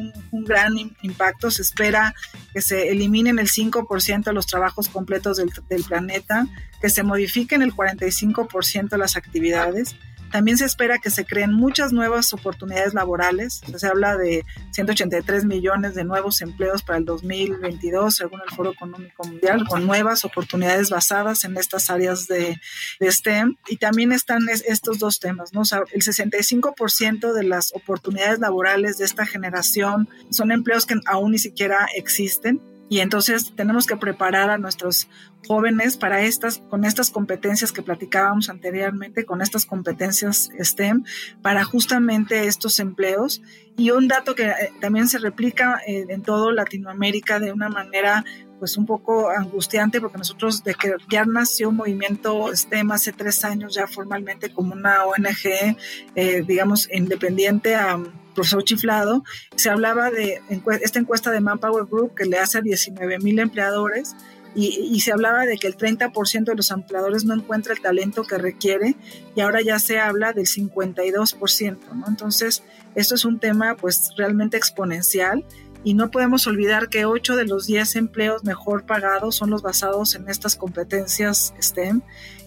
gran 0.45 0.77
impacto. 1.03 1.53
Se 1.53 1.63
espera 1.63 2.15
que 2.53 2.61
se 2.61 2.89
eliminen 2.89 3.39
el 3.39 3.49
5% 3.49 4.25
de 4.25 4.33
los 4.33 4.47
trabajos 4.47 4.89
completos 4.89 5.37
del, 5.37 5.51
del 5.69 5.85
planeta, 5.85 6.49
que 6.81 6.91
se 6.91 7.05
modifiquen 7.05 7.63
el 7.63 7.73
45% 7.73 8.89
de 8.89 8.99
las 8.99 9.17
actividades 9.17 9.95
también 10.33 10.57
se 10.57 10.65
espera 10.65 10.99
que 10.99 11.11
se 11.11 11.25
creen 11.25 11.53
muchas 11.53 11.93
nuevas 11.93 12.33
oportunidades 12.33 12.95
laborales. 12.95 13.61
se 13.77 13.87
habla 13.87 14.17
de 14.17 14.45
183 14.73 15.45
millones 15.45 15.95
de 15.95 16.05
nuevos 16.05 16.41
empleos 16.41 16.83
para 16.83 16.99
el 16.99 17.05
2022, 17.05 18.15
según 18.15 18.41
el 18.41 18.55
Foro 18.55 18.73
Económico 18.73 19.25
Mundial, 19.25 19.67
con 19.69 19.87
nuevas 19.87 20.25
oportunidades 20.25 20.91
basadas 20.91 21.45
en 21.45 21.57
estas 21.57 21.91
áreas 21.91 22.27
de, 22.27 22.59
STEM. 23.01 23.57
Y 23.69 23.77
también 23.77 24.13
están 24.13 24.41
estos 24.49 24.99
dos 24.99 25.21
temas, 25.21 25.53
¿no? 25.53 25.61
O 25.61 25.87
el 25.93 26.03
65% 26.03 27.33
de 27.33 27.45
las 27.45 27.73
oportunidades 27.75 28.39
laborales 28.39 28.99
de 28.99 29.05
esta 29.05 29.27
generación 29.27 30.09
son 30.31 30.51
empleos 30.51 30.87
que 30.87 30.95
aún 31.07 31.33
ni 31.33 31.39
siquiera 31.39 31.87
existen 31.95 32.72
y 32.93 33.01
entonces 33.01 33.55
tenemos 33.57 33.87
que 33.87 33.97
preparar 33.97 34.51
a 34.51 34.59
nuestros 34.59 35.09
jóvenes 35.49 35.97
para 35.97 36.21
estas, 36.21 36.59
con 36.59 36.85
estas 36.85 37.09
competencias 37.09 37.73
que 37.73 37.81
platicábamos 37.81 38.51
anteriormente, 38.51 39.25
con 39.25 39.41
estas 39.41 39.65
competencias 39.65 40.51
STEM, 40.61 41.03
para 41.41 41.65
justamente 41.65 42.47
estos 42.49 42.79
empleos. 42.81 43.41
Y 43.79 43.93
un 43.93 44.09
dato 44.09 44.35
que 44.35 44.49
eh, 44.49 44.75
también 44.83 45.09
se 45.09 45.17
replica 45.17 45.81
eh, 45.87 46.05
en 46.11 46.21
todo 46.21 46.53
Latinoamérica 46.53 47.41
de 47.41 47.51
una 47.55 47.71
manera 47.71 48.27
pues 48.59 48.77
un 48.77 48.85
poco 48.85 49.31
angustiante 49.31 49.99
porque 49.99 50.19
nosotros 50.19 50.63
de 50.63 50.75
que 50.75 50.95
ya 51.09 51.25
nació 51.25 51.71
un 51.71 51.77
movimiento 51.77 52.55
STEM 52.55 52.93
hace 52.93 53.15
tres 53.15 53.43
años 53.47 53.75
ya 53.75 53.87
formalmente 53.87 54.53
como 54.53 54.75
una 54.75 55.07
ONG, 55.07 55.79
eh, 56.15 56.45
digamos, 56.47 56.91
independiente 56.93 57.75
a 57.75 57.99
profesor 58.35 58.65
Chiflado, 58.65 59.25
se 59.57 59.71
hablaba 59.71 60.11
de 60.11 60.41
esta 60.81 60.99
encuesta 60.99 61.31
de 61.31 61.41
Manpower 61.41 61.87
Group 61.87 62.15
que 62.15 62.25
le 62.25 62.39
hace 62.39 62.59
a 62.59 62.61
19 62.61 63.19
mil 63.19 63.39
empleadores 63.39 64.15
y, 64.55 65.01
se 65.01 65.13
hablaba 65.13 65.47
de 65.47 65.57
que 65.57 65.67
el 65.67 65.77
30% 65.77 66.45
de 66.45 66.55
los 66.55 66.71
empleadores 66.71 67.25
no 67.25 67.35
encuentra 67.35 67.73
el 67.73 67.81
talento 67.81 68.25
que 68.25 68.37
requiere 68.37 68.97
y 69.35 69.41
ahora 69.41 69.63
ya 69.63 69.79
se 69.79 69.99
habla 69.99 70.35
del 70.35 70.47
52%, 70.47 71.79
¿no? 71.95 72.07
Entonces, 72.07 72.63
esto 72.95 73.15
es 73.15 73.25
un 73.25 73.39
tema 73.39 73.77
pues 73.77 74.11
realmente 74.19 74.59
exponencial 74.59 75.45
y 75.85 75.95
no 75.95 76.11
podemos 76.11 76.47
olvidar 76.47 76.89
que 76.89 77.07
8 77.07 77.37
de 77.37 77.47
los 77.47 77.67
10 77.67 77.97
empleos 77.97 78.45
mejor 78.45 78.85
pagados 78.85 79.37
son 79.37 79.51
los 79.51 79.63
basados 79.63 80.15
en 80.15 80.29
estas 80.29 80.57
competencias 80.57 81.55
STEM 81.61 82.03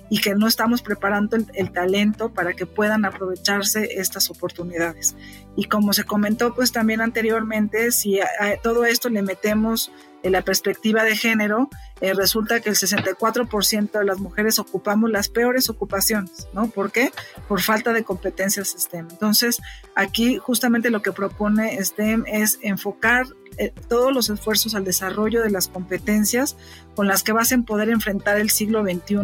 y 0.09 0.19
que 0.19 0.35
no 0.35 0.47
estamos 0.47 0.81
preparando 0.81 1.35
el, 1.35 1.71
talento 1.71 2.29
para 2.29 2.53
que 2.53 2.65
puedan 2.65 3.05
aprovecharse 3.05 3.99
estas 3.99 4.29
oportunidades. 4.29 5.15
Y 5.55 5.65
como 5.65 5.93
se 5.93 6.03
comentó 6.03 6.53
pues 6.53 6.71
también 6.71 7.01
anteriormente, 7.01 7.91
si 7.91 8.19
a, 8.19 8.27
todo 8.61 8.85
esto 8.85 9.09
le 9.09 9.21
metemos 9.21 9.91
en 10.23 10.31
la 10.31 10.41
perspectiva 10.41 11.03
de 11.03 11.15
género, 11.15 11.69
eh, 12.01 12.13
resulta 12.13 12.59
que 12.59 12.69
el 12.69 12.75
64% 12.75 13.91
de 13.91 14.05
las 14.05 14.19
mujeres 14.19 14.57
ocupamos 14.57 15.11
las 15.11 15.29
peores 15.29 15.69
ocupaciones, 15.69 16.47
¿no? 16.51 16.67
¿Por 16.67 16.91
qué? 16.91 17.11
Por 17.47 17.61
falta 17.61 17.93
de 17.93 18.03
competencias 18.03 18.75
STEM. 18.77 19.07
Entonces, 19.11 19.61
aquí 19.95 20.37
justamente 20.37 20.89
lo 20.89 21.01
que 21.01 21.11
propone 21.11 21.83
STEM 21.83 22.25
es 22.27 22.57
enfocar 22.61 23.27
eh, 23.57 23.73
todos 23.87 24.13
los 24.13 24.29
esfuerzos 24.29 24.75
al 24.75 24.83
desarrollo 24.83 25.41
de 25.41 25.49
las 25.49 25.67
competencias 25.69 26.57
con 26.93 27.07
las 27.07 27.23
que 27.23 27.31
vas 27.31 27.51
a 27.51 27.57
poder 27.59 27.89
enfrentar 27.89 28.37
el 28.37 28.49
siglo 28.49 28.83
XXI, 28.83 29.17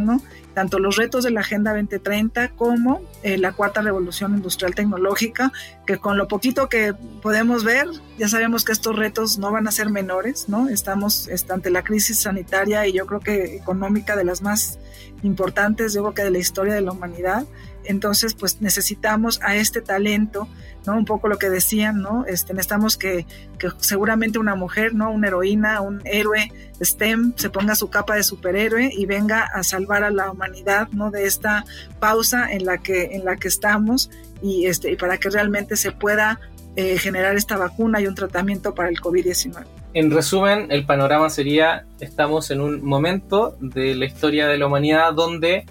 tanto 0.53 0.80
los 0.80 0.95
retos 0.95 1.24
de 1.24 1.32
la 1.32 1.41
Agenda 1.41 1.72
2030 1.72 2.49
como 2.49 3.01
eh, 3.24 3.38
la 3.38 3.51
cuarta 3.51 3.82
revolución 3.82 4.36
industrial 4.36 4.76
tecnológica, 4.76 5.51
que 5.86 5.97
con 5.97 6.17
lo 6.17 6.28
poquito 6.28 6.69
que 6.69 6.93
podemos 7.22 7.63
ver, 7.63 7.88
ya 8.17 8.28
sabemos 8.28 8.63
que 8.63 8.72
estos 8.72 8.95
retos 8.95 9.38
no 9.38 9.51
van 9.51 9.67
a 9.67 9.72
ser 9.72 9.89
menores, 9.89 10.47
¿no? 10.47 10.69
Estamos 10.69 11.28
este, 11.28 11.53
ante 11.53 11.69
la 11.69 11.84
crisis 11.84 12.19
sanitaria 12.19 12.88
y 12.88 12.93
yo 12.93 13.05
creo 13.05 13.19
que 13.19 13.55
económica 13.55 14.15
de 14.15 14.24
las 14.24 14.41
más 14.41 14.80
importantes, 15.24 15.93
yo 15.93 16.13
que 16.13 16.24
de 16.24 16.32
la 16.32 16.39
historia 16.39 16.74
de 16.74 16.82
la 16.82 16.91
humanidad. 16.91 17.45
Entonces, 17.86 18.34
pues 18.34 18.61
necesitamos 18.61 19.39
a 19.43 19.55
este 19.55 19.82
talento, 19.82 20.47
¿no? 20.86 20.97
Un 20.97 21.05
poco 21.05 21.27
lo 21.27 21.38
que 21.38 21.49
decían, 21.49 22.01
¿no? 22.01 22.25
Este, 22.25 22.53
necesitamos 22.53 22.97
que, 22.97 23.25
que 23.57 23.69
seguramente 23.79 24.39
una 24.39 24.55
mujer, 24.55 24.93
¿no? 24.93 25.11
Una 25.11 25.27
heroína, 25.27 25.82
un 25.82 26.01
héroe 26.05 26.51
STEM 26.82 27.34
se 27.36 27.49
ponga 27.49 27.75
su 27.75 27.89
capa 27.89 28.15
de 28.15 28.23
superhéroe 28.23 28.89
y 28.91 29.05
venga 29.05 29.43
a 29.43 29.63
salvar 29.63 30.03
a 30.03 30.11
la 30.11 30.32
humanidad, 30.32 30.89
¿no? 30.91 31.11
De 31.11 31.25
esta 31.25 31.65
pausa 31.99 32.51
en 32.51 32.65
la 32.65 32.77
que, 32.77 33.15
en 33.15 33.25
la 33.25 33.36
que 33.36 33.47
estamos 33.47 34.09
y, 34.41 34.65
este, 34.65 34.91
y 34.91 34.95
para 34.95 35.17
que 35.17 35.29
realmente 35.29 35.75
se 35.75 35.91
pueda 35.91 36.39
eh, 36.75 36.97
generar 36.97 37.36
esta 37.36 37.57
vacuna 37.57 37.99
y 37.99 38.07
un 38.07 38.15
tratamiento 38.15 38.73
para 38.73 38.89
el 38.89 38.99
COVID-19. 38.99 39.65
En 39.93 40.09
resumen, 40.09 40.67
el 40.69 40.86
panorama 40.86 41.29
sería, 41.29 41.86
estamos 41.99 42.49
en 42.49 42.61
un 42.61 42.82
momento 42.82 43.57
de 43.59 43.93
la 43.93 44.05
historia 44.05 44.47
de 44.47 44.57
la 44.57 44.67
humanidad 44.67 45.13
donde 45.13 45.65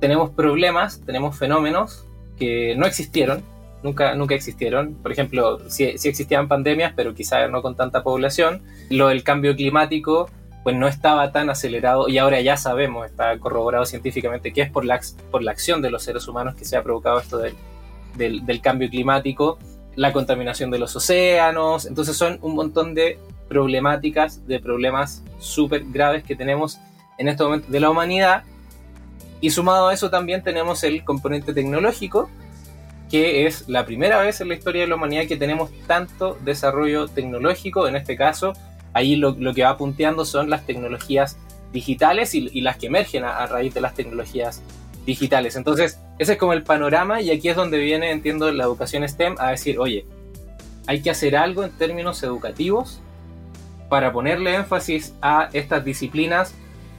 tenemos 0.00 0.30
problemas, 0.30 1.00
tenemos 1.04 1.38
fenómenos 1.38 2.06
que 2.38 2.74
no 2.76 2.86
existieron, 2.86 3.42
nunca, 3.82 4.14
nunca 4.14 4.34
existieron. 4.34 4.94
Por 4.94 5.12
ejemplo, 5.12 5.60
sí, 5.68 5.98
sí 5.98 6.08
existían 6.08 6.48
pandemias, 6.48 6.92
pero 6.94 7.14
quizás 7.14 7.50
no 7.50 7.62
con 7.62 7.76
tanta 7.76 8.02
población. 8.02 8.62
Lo 8.90 9.08
del 9.08 9.22
cambio 9.22 9.54
climático 9.54 10.28
pues 10.64 10.76
no 10.76 10.86
estaba 10.86 11.32
tan 11.32 11.48
acelerado 11.48 12.08
y 12.08 12.18
ahora 12.18 12.40
ya 12.40 12.56
sabemos, 12.56 13.06
está 13.06 13.38
corroborado 13.38 13.86
científicamente 13.86 14.52
que 14.52 14.62
es 14.62 14.70
por 14.70 14.84
la, 14.84 15.00
por 15.30 15.42
la 15.42 15.52
acción 15.52 15.80
de 15.80 15.90
los 15.90 16.02
seres 16.02 16.28
humanos 16.28 16.56
que 16.56 16.64
se 16.66 16.76
ha 16.76 16.82
provocado 16.82 17.20
esto 17.20 17.38
del, 17.38 17.54
del, 18.16 18.44
del 18.44 18.60
cambio 18.60 18.90
climático, 18.90 19.58
la 19.96 20.12
contaminación 20.12 20.70
de 20.70 20.78
los 20.78 20.94
océanos, 20.94 21.86
entonces 21.86 22.16
son 22.16 22.38
un 22.42 22.54
montón 22.54 22.92
de 22.92 23.18
problemáticas, 23.48 24.46
de 24.46 24.60
problemas 24.60 25.24
súper 25.38 25.84
graves 25.86 26.22
que 26.22 26.36
tenemos 26.36 26.78
en 27.16 27.28
este 27.28 27.42
momento 27.42 27.70
de 27.70 27.80
la 27.80 27.90
humanidad. 27.90 28.44
Y 29.40 29.50
sumado 29.50 29.88
a 29.88 29.94
eso 29.94 30.10
también 30.10 30.42
tenemos 30.42 30.82
el 30.84 31.04
componente 31.04 31.52
tecnológico, 31.52 32.28
que 33.10 33.46
es 33.46 33.68
la 33.68 33.86
primera 33.86 34.20
vez 34.20 34.40
en 34.40 34.48
la 34.48 34.54
historia 34.54 34.82
de 34.82 34.88
la 34.88 34.96
humanidad 34.96 35.26
que 35.26 35.36
tenemos 35.36 35.70
tanto 35.86 36.36
desarrollo 36.44 37.08
tecnológico, 37.08 37.88
en 37.88 37.96
este 37.96 38.16
caso, 38.16 38.52
ahí 38.92 39.16
lo, 39.16 39.30
lo 39.38 39.54
que 39.54 39.64
va 39.64 39.76
punteando 39.76 40.24
son 40.24 40.50
las 40.50 40.66
tecnologías 40.66 41.36
digitales 41.72 42.34
y, 42.34 42.48
y 42.52 42.60
las 42.60 42.76
que 42.76 42.86
emergen 42.86 43.24
a, 43.24 43.38
a, 43.38 43.46
raíz 43.46 43.74
de 43.74 43.80
las 43.80 43.94
tecnologías 43.94 44.62
digitales. 45.06 45.56
Entonces, 45.56 45.98
ese 46.18 46.32
es 46.32 46.38
como 46.38 46.52
el 46.52 46.64
panorama 46.64 47.20
y 47.20 47.30
aquí 47.30 47.48
es 47.48 47.56
donde 47.56 47.78
viene, 47.78 48.10
entiendo, 48.10 48.50
la 48.52 48.64
educación 48.64 49.08
STEM 49.08 49.36
a 49.38 49.50
decir, 49.50 49.78
oye, 49.78 50.04
hay 50.86 51.00
que 51.00 51.10
hacer 51.10 51.36
algo 51.36 51.64
en 51.64 51.70
términos 51.70 52.22
educativos 52.22 53.00
para 53.88 54.12
ponerle 54.12 54.54
énfasis 54.54 55.14
a 55.22 55.48
estas 55.52 55.84
disciplinas 55.84 56.54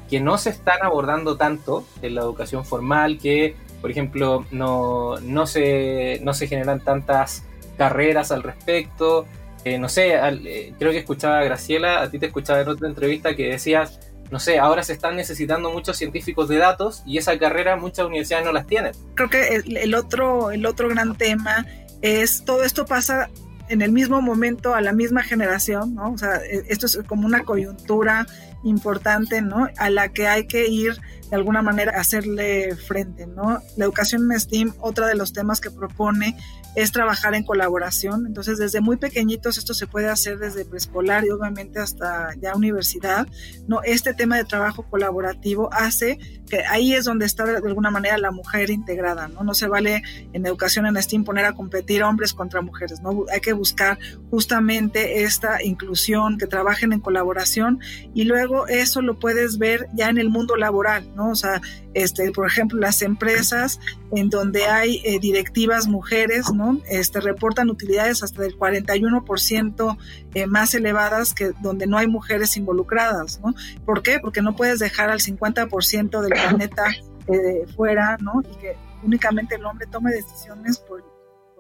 que 0.09 0.19
no 0.19 0.37
se 0.37 0.49
están 0.49 0.79
abordando 0.81 1.37
tanto 1.37 1.85
en 2.01 2.15
la 2.15 2.21
educación 2.21 2.65
formal, 2.65 3.19
que, 3.19 3.55
por 3.81 3.91
ejemplo, 3.91 4.45
no, 4.51 5.19
no, 5.19 5.45
se, 5.45 6.19
no 6.23 6.33
se 6.33 6.47
generan 6.47 6.79
tantas 6.79 7.43
carreras 7.77 8.31
al 8.31 8.43
respecto. 8.43 9.25
Eh, 9.65 9.77
no 9.77 9.89
sé, 9.89 10.15
eh, 10.15 10.73
creo 10.79 10.91
que 10.91 10.99
escuchaba 10.99 11.39
a 11.39 11.43
Graciela, 11.43 12.01
a 12.01 12.09
ti 12.09 12.17
te 12.17 12.27
escuchaba 12.27 12.61
en 12.61 12.69
otra 12.69 12.87
entrevista 12.87 13.35
que 13.35 13.49
decías, 13.49 13.99
no 14.31 14.39
sé, 14.39 14.59
ahora 14.59 14.83
se 14.83 14.93
están 14.93 15.15
necesitando 15.15 15.71
muchos 15.71 15.97
científicos 15.97 16.49
de 16.49 16.57
datos 16.57 17.03
y 17.05 17.17
esa 17.17 17.37
carrera 17.37 17.75
muchas 17.75 18.05
universidades 18.05 18.45
no 18.45 18.51
las 18.51 18.67
tienen. 18.67 18.93
Creo 19.15 19.29
que 19.29 19.55
el, 19.55 19.77
el 19.77 19.95
otro, 19.95 20.51
el 20.51 20.65
otro 20.65 20.87
gran 20.89 21.15
tema 21.15 21.65
es 22.01 22.45
todo 22.45 22.63
esto 22.63 22.85
pasa 22.85 23.29
en 23.69 23.81
el 23.81 23.91
mismo 23.91 24.21
momento 24.21 24.73
a 24.75 24.81
la 24.81 24.93
misma 24.93 25.23
generación, 25.23 25.95
¿no? 25.95 26.11
O 26.11 26.17
sea, 26.17 26.41
esto 26.67 26.87
es 26.87 26.99
como 27.07 27.25
una 27.25 27.43
coyuntura 27.43 28.25
importante, 28.63 29.41
¿no? 29.41 29.67
A 29.77 29.89
la 29.89 30.09
que 30.09 30.27
hay 30.27 30.47
que 30.47 30.67
ir 30.67 30.99
de 31.29 31.35
alguna 31.35 31.61
manera 31.61 31.93
a 31.95 32.01
hacerle 32.01 32.75
frente, 32.75 33.27
¿no? 33.27 33.61
La 33.77 33.85
educación 33.85 34.31
en 34.31 34.39
STEAM, 34.39 34.73
otra 34.79 35.07
de 35.07 35.15
los 35.15 35.33
temas 35.33 35.61
que 35.61 35.71
propone 35.71 36.37
es 36.75 36.91
trabajar 36.91 37.35
en 37.35 37.43
colaboración. 37.43 38.25
Entonces, 38.27 38.57
desde 38.57 38.81
muy 38.81 38.97
pequeñitos 38.97 39.57
esto 39.57 39.73
se 39.73 39.87
puede 39.87 40.09
hacer 40.09 40.39
desde 40.39 40.65
preescolar 40.65 41.25
y 41.25 41.29
obviamente 41.29 41.79
hasta 41.79 42.33
ya 42.41 42.55
universidad. 42.55 43.27
No, 43.67 43.81
este 43.83 44.13
tema 44.13 44.37
de 44.37 44.45
trabajo 44.45 44.83
colaborativo 44.89 45.69
hace 45.73 46.19
que 46.49 46.63
ahí 46.65 46.93
es 46.93 47.05
donde 47.05 47.25
está 47.25 47.45
de 47.45 47.57
alguna 47.57 47.91
manera 47.91 48.17
la 48.17 48.31
mujer 48.31 48.69
integrada, 48.69 49.27
¿no? 49.27 49.43
No 49.43 49.53
se 49.53 49.67
vale 49.67 50.01
en 50.33 50.45
educación 50.45 50.85
en 50.85 51.01
STEAM 51.01 51.23
poner 51.23 51.45
a 51.45 51.53
competir 51.53 52.03
hombres 52.03 52.33
contra 52.33 52.61
mujeres, 52.61 53.01
¿no? 53.01 53.25
Hay 53.31 53.39
que 53.39 53.53
buscar 53.53 53.97
justamente 54.29 55.23
esta 55.23 55.63
inclusión, 55.63 56.37
que 56.37 56.47
trabajen 56.47 56.93
en 56.93 56.99
colaboración 56.99 57.79
y 58.13 58.23
luego 58.23 58.67
eso 58.67 59.01
lo 59.01 59.19
puedes 59.19 59.57
ver 59.57 59.87
ya 59.93 60.09
en 60.09 60.17
el 60.17 60.29
mundo 60.29 60.55
laboral, 60.55 61.13
¿no? 61.15 61.29
O 61.29 61.35
sea, 61.35 61.61
este, 61.93 62.31
por 62.31 62.47
ejemplo, 62.47 62.79
las 62.79 63.01
empresas 63.01 63.79
en 64.15 64.29
donde 64.29 64.65
hay 64.65 65.01
eh, 65.03 65.19
directivas 65.19 65.87
mujeres, 65.87 66.51
¿no? 66.59 66.77
Este, 66.89 67.21
reportan 67.21 67.69
utilidades 67.69 68.21
hasta 68.21 68.41
del 68.41 68.59
41% 68.59 69.97
eh, 70.33 70.45
más 70.45 70.75
elevadas 70.75 71.33
que 71.33 71.53
donde 71.61 71.87
no 71.87 71.97
hay 71.97 72.07
mujeres 72.07 72.57
involucradas, 72.57 73.39
¿no? 73.41 73.55
¿Por 73.85 74.03
qué? 74.03 74.19
Porque 74.19 74.41
no 74.41 74.57
puedes 74.57 74.79
dejar 74.79 75.09
al 75.09 75.21
50% 75.21 76.21
del 76.21 76.31
planeta 76.49 76.83
eh, 77.27 77.65
fuera, 77.77 78.17
¿no? 78.19 78.41
Y 78.41 78.57
que 78.57 78.75
únicamente 79.03 79.55
el 79.55 79.65
hombre 79.65 79.87
tome 79.87 80.11
decisiones 80.11 80.77
por 80.79 81.01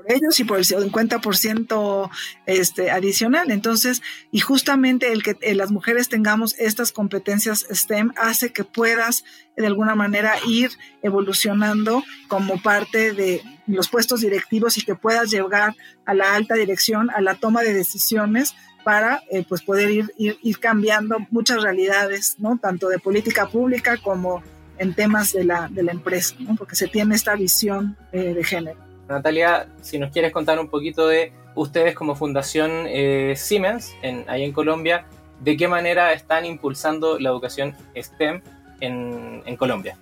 ellos 0.09 0.39
y 0.39 0.43
por 0.43 0.57
el 0.57 0.65
50% 0.65 2.09
este, 2.47 2.91
adicional. 2.91 3.51
Entonces, 3.51 4.01
y 4.31 4.39
justamente 4.39 5.13
el 5.13 5.23
que 5.23 5.37
eh, 5.41 5.55
las 5.55 5.71
mujeres 5.71 6.09
tengamos 6.09 6.55
estas 6.57 6.91
competencias 6.91 7.65
STEM 7.71 8.11
hace 8.17 8.51
que 8.51 8.63
puedas 8.63 9.23
de 9.55 9.67
alguna 9.67 9.95
manera 9.95 10.33
ir 10.47 10.71
evolucionando 11.03 12.03
como 12.27 12.61
parte 12.61 13.13
de 13.13 13.43
los 13.67 13.87
puestos 13.87 14.21
directivos 14.21 14.77
y 14.77 14.81
que 14.81 14.95
puedas 14.95 15.29
llegar 15.29 15.75
a 16.05 16.13
la 16.13 16.33
alta 16.33 16.55
dirección, 16.55 17.11
a 17.11 17.21
la 17.21 17.35
toma 17.35 17.61
de 17.61 17.73
decisiones 17.73 18.55
para 18.83 19.21
eh, 19.31 19.45
pues 19.47 19.61
poder 19.61 19.91
ir, 19.91 20.11
ir, 20.17 20.59
cambiando 20.59 21.17
muchas 21.29 21.61
realidades, 21.61 22.35
¿no? 22.39 22.57
Tanto 22.57 22.87
de 22.87 22.97
política 22.97 23.47
pública 23.47 23.97
como 23.97 24.41
en 24.79 24.95
temas 24.95 25.33
de 25.33 25.43
la, 25.43 25.67
de 25.69 25.83
la 25.83 25.91
empresa. 25.91 26.35
Porque 26.57 26.75
se 26.75 26.87
tiene 26.87 27.13
esta 27.13 27.35
visión 27.35 27.95
eh, 28.11 28.33
de 28.33 28.43
género. 28.43 28.88
Natalia, 29.09 29.67
si 29.81 29.97
nos 29.97 30.11
quieres 30.11 30.31
contar 30.31 30.59
un 30.59 30.69
poquito 30.69 31.07
de 31.07 31.33
ustedes 31.55 31.95
como 31.95 32.15
Fundación 32.15 32.85
eh, 32.87 33.33
Siemens, 33.35 33.93
en, 34.01 34.23
ahí 34.27 34.43
en 34.43 34.53
Colombia, 34.53 35.05
de 35.39 35.57
qué 35.57 35.67
manera 35.67 36.13
están 36.13 36.45
impulsando 36.45 37.19
la 37.19 37.29
educación 37.29 37.75
STEM 37.95 38.41
en, 38.81 39.57
Colombia. 39.57 39.97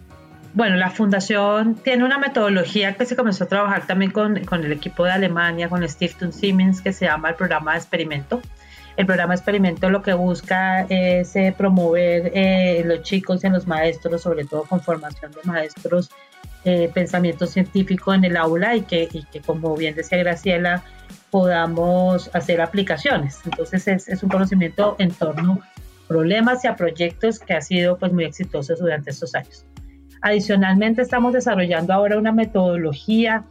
Bueno, 0.54 0.76
la 0.76 0.90
fundación 0.90 1.76
tiene 1.76 2.04
una 2.04 2.18
metodología 2.18 2.96
que 2.96 3.06
se 3.06 3.16
comenzó 3.16 3.46
a 3.46 3.48
trabajar 3.48 3.88
también 3.88 4.12
con, 4.12 4.44
con 4.46 4.64
el 4.64 4.72
equipo 4.72 5.04
de 5.04 5.12
Alemania, 5.12 5.70
con 5.70 5.88
Stiftung 5.88 6.32
Siemens, 6.32 6.82
que 6.82 6.94
se 6.94 7.06
llama 7.06 7.30
el 7.30 7.36
programa 7.36 7.74
de 7.74 7.80
experimento. 7.80 8.42
El 8.98 9.06
programa 9.06 9.36
experimento 9.36 9.92
lo 9.92 10.02
que 10.02 10.14
busca 10.14 10.82
es 10.90 11.36
eh, 11.36 11.54
promover 11.56 12.32
eh, 12.34 12.82
los 12.84 13.04
chicos 13.04 13.44
y 13.44 13.50
los 13.50 13.68
maestros, 13.68 14.24
sobre 14.24 14.44
todo 14.44 14.64
con 14.64 14.82
formación 14.82 15.32
de 15.34 15.38
maestros, 15.44 16.10
eh, 16.66 16.90
pensamiento 16.92 17.46
científico 17.46 18.12
en 18.16 18.24
el 18.26 18.36
aula 18.36 18.76
y 18.76 18.82
que, 18.82 19.08
que, 19.08 19.40
como 19.42 19.76
bien 19.78 19.94
decía 19.94 20.18
Graciela, 20.18 20.84
podamos 21.30 22.32
hacer 22.34 22.60
aplicaciones. 22.60 23.40
Entonces 23.46 23.88
es, 23.88 24.24
un 24.24 24.30
conocimiento 24.30 24.96
en 24.98 25.12
torno 25.12 25.60
a 25.62 26.08
problemas 26.08 26.64
y 26.64 26.68
a 26.68 26.76
proyectos 26.76 27.38
que 27.38 27.54
ha 27.54 27.62
sido 27.62 28.00
pues 28.00 28.12
muy 28.12 28.26
exitoso 28.26 28.74
durante 28.76 29.12
estos 29.12 29.36
años. 29.36 29.64
Adicionalmente 30.22 31.04
estamos 31.04 31.34
desarrollando 31.34 31.94
ahora 31.94 32.18
una 32.18 32.32
metodología 32.32 33.46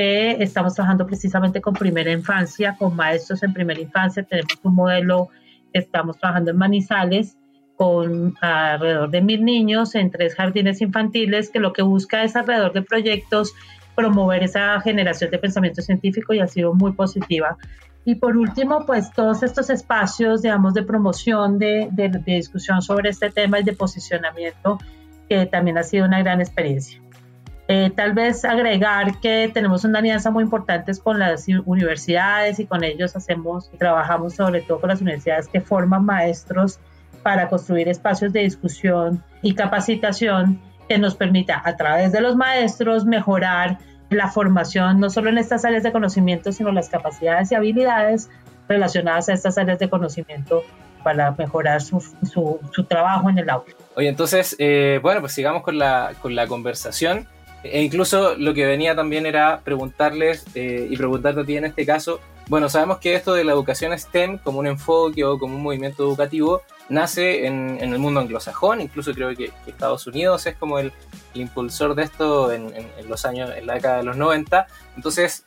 que 0.00 0.42
estamos 0.42 0.74
trabajando 0.74 1.06
precisamente 1.06 1.60
con 1.60 1.74
primera 1.74 2.10
infancia, 2.10 2.74
con 2.78 2.96
maestros 2.96 3.42
en 3.42 3.52
primera 3.52 3.78
infancia. 3.78 4.22
Tenemos 4.22 4.58
un 4.62 4.74
modelo 4.74 5.28
estamos 5.74 6.16
trabajando 6.16 6.52
en 6.52 6.56
Manizales 6.56 7.36
con 7.76 8.34
alrededor 8.40 9.10
de 9.10 9.20
mil 9.20 9.44
niños 9.44 9.94
en 9.94 10.10
tres 10.10 10.34
jardines 10.34 10.80
infantiles, 10.80 11.50
que 11.50 11.60
lo 11.60 11.74
que 11.74 11.82
busca 11.82 12.24
es 12.24 12.34
alrededor 12.34 12.72
de 12.72 12.80
proyectos 12.80 13.52
promover 13.94 14.42
esa 14.42 14.80
generación 14.80 15.30
de 15.30 15.38
pensamiento 15.38 15.82
científico 15.82 16.32
y 16.32 16.40
ha 16.40 16.46
sido 16.46 16.72
muy 16.72 16.92
positiva. 16.92 17.58
Y 18.06 18.14
por 18.14 18.38
último, 18.38 18.86
pues 18.86 19.12
todos 19.12 19.42
estos 19.42 19.68
espacios, 19.68 20.40
digamos, 20.40 20.72
de 20.72 20.82
promoción, 20.82 21.58
de, 21.58 21.90
de, 21.92 22.08
de 22.08 22.36
discusión 22.36 22.80
sobre 22.80 23.10
este 23.10 23.28
tema 23.28 23.60
y 23.60 23.64
de 23.64 23.74
posicionamiento, 23.74 24.78
que 25.28 25.44
también 25.44 25.76
ha 25.76 25.82
sido 25.82 26.06
una 26.06 26.20
gran 26.20 26.40
experiencia. 26.40 27.02
Eh, 27.72 27.92
tal 27.94 28.14
vez 28.14 28.44
agregar 28.44 29.20
que 29.20 29.48
tenemos 29.54 29.84
una 29.84 30.00
alianza 30.00 30.32
muy 30.32 30.42
importante 30.42 30.90
con 31.04 31.20
las 31.20 31.46
universidades 31.66 32.58
y 32.58 32.66
con 32.66 32.82
ellos 32.82 33.14
hacemos, 33.14 33.70
trabajamos 33.78 34.34
sobre 34.34 34.62
todo 34.62 34.80
con 34.80 34.88
las 34.88 35.00
universidades 35.00 35.46
que 35.46 35.60
forman 35.60 36.04
maestros 36.04 36.80
para 37.22 37.48
construir 37.48 37.88
espacios 37.88 38.32
de 38.32 38.40
discusión 38.40 39.22
y 39.40 39.54
capacitación 39.54 40.60
que 40.88 40.98
nos 40.98 41.14
permita 41.14 41.62
a 41.64 41.76
través 41.76 42.10
de 42.10 42.20
los 42.20 42.34
maestros 42.34 43.04
mejorar 43.04 43.78
la 44.08 44.28
formación, 44.28 44.98
no 44.98 45.08
solo 45.08 45.30
en 45.30 45.38
estas 45.38 45.64
áreas 45.64 45.84
de 45.84 45.92
conocimiento, 45.92 46.50
sino 46.50 46.72
las 46.72 46.88
capacidades 46.88 47.52
y 47.52 47.54
habilidades 47.54 48.30
relacionadas 48.68 49.28
a 49.28 49.34
estas 49.34 49.58
áreas 49.58 49.78
de 49.78 49.88
conocimiento 49.88 50.64
para 51.04 51.30
mejorar 51.38 51.80
su, 51.82 52.00
su, 52.00 52.84
trabajo 52.88 53.30
en 53.30 53.38
el 53.38 53.48
aula. 53.48 53.72
Oye, 53.94 54.08
entonces, 54.08 54.56
eh, 54.58 54.98
bueno, 55.04 55.20
pues 55.20 55.34
sigamos 55.34 55.62
con 55.62 55.78
la, 55.78 56.14
con 56.20 56.34
la 56.34 56.48
conversación. 56.48 57.28
E 57.62 57.82
incluso 57.82 58.36
lo 58.36 58.54
que 58.54 58.64
venía 58.66 58.96
también 58.96 59.26
era 59.26 59.60
preguntarles 59.60 60.44
eh, 60.54 60.86
y 60.88 60.96
preguntarte 60.96 61.40
a 61.40 61.44
ti 61.44 61.56
en 61.56 61.66
este 61.66 61.84
caso, 61.84 62.20
bueno, 62.48 62.68
sabemos 62.68 62.98
que 62.98 63.14
esto 63.14 63.34
de 63.34 63.44
la 63.44 63.52
educación 63.52 63.96
STEM 63.96 64.38
como 64.38 64.58
un 64.58 64.66
enfoque 64.66 65.24
o 65.24 65.38
como 65.38 65.56
un 65.56 65.62
movimiento 65.62 66.02
educativo 66.02 66.62
nace 66.88 67.46
en, 67.46 67.78
el 67.80 67.98
mundo 68.00 68.18
anglosajón, 68.18 68.80
incluso 68.80 69.14
creo 69.14 69.34
que, 69.36 69.52
Estados 69.66 70.06
Unidos 70.08 70.44
es 70.46 70.56
como 70.56 70.80
el, 70.80 70.92
impulsor 71.34 71.94
de 71.94 72.02
esto 72.02 72.50
en, 72.50 72.72
los 73.08 73.24
años, 73.24 73.50
en 73.56 73.68
la 73.68 73.74
década 73.74 73.98
de 73.98 74.02
los 74.02 74.16
90. 74.16 74.66
Entonces, 74.96 75.44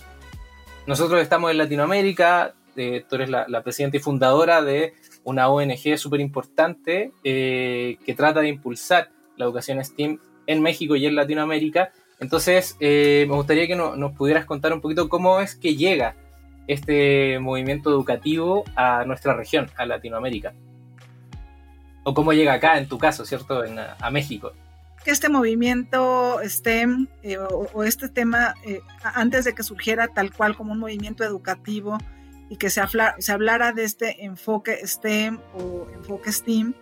nosotros 0.87 1.21
estamos 1.21 1.51
en 1.51 1.57
Latinoamérica, 1.57 2.53
eh, 2.77 3.03
tú 3.07 3.15
eres 3.15 3.29
la, 3.29 3.61
presidenta 3.63 3.97
y 3.97 3.99
fundadora 3.99 4.61
de 4.61 4.93
una 5.25 5.49
ONG 5.49 5.97
súper 5.97 6.21
importante 6.21 7.11
eh, 7.25 7.97
que 8.05 8.13
trata 8.13 8.39
de 8.39 8.47
impulsar 8.47 9.09
la 9.35 9.43
educación 9.43 9.83
STEM 9.83 10.19
en 10.47 10.61
México 10.61 10.95
y 10.95 11.05
en 11.05 11.15
Latinoamérica. 11.15 11.91
Entonces, 12.23 12.77
eh, 12.79 13.25
me 13.27 13.35
gustaría 13.35 13.67
que 13.67 13.75
nos 13.75 14.13
pudieras 14.13 14.45
contar 14.45 14.71
un 14.71 14.79
poquito 14.79 15.09
cómo 15.09 15.41
es 15.41 15.55
que 15.55 15.75
llega 15.75 16.15
este 16.67 17.37
movimiento 17.39 17.89
educativo 17.89 18.63
a 18.77 19.03
nuestra 19.03 19.33
región, 19.33 19.69
a 19.75 19.85
Latinoamérica. 19.85 20.53
O 22.05 22.13
cómo 22.13 22.31
llega 22.31 22.53
acá, 22.53 22.77
en 22.77 22.87
tu 22.87 22.97
caso, 22.97 23.25
¿cierto? 23.25 23.65
En, 23.65 23.77
a 23.77 24.09
México. 24.09 24.53
Este 25.05 25.27
movimiento 25.27 26.39
STEM 26.45 27.07
eh, 27.23 27.37
o, 27.37 27.83
este 27.83 28.07
tema, 28.07 28.53
eh, 28.65 28.79
antes 29.03 29.43
de 29.43 29.53
que 29.53 29.63
surgiera 29.63 30.07
tal 30.07 30.31
cual 30.31 30.55
como 30.55 30.71
un 30.71 30.79
movimiento 30.79 31.25
educativo 31.25 31.97
y 32.49 32.55
que 32.55 32.69
se, 32.69 32.81
se 33.19 33.31
hablara 33.33 33.73
de 33.73 33.83
este 33.83 34.23
enfoque 34.23 34.79
STEM 34.87 35.39
o 35.55 35.87
enfoque 35.93 36.31
STEAM, 36.31 36.73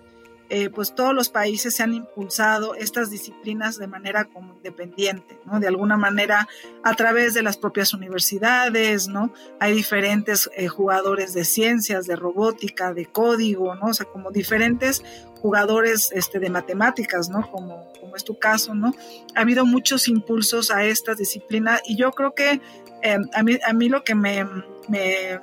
eh, 0.54 0.70
pues 0.70 0.94
todos 0.94 1.16
los 1.16 1.30
países 1.30 1.76
se 1.76 1.82
han 1.82 1.94
impulsado 1.94 2.76
estas 2.76 3.10
disciplinas 3.10 3.78
de 3.78 3.88
manera 3.88 4.26
como 4.26 4.54
independiente, 4.54 5.40
¿no? 5.46 5.62
De 5.62 5.68
alguna 5.70 5.96
manera 5.96 6.46
a 6.84 6.94
través 6.94 7.34
de 7.34 7.42
las 7.42 7.56
propias 7.56 7.94
universidades, 7.94 9.08
¿no? 9.08 9.32
Hay 9.62 9.74
diferentes 9.74 10.52
eh, 10.58 10.68
jugadores 10.68 11.34
de 11.34 11.46
ciencias, 11.46 12.06
de 12.06 12.18
robótica, 12.18 12.94
de 12.94 13.06
código, 13.06 13.76
¿no? 13.76 13.86
O 13.86 13.94
sea, 13.94 14.06
como 14.08 14.30
diferentes 14.30 15.06
jugadores 15.42 16.12
este, 16.12 16.38
de 16.40 16.50
matemáticas, 16.50 17.30
¿no? 17.30 17.50
Como, 17.50 17.88
como 18.02 18.18
es 18.18 18.26
tu 18.26 18.38
caso, 18.38 18.76
¿no? 18.76 18.94
Ha 19.36 19.40
habido 19.40 19.66
muchos 19.66 20.10
impulsos 20.10 20.70
a 20.70 20.84
estas 20.84 21.18
disciplinas 21.18 21.82
y 21.86 21.96
yo 21.96 22.12
creo 22.12 22.36
que 22.36 22.60
eh, 23.04 23.18
a, 23.34 23.42
mí, 23.42 23.58
a 23.66 23.72
mí 23.72 23.88
lo 23.88 24.04
que 24.04 24.16
me, 24.16 24.46
me 24.90 25.40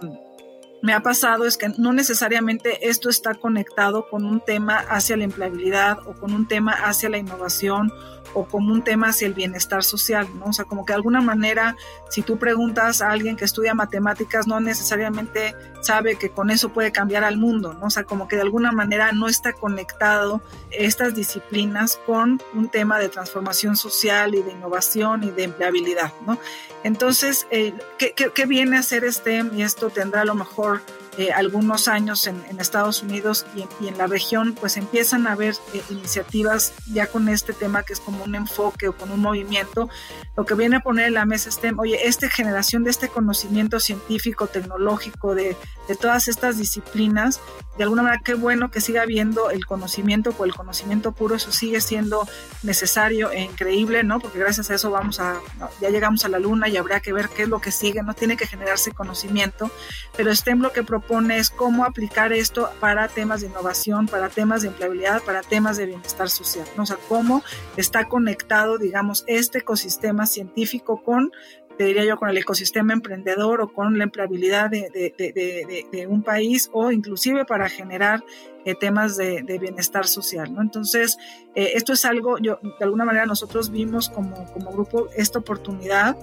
me 0.83 0.93
ha 0.93 1.01
pasado 1.01 1.45
es 1.45 1.57
que 1.57 1.69
no 1.77 1.93
necesariamente 1.93 2.89
esto 2.89 3.09
está 3.09 3.35
conectado 3.35 4.09
con 4.09 4.25
un 4.25 4.41
tema 4.41 4.77
hacia 4.79 5.17
la 5.17 5.25
empleabilidad 5.25 5.99
o 6.07 6.15
con 6.15 6.33
un 6.33 6.47
tema 6.47 6.73
hacia 6.73 7.09
la 7.09 7.19
innovación 7.19 7.93
o 8.35 8.45
como 8.45 8.73
un 8.73 8.83
tema 8.83 9.09
hacia 9.09 9.27
el 9.27 9.35
bienestar 9.35 9.85
social, 9.85 10.29
¿no? 10.39 10.47
O 10.47 10.53
sea, 10.53 10.65
como 10.65 10.85
que 10.85 10.93
de 10.93 10.97
alguna 10.97 11.21
manera, 11.21 11.77
si 12.09 12.23
tú 12.23 12.39
preguntas 12.39 13.03
a 13.03 13.11
alguien 13.11 13.37
que 13.37 13.45
estudia 13.45 13.75
matemáticas, 13.75 14.47
no 14.47 14.61
necesariamente 14.61 15.55
sabe 15.81 16.17
que 16.17 16.31
con 16.31 16.51
eso 16.51 16.71
puede 16.71 16.93
cambiar 16.93 17.25
al 17.25 17.37
mundo, 17.37 17.75
¿no? 17.75 17.87
O 17.87 17.91
sea, 17.91 18.05
como 18.05 18.29
que 18.29 18.37
de 18.37 18.43
alguna 18.43 18.73
manera 18.73 19.13
no 19.13 19.29
está 19.29 19.53
conectado 19.53 20.41
estas 20.71 21.15
disciplinas 21.15 21.99
con 22.07 22.41
un 22.55 22.69
tema 22.69 22.99
de 22.99 23.09
transformación 23.09 23.77
social 23.77 24.35
y 24.35 24.43
de 24.43 24.53
innovación 24.53 25.25
y 25.25 25.31
de 25.31 25.45
empleabilidad, 25.45 26.13
¿no? 26.27 26.39
Entonces, 26.85 27.47
eh, 27.51 27.75
¿qué, 27.99 28.15
qué, 28.15 28.47
viene 28.47 28.79
a 28.79 28.83
ser 28.83 29.11
STEM? 29.11 29.51
Y 29.55 29.63
esto 29.63 29.91
tendrá 29.91 30.23
a 30.23 30.25
lo 30.25 30.35
mejor 30.35 30.81
eh, 31.19 31.33
algunos 31.33 31.89
años 31.89 32.29
en, 32.29 32.39
Estados 32.61 33.03
Unidos 33.03 33.45
y 33.81 33.89
en, 33.89 33.99
la 33.99 34.07
región, 34.07 34.55
pues 34.55 34.77
empiezan 34.77 35.27
a 35.27 35.33
haber 35.33 35.55
eh, 35.75 35.83
iniciativas 35.91 36.73
ya 36.93 37.09
con 37.09 37.29
este 37.29 37.53
tema 37.53 37.83
que 37.83 37.93
es 37.93 37.99
como 37.99 38.23
un 38.23 38.37
enfoque 38.37 38.87
o 38.87 38.97
con 38.97 39.11
un 39.11 39.21
movimiento, 39.21 39.89
lo 40.37 40.47
que 40.47 40.55
viene 40.55 40.77
a 40.77 40.81
poner 40.81 41.09
en 41.09 41.15
la 41.15 41.25
mesa 41.25 41.51
STEM, 41.51 41.77
oye, 41.81 42.07
esta 42.07 42.31
generación 42.31 42.85
de 42.85 42.91
este 42.91 43.09
conocimiento 43.09 43.81
científico, 43.81 44.47
tecnológico, 44.47 45.35
de, 45.35 45.57
de 45.89 45.97
todas 45.97 46.29
estas 46.29 46.57
disciplinas, 46.57 47.41
de 47.77 47.85
alguna 47.85 48.03
manera 48.03 48.23
qué 48.25 48.35
bueno 48.35 48.71
que 48.71 48.81
siga 48.81 49.03
habiendo 49.03 49.51
el 49.51 49.67
conocimiento 49.67 50.35
o 50.39 50.45
el 50.45 50.55
conocimiento 50.55 51.13
puro, 51.13 51.35
eso 51.35 51.51
sigue 51.51 51.81
siendo 51.81 52.29
necesario 52.63 53.31
e 53.33 53.41
increíble, 53.41 54.05
¿no? 54.05 54.21
Porque 54.21 54.39
gracias 54.39 54.71
a 54.71 54.75
eso 54.75 54.91
vamos 54.91 55.19
a, 55.19 55.41
ya 55.81 55.89
llegamos 55.89 56.25
a 56.25 56.29
la 56.29 56.39
luna 56.39 56.69
y 56.69 56.77
habrá 56.77 57.01
que 57.01 57.13
ver 57.13 57.29
qué 57.29 57.43
es 57.43 57.49
lo 57.49 57.61
que 57.61 57.73
sigue, 57.73 58.03
no 58.03 58.15
tiene 58.15 58.37
que 58.37 58.47
generarse 58.47 58.93
conocimiento, 58.93 59.71
pero 60.17 60.35
STEM 60.35 60.61
lo 60.61 60.73
que 60.73 60.83
propone 60.83 61.08
es 61.31 61.51
cómo 61.51 61.85
aplicar 61.85 62.33
esto 62.33 62.71
para 62.81 63.09
temas 63.09 63.41
de 63.41 63.47
innovación, 63.47 64.07
para 64.07 64.29
temas 64.29 64.63
de 64.63 64.69
empleabilidad, 64.69 65.23
para 65.23 65.43
temas 65.43 65.77
de 65.77 65.87
bienestar 65.87 66.29
social. 66.29 66.67
¿no? 66.77 66.83
O 66.83 66.87
sea, 66.87 66.99
cómo 67.09 67.43
está 67.77 68.09
conectado, 68.09 68.79
digamos, 68.79 69.25
este 69.27 69.59
ecosistema 69.59 70.27
científico 70.27 71.03
con 71.03 71.33
te 71.79 71.85
diría 71.85 72.05
yo, 72.05 72.17
con 72.17 72.29
el 72.29 72.37
ecosistema 72.37 72.93
emprendedor 72.93 73.61
o 73.61 73.73
con 73.73 73.97
la 73.97 74.05
empleabilidad 74.05 74.69
de, 74.69 76.07
un 76.09 76.23
país 76.25 76.69
o 76.73 76.91
inclusive 76.91 77.45
para 77.45 77.69
generar 77.69 78.25
eh, 78.65 78.75
temas 78.75 79.17
de, 79.17 79.59
bienestar 79.61 80.07
social. 80.07 80.57
Entonces, 80.61 81.17
eh, 81.55 81.71
esto 81.75 81.93
es 81.93 82.05
algo, 82.05 82.39
yo, 82.39 82.59
de 82.63 82.85
alguna 82.85 83.05
manera 83.05 83.27
nosotros 83.27 83.71
vimos 83.71 84.11
como, 84.11 84.45
como 84.53 84.73
grupo 84.73 85.09
esta 85.17 85.39
oportunidad 85.39 86.17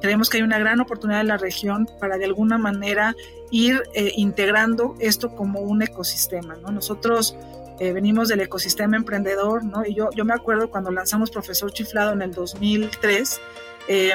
Creemos 0.00 0.28
que 0.28 0.38
hay 0.38 0.42
una 0.42 0.58
gran 0.58 0.80
oportunidad 0.80 1.20
en 1.20 1.28
la 1.28 1.36
región 1.36 1.88
para 2.00 2.18
de 2.18 2.24
alguna 2.24 2.58
manera 2.58 3.14
ir 3.52 3.84
eh, 3.94 4.10
integrando 4.16 4.96
esto 4.98 5.36
como 5.36 5.60
un 5.60 5.80
ecosistema. 5.80 6.56
¿no? 6.56 6.72
Nosotros 6.72 7.36
venimos 7.78 8.28
del 8.28 8.40
ecosistema 8.40 8.96
emprendedor, 8.96 9.64
¿no? 9.64 9.84
Y 9.84 9.94
yo, 9.94 10.10
yo 10.14 10.24
me 10.24 10.34
acuerdo 10.34 10.70
cuando 10.70 10.92
lanzamos 10.92 11.32
Profesor 11.32 11.72
Chiflado 11.72 12.12
en 12.12 12.22
el 12.22 12.32
2003, 12.32 13.40
em, 13.88 14.10
eh, 14.10 14.12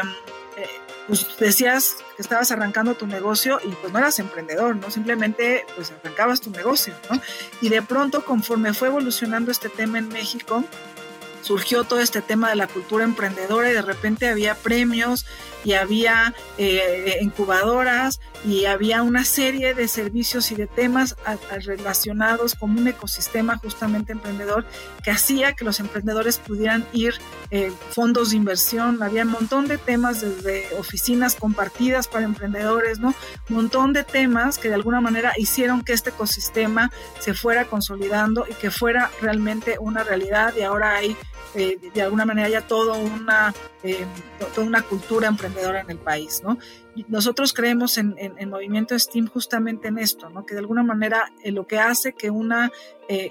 pues 1.07 1.25
decías 1.39 1.97
que 2.15 2.21
estabas 2.21 2.51
arrancando 2.51 2.95
tu 2.95 3.07
negocio 3.07 3.59
y 3.63 3.69
pues 3.69 3.93
no 3.93 3.99
eras 3.99 4.19
emprendedor, 4.19 4.75
¿no? 4.75 4.91
Simplemente 4.91 5.65
pues 5.75 5.91
arrancabas 5.91 6.41
tu 6.41 6.51
negocio, 6.51 6.93
¿no? 7.09 7.21
Y 7.61 7.69
de 7.69 7.81
pronto 7.81 8.25
conforme 8.25 8.73
fue 8.73 8.89
evolucionando 8.89 9.51
este 9.51 9.69
tema 9.69 9.97
en 9.99 10.09
México, 10.09 10.63
surgió 11.47 11.85
todo 11.85 12.01
este 12.01 12.21
tema 12.21 12.49
de 12.49 12.57
la 12.57 12.67
cultura 12.67 13.05
emprendedora 13.05 13.69
y 13.69 13.73
de 13.73 13.81
repente 13.81 14.27
había 14.27 14.53
premios 14.53 15.25
y 15.63 15.73
había 15.73 16.33
eh, 16.57 17.17
incubadoras 17.21 18.19
y 18.45 18.65
había 18.65 19.01
una 19.01 19.23
serie 19.25 19.73
de 19.73 19.87
servicios 19.87 20.51
y 20.51 20.55
de 20.55 20.67
temas 20.67 21.15
relacionados 21.65 22.55
con 22.55 22.77
un 22.77 22.87
ecosistema 22.87 23.57
justamente 23.57 24.11
emprendedor 24.11 24.65
que 25.03 25.11
hacía 25.11 25.53
que 25.53 25.65
los 25.65 25.79
emprendedores 25.79 26.37
pudieran 26.37 26.85
ir 26.93 27.15
eh, 27.49 27.71
fondos 27.91 28.31
de 28.31 28.37
inversión, 28.37 29.01
había 29.01 29.23
un 29.23 29.31
montón 29.31 29.67
de 29.67 29.77
temas 29.77 30.21
desde 30.21 30.67
oficinas 30.77 31.35
compartidas 31.35 32.07
para 32.07 32.25
emprendedores, 32.25 32.99
¿no? 32.99 33.15
Un 33.49 33.55
montón 33.55 33.93
de 33.93 34.03
temas 34.03 34.57
que 34.57 34.67
de 34.67 34.75
alguna 34.75 35.01
manera 35.01 35.33
hicieron 35.37 35.83
que 35.83 35.93
este 35.93 36.09
ecosistema 36.09 36.91
se 37.19 37.33
fuera 37.33 37.65
consolidando 37.65 38.45
y 38.49 38.53
que 38.53 38.69
fuera 38.69 39.09
realmente 39.21 39.77
una 39.79 40.03
realidad 40.03 40.53
y 40.57 40.61
ahora 40.61 40.95
hay 40.95 41.17
eh, 41.55 41.77
de 41.93 42.01
alguna 42.01 42.25
manera 42.25 42.49
ya 42.49 42.61
toda 42.61 42.97
una, 42.97 43.53
eh, 43.81 44.05
toda 44.53 44.67
una 44.67 44.81
cultura 44.81 45.27
emprendedora 45.27 45.81
en 45.81 45.89
el 45.89 45.97
país, 45.97 46.41
¿no? 46.43 46.57
nosotros 47.09 47.53
creemos 47.53 47.99
en, 47.99 48.15
en, 48.17 48.49
Movimiento 48.49 48.97
STEAM 48.97 49.27
justamente 49.27 49.87
en 49.87 49.99
esto, 49.99 50.31
¿no? 50.31 50.47
Que 50.47 50.55
de 50.55 50.61
alguna 50.61 50.81
manera 50.81 51.31
eh, 51.43 51.51
lo 51.51 51.67
que 51.67 51.77
hace 51.77 52.13
que 52.13 52.31
una 52.31 52.71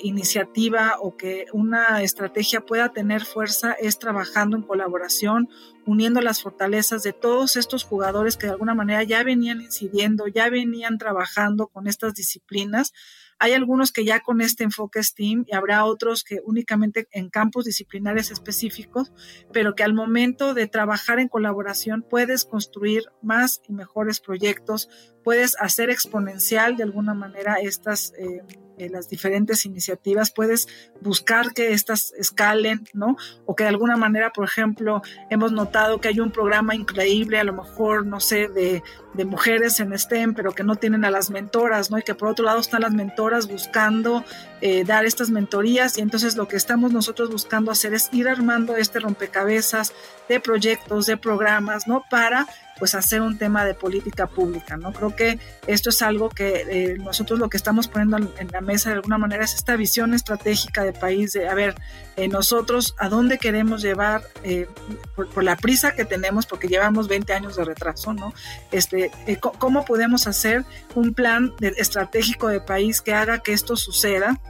iniciativa 0.03 0.95
o 1.01 1.19
que 1.19 1.47
una 1.53 2.01
estrategia 2.01 2.63
pueda 2.63 2.93
tener 2.93 3.27
fuerza 3.27 3.73
es 3.73 3.99
trabajando 3.99 4.57
en 4.57 4.63
colaboración, 4.63 5.51
uniendo 5.85 6.23
las 6.23 6.41
fortalezas 6.41 7.03
de 7.03 7.13
todos 7.13 7.57
estos 7.57 7.85
jugadores 7.85 8.39
que 8.39 8.47
de 8.47 8.53
alguna 8.53 8.75
manera 8.75 9.03
ya 9.03 9.23
venían 9.23 9.61
incidiendo, 9.61 10.29
ya 10.29 10.49
venían 10.49 10.97
trabajando 10.97 11.67
con 11.67 11.89
estas 11.89 12.15
disciplinas 12.15 12.95
hay 13.39 13.53
algunos 13.53 13.93
que 13.93 14.05
ya 14.05 14.21
con 14.21 14.41
este 14.41 14.65
enfoque 14.65 15.03
STEAM 15.03 15.45
y 15.47 15.55
habrá 15.55 15.85
otros 15.85 16.25
que 16.25 16.41
únicamente 16.45 17.09
en 17.13 17.29
campos 17.29 17.65
disciplinares 17.65 18.31
específicos, 18.31 19.13
pero 19.53 19.75
que 19.75 19.83
al 19.83 19.95
momento 19.95 20.55
de 20.55 20.67
trabajar 20.67 21.19
en 21.19 21.29
colaboración 21.29 22.03
puedes 22.09 22.45
construir 22.45 23.05
más 23.23 23.61
y 23.69 23.73
mejores 23.73 24.21
proyectos, 24.21 24.89
puedes 25.23 25.57
hacer 25.61 25.91
exponencial 25.91 26.77
de 26.77 26.85
alguna 26.85 27.15
manera 27.15 27.55
estas... 27.55 28.13
Eh, 28.19 28.43
eh, 28.79 28.89
las 28.91 29.09
diferentes 29.09 29.67
iniciativas, 29.67 30.31
puedes 30.31 30.69
buscar 31.01 31.53
que 31.53 31.73
estas 31.73 32.13
escalen, 32.19 32.87
¿no? 32.93 33.17
O 33.45 33.55
que 33.55 33.65
de 33.65 33.71
alguna 33.71 33.97
manera, 33.97 34.33
por 34.33 34.45
ejemplo, 34.45 35.03
hemos 35.31 35.53
notado 35.53 36.01
que 36.01 36.09
hay 36.09 36.21
un 36.21 36.31
programa 36.31 36.75
increíble, 36.75 37.39
a 37.39 37.45
lo 37.45 37.53
mejor, 37.53 38.07
no 38.07 38.21
sé, 38.21 38.49
de, 38.49 38.83
de 39.15 39.25
mujeres 39.25 39.81
en 39.81 39.99
STEM, 39.99 40.35
pero 40.35 40.53
que 40.53 40.63
no 40.63 40.77
tienen 40.77 41.05
a 41.05 41.11
las 41.11 41.31
mentoras, 41.31 41.91
¿no? 41.91 41.99
Y 41.99 42.03
que 42.03 42.15
por 42.15 42.29
otro 42.29 42.45
lado 42.45 42.61
están 42.61 42.83
las 42.83 42.93
mentoras 42.93 43.49
buscando 43.49 44.25
eh, 44.61 44.85
dar 44.85 45.05
estas 45.05 45.31
mentorías 45.31 45.99
y 45.99 46.01
entonces 46.03 46.37
lo 46.37 46.49
que 46.49 46.57
estamos 46.57 46.93
nosotros 46.93 47.31
buscando 47.31 47.71
hacer 47.71 47.95
es 47.95 48.09
ir 48.13 48.29
armando 48.29 48.77
este 48.77 49.01
rompecabezas 49.01 49.93
de 50.29 50.41
proyectos, 50.41 51.07
de 51.07 51.17
programas, 51.17 51.87
¿no? 51.87 52.05
Para 52.11 52.47
pues 52.79 52.95
hacer 52.95 53.23
un 53.23 53.39
tema 53.39 53.65
de 53.65 53.75
política 53.75 54.27
pública, 54.27 54.77
¿no? 54.77 54.93
Creo 54.93 55.15
que 55.17 55.39
esto 55.67 55.91
es 55.91 56.03
algo 56.03 56.29
que 56.29 56.65
eh, 56.69 56.99
nosotros 56.99 57.39
lo 57.39 57.49
que 57.49 57.57
estamos 57.57 57.89
poniendo 57.89 58.17
en 58.39 58.49
la 58.53 58.61
mesa 58.61 58.91
de 58.91 58.97
alguna 58.97 59.19
manera 59.19 59.45
es 59.45 59.55
esta 59.55 59.77
visión 59.77 60.15
estratégica 60.15 60.85
de 60.85 60.93
país 60.93 61.33
de, 61.33 61.49
a 61.49 61.55
ver, 61.55 61.75
eh, 62.17 62.29
nosotros 62.29 62.95
a 62.99 63.09
dónde 63.09 63.39
queremos 63.39 63.83
llevar 63.83 64.23
eh, 64.43 64.69
por, 65.15 65.43
la 65.43 65.57
prisa 65.57 65.95
que 65.95 66.05
tenemos, 66.05 66.47
porque 66.47 66.69
llevamos 66.69 67.09
20 67.09 67.33
años 67.33 67.57
de 67.57 67.65
retraso, 67.65 68.13
¿no? 68.13 68.35
Este, 68.73 69.11
¿Cómo 69.59 69.85
podemos 69.85 70.27
hacer 70.27 70.65
un 70.95 71.15
plan 71.15 71.55
estratégico 71.61 72.49
de 72.49 72.61
país 72.61 73.01
que 73.01 73.15
haga 73.15 73.39
que 73.39 73.53
esto 73.53 73.77
suceda? 73.77 74.41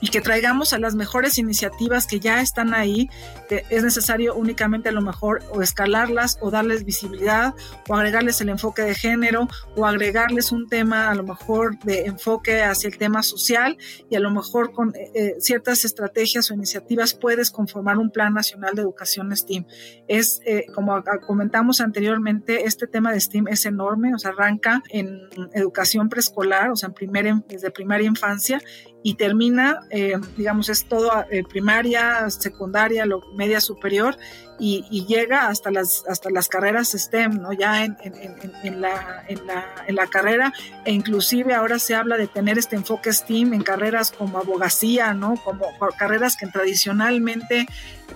Y 0.00 0.08
que 0.08 0.20
traigamos 0.20 0.72
a 0.72 0.78
las 0.78 0.94
mejores 0.94 1.38
iniciativas 1.38 2.06
que 2.06 2.20
ya 2.20 2.40
están 2.40 2.74
ahí, 2.74 3.08
que 3.48 3.64
es 3.70 3.82
necesario 3.82 4.34
únicamente 4.34 4.88
a 4.88 4.92
lo 4.92 5.00
mejor 5.00 5.42
o 5.50 5.62
escalarlas 5.62 6.38
o 6.40 6.50
darles 6.50 6.84
visibilidad 6.84 7.54
o 7.88 7.94
agregarles 7.94 8.40
el 8.40 8.48
enfoque 8.48 8.82
de 8.82 8.94
género 8.94 9.48
o 9.76 9.86
agregarles 9.86 10.52
un 10.52 10.68
tema 10.68 11.10
a 11.10 11.14
lo 11.14 11.24
mejor 11.24 11.78
de 11.80 12.06
enfoque 12.06 12.62
hacia 12.62 12.88
el 12.88 12.98
tema 12.98 13.22
social 13.22 13.76
y 14.08 14.16
a 14.16 14.20
lo 14.20 14.30
mejor 14.30 14.72
con 14.72 14.94
eh, 14.94 15.10
eh, 15.14 15.34
ciertas 15.38 15.84
estrategias 15.84 16.50
o 16.50 16.54
iniciativas 16.54 17.14
puedes 17.14 17.50
conformar 17.50 17.98
un 17.98 18.10
plan 18.10 18.34
nacional 18.34 18.74
de 18.74 18.82
educación 18.82 19.34
STEAM. 19.36 19.66
Es, 20.06 20.40
eh, 20.46 20.66
como 20.74 21.02
comentamos 21.26 21.80
anteriormente, 21.80 22.64
este 22.64 22.86
tema 22.86 23.12
de 23.12 23.20
STEAM 23.20 23.48
es 23.48 23.66
enorme, 23.66 24.14
o 24.14 24.18
sea, 24.18 24.30
arranca 24.30 24.82
en 24.90 25.20
educación 25.54 26.08
preescolar, 26.08 26.70
o 26.70 26.76
sea, 26.76 26.88
en 26.88 26.94
primer, 26.94 27.34
desde 27.48 27.70
primaria 27.70 28.06
infancia 28.06 28.60
y 29.08 29.14
termina, 29.14 29.86
eh, 29.88 30.18
digamos, 30.36 30.68
es 30.68 30.84
todo 30.84 31.10
eh, 31.30 31.42
primaria, 31.42 32.28
secundaria, 32.28 33.06
lo, 33.06 33.22
media 33.32 33.58
superior 33.58 34.18
y, 34.58 35.06
llega 35.06 35.48
hasta 35.48 35.70
las, 35.70 36.04
hasta 36.08 36.30
las 36.30 36.48
carreras 36.48 36.90
STEM, 36.90 37.40
¿no? 37.40 37.52
Ya 37.52 37.84
en, 37.84 37.96
en, 38.02 38.80
la, 38.80 39.24
en, 39.28 39.46
la, 39.46 39.66
en 39.86 39.94
la 39.94 40.06
carrera 40.06 40.52
e 40.84 40.92
inclusive 40.92 41.54
ahora 41.54 41.78
se 41.78 41.94
habla 41.94 42.16
de 42.16 42.26
tener 42.26 42.58
este 42.58 42.76
enfoque 42.76 43.12
STEAM 43.12 43.54
en 43.54 43.62
carreras 43.62 44.10
como 44.10 44.38
abogacía, 44.38 45.14
¿no? 45.14 45.36
Como 45.44 45.66
carreras 45.96 46.36
que 46.36 46.46
tradicionalmente 46.46 47.66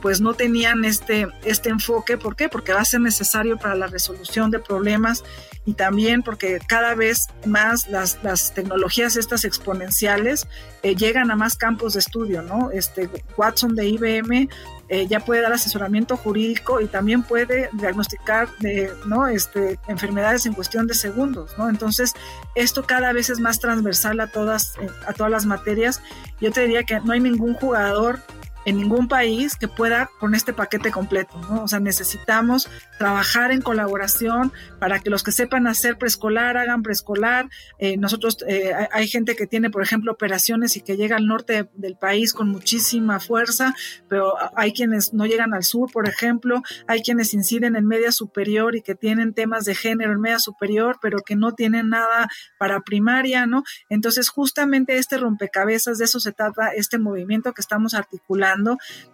pues 0.00 0.20
no 0.20 0.34
tenían 0.34 0.84
este, 0.84 1.28
este 1.44 1.68
enfoque. 1.68 2.16
¿Por 2.16 2.34
qué? 2.34 2.48
Porque 2.48 2.72
va 2.72 2.80
a 2.80 2.84
ser 2.84 3.00
necesario 3.00 3.56
para 3.56 3.74
la 3.74 3.86
resolución 3.86 4.50
de 4.50 4.58
problemas 4.58 5.22
y 5.64 5.74
también 5.74 6.22
porque 6.22 6.58
cada 6.66 6.94
vez 6.94 7.28
más 7.46 7.88
las, 7.88 8.18
las 8.22 8.52
tecnologías 8.52 9.16
estas 9.16 9.44
exponenciales 9.44 10.48
eh, 10.82 10.96
llegan 10.96 11.30
a 11.30 11.36
más 11.36 11.56
campos 11.56 11.94
de 11.94 12.00
estudio, 12.00 12.42
¿no? 12.42 12.70
Este 12.72 13.08
Watson 13.36 13.76
de 13.76 13.86
IBM 13.86 14.48
eh, 14.92 15.06
ya 15.06 15.20
puede 15.20 15.40
dar 15.40 15.54
asesoramiento 15.54 16.18
jurídico 16.18 16.82
y 16.82 16.86
también 16.86 17.22
puede 17.22 17.70
diagnosticar 17.72 18.54
de, 18.58 18.92
¿no? 19.06 19.26
este, 19.26 19.78
enfermedades 19.88 20.44
en 20.44 20.52
cuestión 20.52 20.86
de 20.86 20.92
segundos, 20.92 21.56
¿no? 21.56 21.70
Entonces, 21.70 22.12
esto 22.54 22.82
cada 22.82 23.10
vez 23.14 23.30
es 23.30 23.40
más 23.40 23.58
transversal 23.58 24.20
a 24.20 24.26
todas, 24.26 24.74
eh, 24.82 24.90
a 25.06 25.14
todas 25.14 25.32
las 25.32 25.46
materias. 25.46 26.02
Yo 26.42 26.52
te 26.52 26.60
diría 26.60 26.82
que 26.82 27.00
no 27.00 27.12
hay 27.12 27.20
ningún 27.20 27.54
jugador 27.54 28.20
en 28.64 28.76
ningún 28.76 29.08
país 29.08 29.56
que 29.56 29.68
pueda 29.68 30.10
con 30.18 30.34
este 30.34 30.52
paquete 30.52 30.90
completo, 30.90 31.38
¿no? 31.48 31.64
O 31.64 31.68
sea, 31.68 31.80
necesitamos 31.80 32.68
trabajar 32.98 33.50
en 33.50 33.62
colaboración 33.62 34.52
para 34.78 35.00
que 35.00 35.10
los 35.10 35.22
que 35.22 35.32
sepan 35.32 35.66
hacer 35.66 35.98
preescolar 35.98 36.56
hagan 36.56 36.82
preescolar. 36.82 37.48
Eh, 37.78 37.96
nosotros, 37.96 38.38
eh, 38.46 38.72
hay 38.92 39.08
gente 39.08 39.34
que 39.36 39.46
tiene, 39.46 39.70
por 39.70 39.82
ejemplo, 39.82 40.12
operaciones 40.12 40.76
y 40.76 40.82
que 40.82 40.96
llega 40.96 41.16
al 41.16 41.26
norte 41.26 41.68
del 41.74 41.96
país 41.96 42.32
con 42.32 42.48
muchísima 42.48 43.20
fuerza, 43.20 43.74
pero 44.08 44.34
hay 44.56 44.72
quienes 44.72 45.12
no 45.12 45.26
llegan 45.26 45.54
al 45.54 45.64
sur, 45.64 45.90
por 45.90 46.08
ejemplo, 46.08 46.62
hay 46.86 47.02
quienes 47.02 47.34
inciden 47.34 47.76
en 47.76 47.86
media 47.86 48.12
superior 48.12 48.76
y 48.76 48.82
que 48.82 48.94
tienen 48.94 49.34
temas 49.34 49.64
de 49.64 49.74
género 49.74 50.12
en 50.12 50.20
media 50.20 50.38
superior, 50.38 50.98
pero 51.02 51.20
que 51.20 51.36
no 51.36 51.52
tienen 51.52 51.88
nada 51.88 52.28
para 52.58 52.80
primaria, 52.80 53.46
¿no? 53.46 53.64
Entonces, 53.88 54.28
justamente 54.28 54.98
este 54.98 55.18
rompecabezas, 55.18 55.98
de 55.98 56.04
eso 56.04 56.20
se 56.20 56.32
trata 56.32 56.68
este 56.68 56.98
movimiento 56.98 57.52
que 57.52 57.60
estamos 57.60 57.94
articulando 57.94 58.51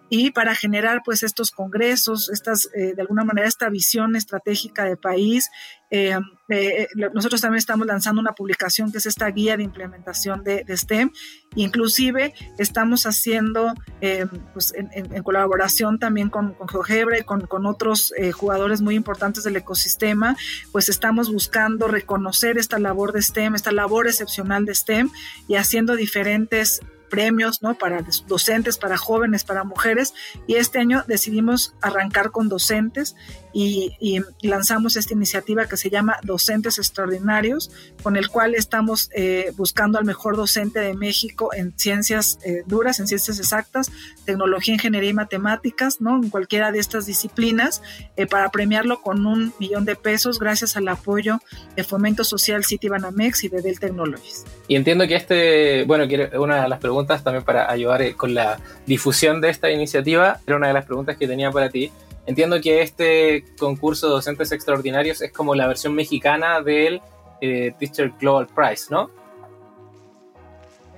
y 0.09 0.31
para 0.31 0.55
generar 0.55 1.01
pues 1.05 1.23
estos 1.23 1.51
congresos, 1.51 2.29
estas, 2.29 2.69
eh, 2.73 2.93
de 2.95 3.01
alguna 3.01 3.23
manera 3.23 3.47
esta 3.47 3.69
visión 3.69 4.15
estratégica 4.15 4.83
de 4.83 4.97
país. 4.97 5.49
Eh, 5.91 6.15
eh, 6.49 6.87
nosotros 7.13 7.41
también 7.41 7.59
estamos 7.59 7.87
lanzando 7.87 8.19
una 8.19 8.33
publicación 8.33 8.91
que 8.91 8.99
es 8.99 9.05
esta 9.05 9.27
guía 9.29 9.55
de 9.55 9.63
implementación 9.63 10.43
de, 10.43 10.65
STEM. 10.75 11.11
Inclusive 11.55 12.33
estamos 12.57 13.05
haciendo, 13.05 13.73
pues 14.53 14.73
en, 14.75 15.23
colaboración 15.23 15.99
también 15.99 16.29
con, 16.29 16.53
con 16.53 16.67
GeoGebra 16.67 17.19
y 17.19 17.23
con, 17.23 17.41
con 17.41 17.65
otros 17.65 18.13
jugadores 18.33 18.81
muy 18.81 18.95
importantes 18.95 19.43
del 19.43 19.55
ecosistema, 19.55 20.35
pues 20.71 20.89
estamos 20.89 21.31
buscando 21.31 21.87
reconocer 21.87 22.57
esta 22.57 22.77
labor 22.77 23.11
de 23.11 23.21
STEM, 23.21 23.55
esta 23.55 23.71
labor 23.71 24.07
excepcional 24.07 24.65
de 24.65 24.75
STEM 24.75 25.09
y 25.47 25.55
haciendo 25.55 25.95
diferentes 25.95 26.81
premios, 27.09 27.61
¿no? 27.61 27.77
Para 27.77 28.05
docentes, 28.27 28.77
para 28.77 28.97
jóvenes, 28.97 29.43
para 29.43 29.63
mujeres. 29.63 30.13
Y 30.47 30.55
este 30.55 30.79
año 30.79 31.03
decidimos 31.07 31.73
arrancar 31.81 32.31
con 32.31 32.49
docentes 32.49 33.15
y, 33.53 34.21
lanzamos 34.41 34.95
esta 34.95 35.13
iniciativa 35.13 35.65
que 35.65 35.77
se 35.77 35.89
llama 35.89 36.17
Docentes 36.23 36.77
Extraordinarios, 36.77 37.71
con 38.03 38.15
el 38.15 38.29
cual 38.29 38.55
estamos 38.55 39.09
eh, 39.13 39.51
buscando 39.55 39.97
al 39.97 40.05
mejor 40.05 40.35
docente 40.35 40.79
de 40.79 40.93
México 40.93 41.51
en 41.53 41.73
ciencias 41.77 42.39
eh, 42.43 42.63
duras, 42.65 42.99
en 42.99 43.07
ciencias 43.07 43.39
exactas, 43.39 43.91
tecnología, 44.25 44.73
ingeniería 44.73 45.09
y 45.11 45.13
matemáticas, 45.13 46.01
¿no? 46.01 46.21
En 46.21 46.29
cualquiera 46.29 46.71
de 46.71 46.79
estas 46.79 47.05
disciplinas, 47.05 47.81
eh, 48.15 48.27
para 48.27 48.49
premiarlo 48.49 49.01
con 49.01 49.25
un 49.25 49.53
millón 49.59 49.85
de 49.85 49.95
pesos 49.95 50.39
gracias 50.39 50.77
al 50.77 50.87
apoyo 50.87 51.39
de 51.75 51.83
Fomento 51.83 52.23
Social 52.23 52.63
City 52.63 52.89
Banamex 52.89 53.43
y 53.43 53.49
de 53.49 53.61
Dell 53.61 53.79
Technologies. 53.79 54.45
Y 54.67 54.75
entiendo 54.75 55.07
que 55.07 55.15
este, 55.15 55.83
bueno, 55.85 56.05
una 56.39 56.63
de 56.63 56.69
las 56.69 56.79
preguntas 56.79 57.23
también 57.23 57.43
para 57.43 57.69
ayudar 57.71 58.15
con 58.15 58.33
la 58.33 58.59
difusión 58.85 59.41
de 59.41 59.49
esta 59.49 59.69
iniciativa, 59.69 60.39
era 60.45 60.57
una 60.57 60.67
de 60.67 60.73
las 60.73 60.85
preguntas 60.85 61.17
que 61.17 61.27
tenía 61.27 61.51
para 61.51 61.69
ti 61.69 61.91
Entiendo 62.29 62.61
que 62.61 62.83
este 62.83 63.43
concurso 63.57 64.05
de 64.05 64.13
docentes 64.13 64.51
extraordinarios 64.51 65.19
es 65.23 65.31
como 65.31 65.55
la 65.55 65.65
versión 65.65 65.95
mexicana 65.95 66.61
del 66.61 67.01
eh, 67.41 67.73
Teacher 67.79 68.13
Global 68.19 68.45
Prize, 68.45 68.85
¿no? 68.91 69.09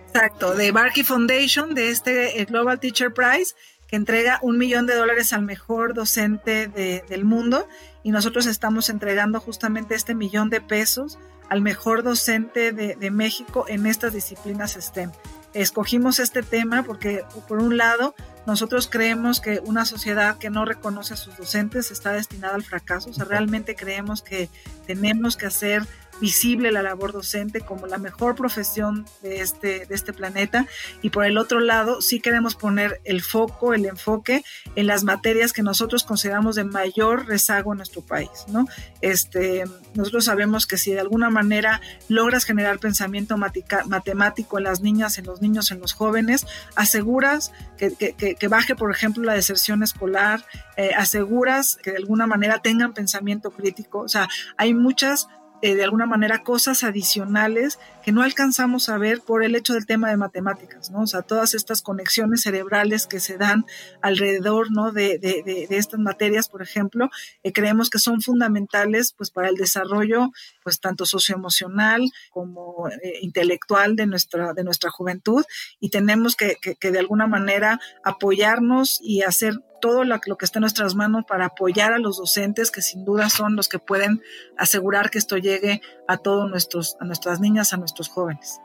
Exacto, 0.08 0.54
de 0.56 0.74
Barkey 0.74 1.06
Foundation, 1.06 1.74
de 1.74 1.88
este 1.90 2.42
eh, 2.42 2.44
Global 2.44 2.82
Teacher 2.82 3.14
Prize, 3.14 3.56
que 3.88 3.96
entrega 3.96 4.40
un 4.42 4.58
millón 4.58 4.88
de 4.88 4.96
dólares 4.96 5.32
al 5.32 5.44
mejor 5.44 5.94
docente 5.94 6.68
del 6.68 7.24
mundo 7.24 7.66
y 8.04 8.12
nosotros 8.12 8.46
estamos 8.46 8.90
entregando 8.90 9.40
justamente 9.40 9.96
este 9.96 10.14
millón 10.14 10.50
de 10.50 10.60
pesos 10.60 11.18
al 11.48 11.62
mejor 11.62 12.04
docente 12.04 12.74
de, 12.74 12.98
de 12.98 13.10
México 13.10 13.64
en 13.70 13.86
estas 13.86 14.12
disciplinas 14.12 14.74
STEM. 14.74 15.12
Escogimos 15.54 16.20
este 16.20 16.44
tema 16.44 16.84
porque, 16.84 17.24
por 17.48 17.62
un 17.62 17.78
lado, 17.78 18.16
nosotros 18.46 18.88
creemos 18.88 19.40
que 19.42 19.60
una 19.64 19.86
sociedad 19.86 20.38
que 20.38 20.50
no 20.50 20.66
reconoce 20.66 21.14
a 21.14 21.18
sus 21.18 21.38
docentes 21.38 21.92
está 21.92 22.12
destinada 22.14 22.56
al 22.56 22.64
fracaso. 22.64 23.10
O 23.10 23.14
sea, 23.14 23.26
realmente 23.26 23.76
creemos 23.76 24.22
que 24.22 24.50
tenemos 24.88 25.38
que 25.38 25.46
hacer 25.46 25.86
visible 26.22 26.72
la 26.72 26.84
labor 26.84 27.12
docente 27.12 27.60
como 27.62 27.88
la 27.88 27.98
mejor 27.98 28.36
profesión 28.36 29.06
de 29.22 29.42
este, 29.42 29.86
de 29.86 29.96
este 29.96 30.14
planeta. 30.14 30.68
Y 31.02 31.10
por 31.10 31.26
el 31.26 31.38
otro 31.38 31.60
lado, 31.60 32.02
sí 32.02 32.22
queremos 32.22 32.56
poner 32.56 33.02
el 33.04 33.22
foco, 33.22 33.74
el 33.74 33.86
enfoque 33.86 34.44
en 34.76 34.88
las 34.88 35.04
materias 35.04 35.52
que 35.52 35.64
nosotros 35.64 36.04
consideramos 36.04 36.56
de 36.56 36.64
mayor 36.64 37.26
rezago 37.26 37.74
en 37.74 37.78
nuestro 37.78 38.02
país. 38.02 38.30
¿no? 38.48 38.68
Este, 39.02 39.66
nosotros 39.96 40.26
sabemos 40.26 40.68
que 40.68 40.78
si 40.78 40.92
de 40.92 41.00
alguna 41.00 41.30
manera 41.30 41.82
logras 42.08 42.46
generar 42.46 42.80
pensamiento 42.80 43.36
matemático 43.38 44.58
en 44.60 44.64
las 44.64 44.82
niñas, 44.82 45.18
en 45.18 45.26
los 45.26 45.42
niños, 45.42 45.72
en 45.72 45.80
los 45.80 45.94
jóvenes, 45.94 46.46
aseguras 46.76 47.52
que, 47.78 48.14
que, 48.38 48.48
baje, 48.48 48.76
por 48.76 48.92
ejemplo, 48.92 49.24
la 49.24 49.34
deserción 49.34 49.82
escolar, 49.82 50.46
eh, 50.78 50.92
aseguras 50.96 51.80
que 51.82 51.92
de 51.92 51.98
alguna 51.98 52.28
manera 52.28 52.60
tengan 52.60 52.94
pensamiento 52.94 53.50
crítico. 53.50 54.02
O 54.02 54.08
sea, 54.08 54.30
hay 54.58 54.76
muchas 54.76 55.28
eh, 55.62 55.76
de 55.76 55.84
alguna 55.84 56.06
manera 56.06 56.44
cosas 56.44 56.84
adicionales 56.84 57.80
que 58.04 58.12
no 58.12 58.24
alcanzamos 58.24 58.90
a 58.90 58.98
ver 58.98 59.22
por 59.22 59.44
el 59.44 59.56
hecho 59.56 59.74
del 59.74 59.86
tema 59.86 60.10
de 60.10 60.18
matemáticas, 60.18 60.90
¿no? 60.90 61.02
O 61.02 61.08
sea, 61.08 61.22
todas 61.22 61.54
estas 61.54 61.82
conexiones 61.82 62.42
cerebrales 62.42 63.08
que 63.08 63.20
se 63.20 63.38
dan 63.38 63.66
alrededor, 64.02 64.72
¿no? 64.72 64.92
De, 64.92 65.20
de, 65.20 65.44
de, 65.44 65.78
estas 65.78 66.00
materias, 66.00 66.50
por 66.50 66.62
ejemplo, 66.62 67.10
eh, 67.44 67.54
creemos 67.54 67.90
que 67.90 68.00
son 68.00 68.22
fundamentales, 68.22 69.14
pues, 69.14 69.30
para 69.30 69.50
el 69.50 69.56
desarrollo, 69.56 70.30
pues, 70.64 70.80
tanto 70.80 71.06
socioemocional 71.06 72.10
como 72.32 72.90
eh, 72.90 73.20
intelectual 73.22 73.96
de 73.96 74.08
nuestra, 74.08 74.54
de 74.54 74.64
nuestra 74.64 74.90
juventud 74.90 75.44
y 75.80 75.90
tenemos 75.90 76.36
que, 76.36 76.56
que, 76.62 76.76
que 76.76 76.92
de 76.92 77.00
alguna 77.00 77.28
manera 77.28 77.80
apoyarnos 78.04 79.00
y 79.02 79.22
hacer 79.22 79.54
todo 79.82 80.06
lo, 80.06 80.20
que 80.20 80.46
está 80.46 80.60
en 80.60 80.62
nuestras 80.62 80.96
manos 80.96 81.26
para 81.28 81.48
apoyar 81.48 81.92
a 81.92 82.00
los 82.00 82.18
docentes, 82.18 82.72
que 82.72 82.82
sin 82.82 83.04
duda 83.04 83.30
son 83.30 83.56
los 83.58 83.68
que 83.68 83.80
pueden 83.80 84.22
asegurar 84.58 85.10
que 85.10 85.18
esto 85.18 85.38
llegue 85.38 85.82
a 86.08 86.18
todos 86.18 86.50
nuestros, 86.50 86.96
a 87.02 87.06
nuestras 87.06 87.42
niñas, 87.42 87.74
a 87.74 87.78
nuestros 87.78 88.08
jóvenes. 88.08 88.62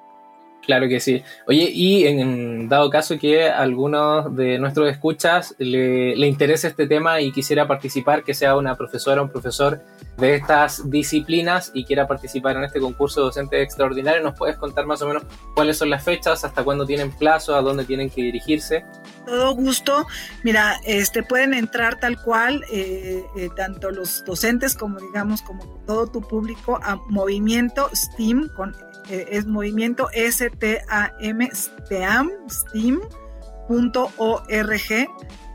Claro 0.66 0.88
que 0.88 0.98
sí. 0.98 1.22
Oye, 1.46 1.70
y 1.72 2.06
en 2.06 2.68
dado 2.68 2.90
caso 2.90 3.18
que 3.18 3.48
a 3.48 3.60
algunos 3.60 4.34
de 4.34 4.58
nuestros 4.58 4.90
escuchas 4.90 5.54
le, 5.58 6.16
le, 6.16 6.26
interese 6.26 6.66
este 6.66 6.88
tema 6.88 7.20
y 7.20 7.30
quisiera 7.30 7.68
participar, 7.68 8.24
que 8.24 8.34
sea 8.34 8.56
una 8.56 8.74
profesora 8.74 9.20
o 9.20 9.24
un 9.24 9.30
profesor 9.30 9.80
de 10.18 10.34
estas 10.34 10.90
disciplinas 10.90 11.70
y 11.72 11.84
quiera 11.84 12.08
participar 12.08 12.56
en 12.56 12.64
este 12.64 12.80
concurso 12.80 13.20
docente 13.20 13.62
extraordinario, 13.62 14.22
¿nos 14.22 14.36
puedes 14.36 14.56
contar 14.56 14.86
más 14.86 15.00
o 15.02 15.06
menos 15.06 15.22
cuáles 15.54 15.78
son 15.78 15.88
las 15.88 16.02
fechas, 16.02 16.44
hasta 16.44 16.64
cuándo 16.64 16.84
tienen 16.84 17.12
plazo, 17.12 17.54
a 17.54 17.62
dónde 17.62 17.84
tienen 17.84 18.10
que 18.10 18.22
dirigirse? 18.22 18.84
Todo 19.26 19.54
gusto. 19.54 20.06
Mira, 20.44 20.76
este 20.84 21.22
pueden 21.22 21.52
entrar 21.52 21.98
tal 22.00 22.22
cual, 22.22 22.64
eh, 22.70 23.24
eh, 23.36 23.48
tanto 23.56 23.90
los 23.90 24.24
docentes 24.24 24.74
como 24.74 25.00
digamos, 25.00 25.42
como 25.42 25.64
todo 25.86 26.06
tu 26.06 26.20
público, 26.22 26.78
a 26.82 26.96
Movimiento 27.08 27.90
STEAM 27.92 28.48
con 28.54 28.74
eh, 29.08 29.28
es 29.30 29.46
movimiento 29.46 30.08
STAM, 30.12 31.50
STEAM, 31.52 32.40
STEAM.org, 32.48 33.08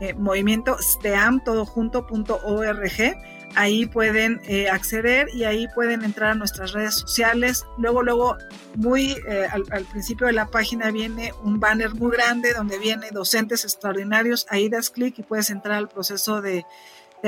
eh, 0.00 0.14
movimiento 0.14 0.78
STEAM, 0.78 1.44
todo 1.44 1.66
junto.org. 1.66 3.16
Ahí 3.54 3.84
pueden 3.86 4.40
eh, 4.46 4.68
acceder 4.70 5.28
y 5.34 5.44
ahí 5.44 5.68
pueden 5.74 6.04
entrar 6.04 6.30
a 6.30 6.34
nuestras 6.34 6.72
redes 6.72 6.94
sociales. 6.94 7.66
Luego, 7.76 8.02
luego, 8.02 8.38
muy 8.76 9.12
eh, 9.28 9.46
al, 9.50 9.84
principio 9.84 10.26
de 10.26 10.32
la 10.32 10.46
página 10.46 10.90
viene 10.90 11.32
un 11.42 11.60
banner 11.60 11.94
muy 11.94 12.12
grande 12.12 12.54
donde 12.54 12.78
viene 12.78 13.10
docentes 13.10 13.64
extraordinarios. 13.64 14.46
Ahí 14.48 14.70
das 14.70 14.88
clic 14.88 15.18
y 15.18 15.22
puedes 15.22 15.50
entrar 15.50 15.76
al 15.76 15.88
proceso 15.88 16.40
de, 16.40 16.64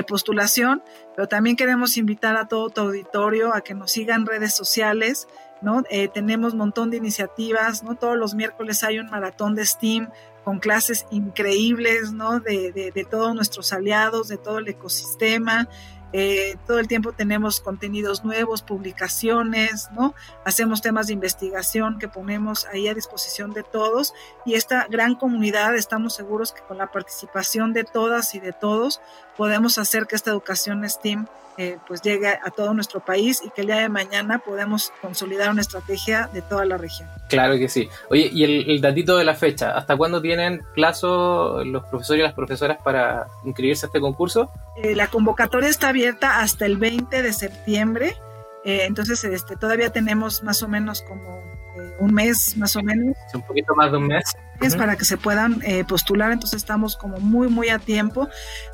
postulación. 0.09 0.83
Pero 1.15 1.29
también 1.29 1.55
queremos 1.55 1.97
invitar 1.97 2.37
a 2.37 2.49
todo 2.49 2.69
tu 2.69 2.81
auditorio 2.81 3.55
a 3.55 3.61
que 3.61 3.75
nos 3.75 3.93
sigan 3.93 4.27
redes 4.27 4.55
sociales. 4.55 5.29
¿no? 5.63 5.85
Eh, 5.89 6.09
tenemos 6.09 6.55
un 6.55 6.59
montón 6.59 6.91
de 6.91 6.97
iniciativas, 6.97 7.85
¿no? 7.85 7.95
Todos 7.95 8.19
los 8.19 8.35
miércoles 8.35 8.83
hay 8.83 8.99
un 8.99 9.07
maratón 9.09 9.55
de 9.55 9.65
STEAM 9.65 10.11
con 10.45 10.59
clases 10.59 11.07
increíbles, 11.11 12.13
¿no? 12.13 12.41
De 12.41 13.07
todos 13.09 13.35
nuestros 13.35 13.73
aliados, 13.73 14.29
de 14.29 14.37
todo 14.37 14.59
el 14.59 14.69
ecosistema. 14.69 15.69
Eh, 16.17 16.57
todo 16.69 16.79
el 16.79 16.87
tiempo 16.87 17.11
tenemos 17.11 17.59
contenidos 17.59 18.25
nuevos, 18.25 18.63
publicaciones, 18.63 19.89
¿no? 19.97 20.15
Hacemos 20.45 20.81
temas 20.81 21.09
de 21.09 21.13
investigación 21.13 21.99
que 21.99 22.07
ponemos 22.07 22.67
ahí 22.67 22.87
a 22.87 22.95
disposición 22.95 23.53
de 23.53 23.65
todos 23.65 24.15
y 24.47 24.55
esta 24.55 24.87
gran 24.89 25.17
comunidad 25.17 25.75
estamos 25.75 26.15
seguros 26.15 26.53
que 26.53 26.63
con 26.69 26.79
la 26.79 26.87
participación 26.87 27.73
de 27.73 27.83
todas 27.83 28.37
y 28.37 28.39
de 28.39 28.53
todos 28.53 29.01
podemos 29.37 29.77
hacer 29.77 30.07
que 30.07 30.15
esta 30.15 30.31
educación 30.31 30.89
STEAM 30.89 31.27
eh, 31.57 31.79
pues 31.87 32.03
llegue 32.03 32.29
a 32.29 32.51
todo 32.51 32.75
nuestro 32.75 32.99
país 32.99 33.41
y 33.45 33.51
que 33.51 33.61
el 33.61 33.69
día 33.69 33.77
de 33.77 33.89
mañana 33.89 34.41
podamos 34.41 34.93
consolidar 35.01 35.51
una 35.51 35.61
estrategia 35.61 36.29
de 36.33 36.43
toda 36.43 36.65
la 36.65 36.79
región. 36.79 37.09
Claro 37.29 37.57
que 37.57 37.69
sí. 37.69 37.89
Oye, 38.11 38.29
y 38.33 38.43
el, 38.43 38.71
el 38.71 38.81
datito 38.81 39.17
de 39.17 39.25
la 39.25 39.35
fecha, 39.35 39.71
¿hasta 39.71 39.97
cuándo 39.97 40.21
tienen 40.21 40.63
plazo 40.75 41.63
los 41.65 41.85
profesores 41.85 42.21
y 42.21 42.23
las 42.25 42.35
profesoras 42.35 42.79
para 42.83 43.29
inscribirse 43.45 43.87
a 43.87 43.89
este 43.89 44.01
concurso? 44.01 44.51
Eh, 44.83 44.97
la 44.97 45.07
convocatoria 45.07 45.69
está 45.69 45.91
abierta 45.91 46.04
hasta 46.09 46.67
el 46.67 46.79
20 46.79 47.23
de 47.23 47.33
septiembre, 47.33 48.17
eh, 48.65 48.85
entonces 48.85 49.23
este, 49.25 49.57
todavía 49.57 49.91
tenemos 49.91 50.43
más 50.43 50.63
o 50.63 50.69
menos 50.69 51.03
como 51.03 51.43
un 51.99 52.15
mes, 52.15 52.57
más 52.57 52.77
o 52.77 52.83
menos. 52.83 53.17
Un 53.33 53.43
poquito 53.43 53.75
más 53.75 53.91
de 53.91 53.99
un 53.99 54.07
mes 54.07 54.25
es 54.61 54.77
para 54.77 54.97
que 54.97 55.05
se 55.05 55.17
puedan 55.17 55.61
eh, 55.65 55.85
postular, 55.85 56.33
entonces 56.33 56.59
estamos 56.59 56.97
como 56.97 57.19
muy, 57.19 57.49
muy 57.49 57.69
a 57.69 57.79
tiempo. 57.79 58.29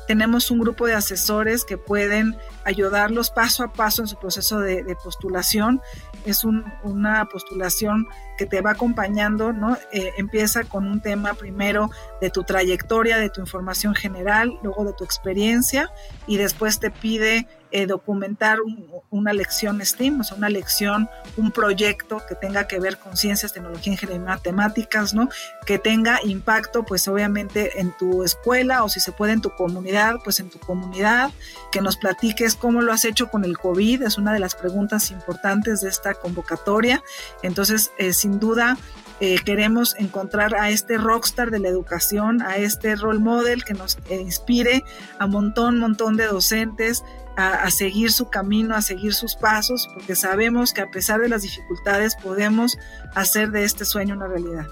Tenemos 0.07 0.51
un 0.51 0.59
grupo 0.59 0.85
de 0.85 0.93
asesores 0.93 1.65
que 1.65 1.77
pueden 1.77 2.35
ayudarlos 2.63 3.29
paso 3.31 3.63
a 3.63 3.73
paso 3.73 4.01
en 4.01 4.07
su 4.07 4.17
proceso 4.17 4.59
de, 4.59 4.83
de 4.83 4.95
postulación. 4.95 5.81
Es 6.25 6.43
un, 6.43 6.65
una 6.83 7.25
postulación 7.25 8.07
que 8.37 8.45
te 8.45 8.61
va 8.61 8.71
acompañando, 8.71 9.53
¿no? 9.53 9.77
Eh, 9.91 10.11
empieza 10.17 10.63
con 10.63 10.87
un 10.87 11.01
tema 11.01 11.33
primero 11.33 11.89
de 12.21 12.29
tu 12.29 12.43
trayectoria, 12.43 13.17
de 13.17 13.29
tu 13.29 13.41
información 13.41 13.95
general, 13.95 14.57
luego 14.63 14.85
de 14.85 14.93
tu 14.93 15.03
experiencia 15.03 15.91
y 16.27 16.37
después 16.37 16.79
te 16.79 16.91
pide 16.91 17.47
eh, 17.71 17.85
documentar 17.85 18.61
un, 18.61 18.87
una 19.09 19.33
lección 19.33 19.83
STEAM, 19.85 20.21
o 20.21 20.23
sea, 20.23 20.37
una 20.37 20.49
lección, 20.49 21.09
un 21.37 21.51
proyecto 21.51 22.21
que 22.27 22.35
tenga 22.35 22.67
que 22.67 22.79
ver 22.79 22.97
con 22.97 23.17
ciencias, 23.17 23.53
tecnología, 23.53 23.93
ingeniería 23.93 24.25
matemáticas, 24.25 25.13
¿no? 25.13 25.29
Que 25.65 25.79
tenga 25.79 26.19
impacto, 26.23 26.83
pues 26.83 27.07
obviamente 27.07 27.79
en 27.79 27.91
tu 27.97 28.23
escuela 28.23 28.83
o 28.83 28.89
si 28.89 28.99
se 28.99 29.11
puede 29.11 29.33
en 29.33 29.41
tu 29.41 29.51
comunidad, 29.51 30.15
pues 30.23 30.39
en 30.39 30.49
tu 30.49 30.59
comunidad, 30.59 31.31
que 31.71 31.81
nos 31.81 31.97
platiques 31.97 32.55
cómo 32.55 32.81
lo 32.81 32.93
has 32.93 33.05
hecho 33.05 33.29
con 33.29 33.43
el 33.45 33.57
COVID, 33.57 34.03
es 34.03 34.17
una 34.17 34.33
de 34.33 34.39
las 34.39 34.55
preguntas 34.55 35.11
importantes 35.11 35.81
de 35.81 35.89
esta 35.89 36.13
convocatoria. 36.13 37.03
Entonces, 37.43 37.91
eh, 37.97 38.13
sin 38.13 38.39
duda, 38.39 38.77
eh, 39.23 39.37
queremos 39.45 39.95
encontrar 39.99 40.55
a 40.55 40.71
este 40.71 40.97
rockstar 40.97 41.51
de 41.51 41.59
la 41.59 41.67
educación, 41.67 42.41
a 42.41 42.57
este 42.57 42.95
role 42.95 43.19
model 43.19 43.63
que 43.63 43.75
nos 43.75 43.99
eh, 44.09 44.19
inspire 44.19 44.83
a 45.19 45.27
montón, 45.27 45.77
montón 45.77 46.17
de 46.17 46.25
docentes 46.25 47.03
a, 47.49 47.71
seguir 47.71 48.11
su 48.11 48.29
camino, 48.29 48.75
a 48.75 48.81
seguir 48.81 49.13
sus 49.13 49.35
pasos, 49.35 49.89
porque 49.93 50.15
sabemos 50.15 50.73
que 50.73 50.81
a 50.81 50.89
pesar 50.89 51.19
de 51.19 51.29
las 51.29 51.41
dificultades 51.41 52.15
podemos 52.15 52.77
hacer 53.15 53.51
de 53.51 53.63
este 53.63 53.85
sueño 53.85 54.15
una 54.15 54.27
realidad. 54.27 54.67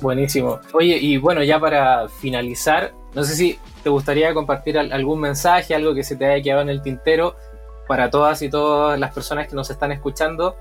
Buenísimo. 0.00 0.60
Oye, 0.72 0.96
y 0.96 1.18
bueno, 1.18 1.42
ya 1.42 1.60
para 1.60 2.08
finalizar, 2.08 2.92
no 3.14 3.22
sé 3.24 3.34
si 3.34 3.58
te 3.82 3.90
gustaría 3.90 4.32
compartir 4.34 4.78
algún 4.78 5.20
mensaje, 5.20 5.74
algo 5.74 5.94
que 5.94 6.04
se 6.04 6.16
te 6.16 6.26
haya 6.26 6.42
quedado 6.42 6.62
en 6.62 6.70
el 6.70 6.82
tintero 6.82 7.36
para 7.86 8.10
todas 8.10 8.40
y 8.42 8.48
todas 8.48 8.98
las 8.98 9.12
personas 9.12 9.48
que 9.48 9.54
nos 9.54 9.70
están 9.70 9.92
escuchando 9.92 10.56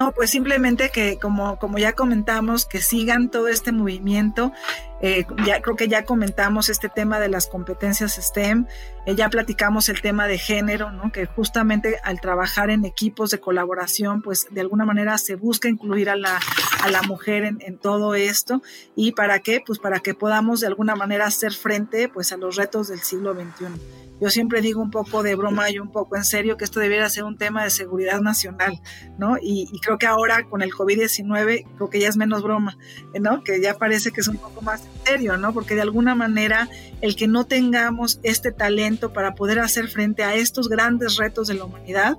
no, 0.00 0.12
pues 0.12 0.30
simplemente 0.30 0.90
que 0.90 1.18
como, 1.18 1.58
como 1.58 1.78
ya 1.78 1.92
comentamos, 1.92 2.66
que 2.66 2.80
sigan 2.80 3.30
todo 3.30 3.48
este 3.48 3.72
movimiento. 3.72 4.52
Eh, 5.00 5.26
ya 5.44 5.60
creo 5.60 5.76
que 5.76 5.86
ya 5.86 6.04
comentamos 6.04 6.68
este 6.68 6.88
tema 6.88 7.20
de 7.20 7.28
las 7.28 7.46
competencias 7.46 8.14
STEM, 8.14 8.66
eh, 9.04 9.14
ya 9.14 9.28
platicamos 9.28 9.90
el 9.90 10.00
tema 10.00 10.26
de 10.26 10.38
género, 10.38 10.92
¿no? 10.92 11.12
que 11.12 11.26
justamente 11.26 11.98
al 12.04 12.22
trabajar 12.22 12.70
en 12.70 12.86
equipos 12.86 13.30
de 13.30 13.38
colaboración, 13.38 14.22
pues 14.22 14.46
de 14.50 14.62
alguna 14.62 14.86
manera 14.86 15.18
se 15.18 15.34
busca 15.34 15.68
incluir 15.68 16.08
a 16.08 16.16
la, 16.16 16.40
a 16.82 16.90
la 16.90 17.02
mujer 17.02 17.44
en, 17.44 17.58
en, 17.60 17.76
todo 17.76 18.14
esto. 18.14 18.62
¿Y 18.96 19.12
para 19.12 19.40
qué? 19.40 19.62
Pues 19.64 19.78
para 19.78 20.00
que 20.00 20.14
podamos 20.14 20.60
de 20.60 20.68
alguna 20.68 20.96
manera 20.96 21.26
hacer 21.26 21.52
frente 21.52 22.08
pues, 22.08 22.32
a 22.32 22.38
los 22.38 22.56
retos 22.56 22.88
del 22.88 23.00
siglo 23.00 23.34
XXI. 23.34 24.03
Yo 24.24 24.30
siempre 24.30 24.62
digo 24.62 24.80
un 24.80 24.90
poco 24.90 25.22
de 25.22 25.34
broma 25.34 25.68
y 25.70 25.78
un 25.78 25.92
poco 25.92 26.16
en 26.16 26.24
serio 26.24 26.56
que 26.56 26.64
esto 26.64 26.80
debiera 26.80 27.10
ser 27.10 27.24
un 27.24 27.36
tema 27.36 27.62
de 27.62 27.68
seguridad 27.68 28.22
nacional, 28.22 28.80
¿no? 29.18 29.36
Y, 29.36 29.68
y 29.70 29.80
creo 29.80 29.98
que 29.98 30.06
ahora 30.06 30.48
con 30.48 30.62
el 30.62 30.72
COVID-19 30.72 31.66
creo 31.76 31.90
que 31.90 32.00
ya 32.00 32.08
es 32.08 32.16
menos 32.16 32.42
broma, 32.42 32.78
¿no? 33.20 33.44
Que 33.44 33.60
ya 33.60 33.76
parece 33.76 34.12
que 34.12 34.22
es 34.22 34.28
un 34.28 34.38
poco 34.38 34.62
más 34.62 34.82
serio, 35.04 35.36
¿no? 35.36 35.52
Porque 35.52 35.74
de 35.74 35.82
alguna 35.82 36.14
manera 36.14 36.70
el 37.02 37.16
que 37.16 37.28
no 37.28 37.44
tengamos 37.44 38.18
este 38.22 38.50
talento 38.50 39.12
para 39.12 39.34
poder 39.34 39.58
hacer 39.58 39.88
frente 39.88 40.24
a 40.24 40.34
estos 40.34 40.70
grandes 40.70 41.18
retos 41.18 41.48
de 41.48 41.54
la 41.54 41.64
humanidad, 41.64 42.16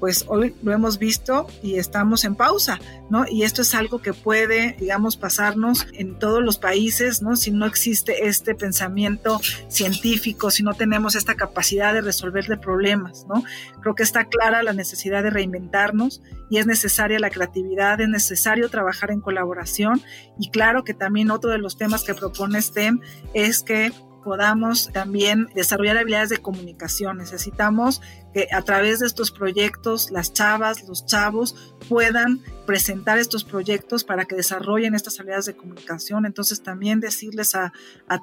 pues 0.00 0.24
hoy 0.28 0.54
lo 0.62 0.72
hemos 0.72 0.98
visto 0.98 1.46
y 1.62 1.76
estamos 1.76 2.24
en 2.24 2.34
pausa, 2.34 2.78
¿no? 3.10 3.26
Y 3.28 3.42
esto 3.42 3.62
es 3.62 3.74
algo 3.74 4.00
que 4.00 4.12
puede, 4.12 4.76
digamos, 4.78 5.16
pasarnos 5.16 5.86
en 5.92 6.18
todos 6.18 6.42
los 6.42 6.58
países, 6.58 7.22
¿no? 7.22 7.36
Si 7.36 7.50
no 7.50 7.66
existe 7.66 8.26
este 8.28 8.54
pensamiento 8.54 9.40
científico, 9.68 10.50
si 10.50 10.62
no 10.62 10.74
tenemos 10.74 11.14
esta 11.14 11.34
capacidad 11.34 11.94
de 11.94 12.00
resolver 12.00 12.46
de 12.46 12.56
problemas, 12.56 13.26
¿no? 13.28 13.44
Creo 13.80 13.94
que 13.94 14.02
está 14.02 14.26
clara 14.26 14.62
la 14.62 14.72
necesidad 14.72 15.22
de 15.22 15.30
reinventarnos 15.30 16.22
y 16.50 16.58
es 16.58 16.66
necesaria 16.66 17.18
la 17.18 17.30
creatividad, 17.30 18.00
es 18.00 18.08
necesario 18.08 18.68
trabajar 18.68 19.10
en 19.10 19.20
colaboración 19.20 20.02
y 20.38 20.50
claro 20.50 20.84
que 20.84 20.94
también 20.94 21.30
otro 21.30 21.50
de 21.50 21.58
los 21.58 21.76
temas 21.76 22.04
que 22.04 22.14
propone 22.14 22.60
STEM 22.60 23.00
es 23.32 23.62
que 23.62 23.92
podamos 24.24 24.90
también 24.92 25.48
desarrollar 25.54 25.98
habilidades 25.98 26.30
de 26.30 26.38
comunicación. 26.38 27.18
Necesitamos 27.18 28.00
que 28.34 28.48
a 28.52 28.62
través 28.62 28.98
de 28.98 29.06
estos 29.06 29.30
proyectos 29.30 30.10
las 30.10 30.32
chavas, 30.32 30.82
los 30.86 31.06
chavos 31.06 31.74
puedan 31.88 32.40
presentar 32.66 33.18
estos 33.18 33.44
proyectos 33.44 34.04
para 34.04 34.24
que 34.24 34.34
desarrollen 34.34 34.94
estas 34.94 35.18
habilidades 35.20 35.46
de 35.46 35.54
comunicación. 35.54 36.26
Entonces 36.26 36.62
también 36.62 37.00
decirles 37.00 37.54
a, 37.54 37.72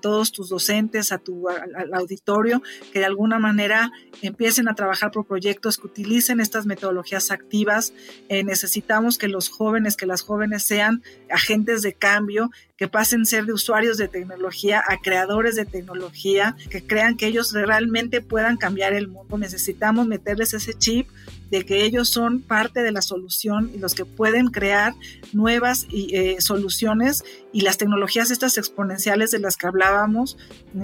todos 0.01 0.31
tus 0.31 0.49
docentes, 0.49 1.11
a 1.11 1.17
tu 1.17 1.47
al 1.47 1.93
auditorio, 1.93 2.61
que 2.91 2.99
de 2.99 3.05
alguna 3.05 3.39
manera 3.39 3.91
empiecen 4.21 4.67
a 4.67 4.75
trabajar 4.75 5.11
por 5.11 5.25
proyectos, 5.25 5.77
que 5.77 5.87
utilicen 5.87 6.39
estas 6.39 6.65
metodologías 6.65 7.31
activas. 7.31 7.93
Eh, 8.29 8.43
necesitamos 8.43 9.17
que 9.17 9.27
los 9.27 9.49
jóvenes, 9.49 9.95
que 9.95 10.05
las 10.05 10.21
jóvenes 10.21 10.63
sean 10.63 11.03
agentes 11.29 11.81
de 11.83 11.93
cambio, 11.93 12.49
que 12.81 12.87
pasen 12.87 13.21
a 13.21 13.25
ser 13.25 13.45
de 13.45 13.53
usuarios 13.53 13.99
de 13.99 14.07
tecnología 14.07 14.83
a 14.87 14.97
creadores 14.97 15.55
de 15.55 15.65
tecnología, 15.65 16.55
que 16.71 16.83
crean 16.83 17.15
que 17.15 17.27
ellos 17.27 17.53
realmente 17.53 18.21
puedan 18.21 18.57
cambiar 18.57 18.93
el 18.93 19.07
mundo. 19.07 19.37
Necesitamos 19.37 20.00
meterles 20.05 20.53
ese 20.53 20.73
chip 20.77 21.07
de 21.51 21.65
que 21.65 21.83
ellos 21.83 22.09
son 22.09 22.41
parte 22.41 22.81
de 22.81 22.91
la 22.91 23.01
solución 23.01 23.69
y 23.75 23.77
los 23.77 23.93
que 23.93 24.05
pueden 24.05 24.47
crear 24.47 24.93
nuevas 25.33 25.85
eh, 25.91 26.37
soluciones 26.39 27.23
y 27.53 27.61
las 27.61 27.77
tecnologías 27.77 28.31
estas 28.31 28.57
exponenciales 28.57 29.31
de 29.31 29.39
las 29.39 29.57
que 29.57 29.67
hablábamos, 29.67 30.37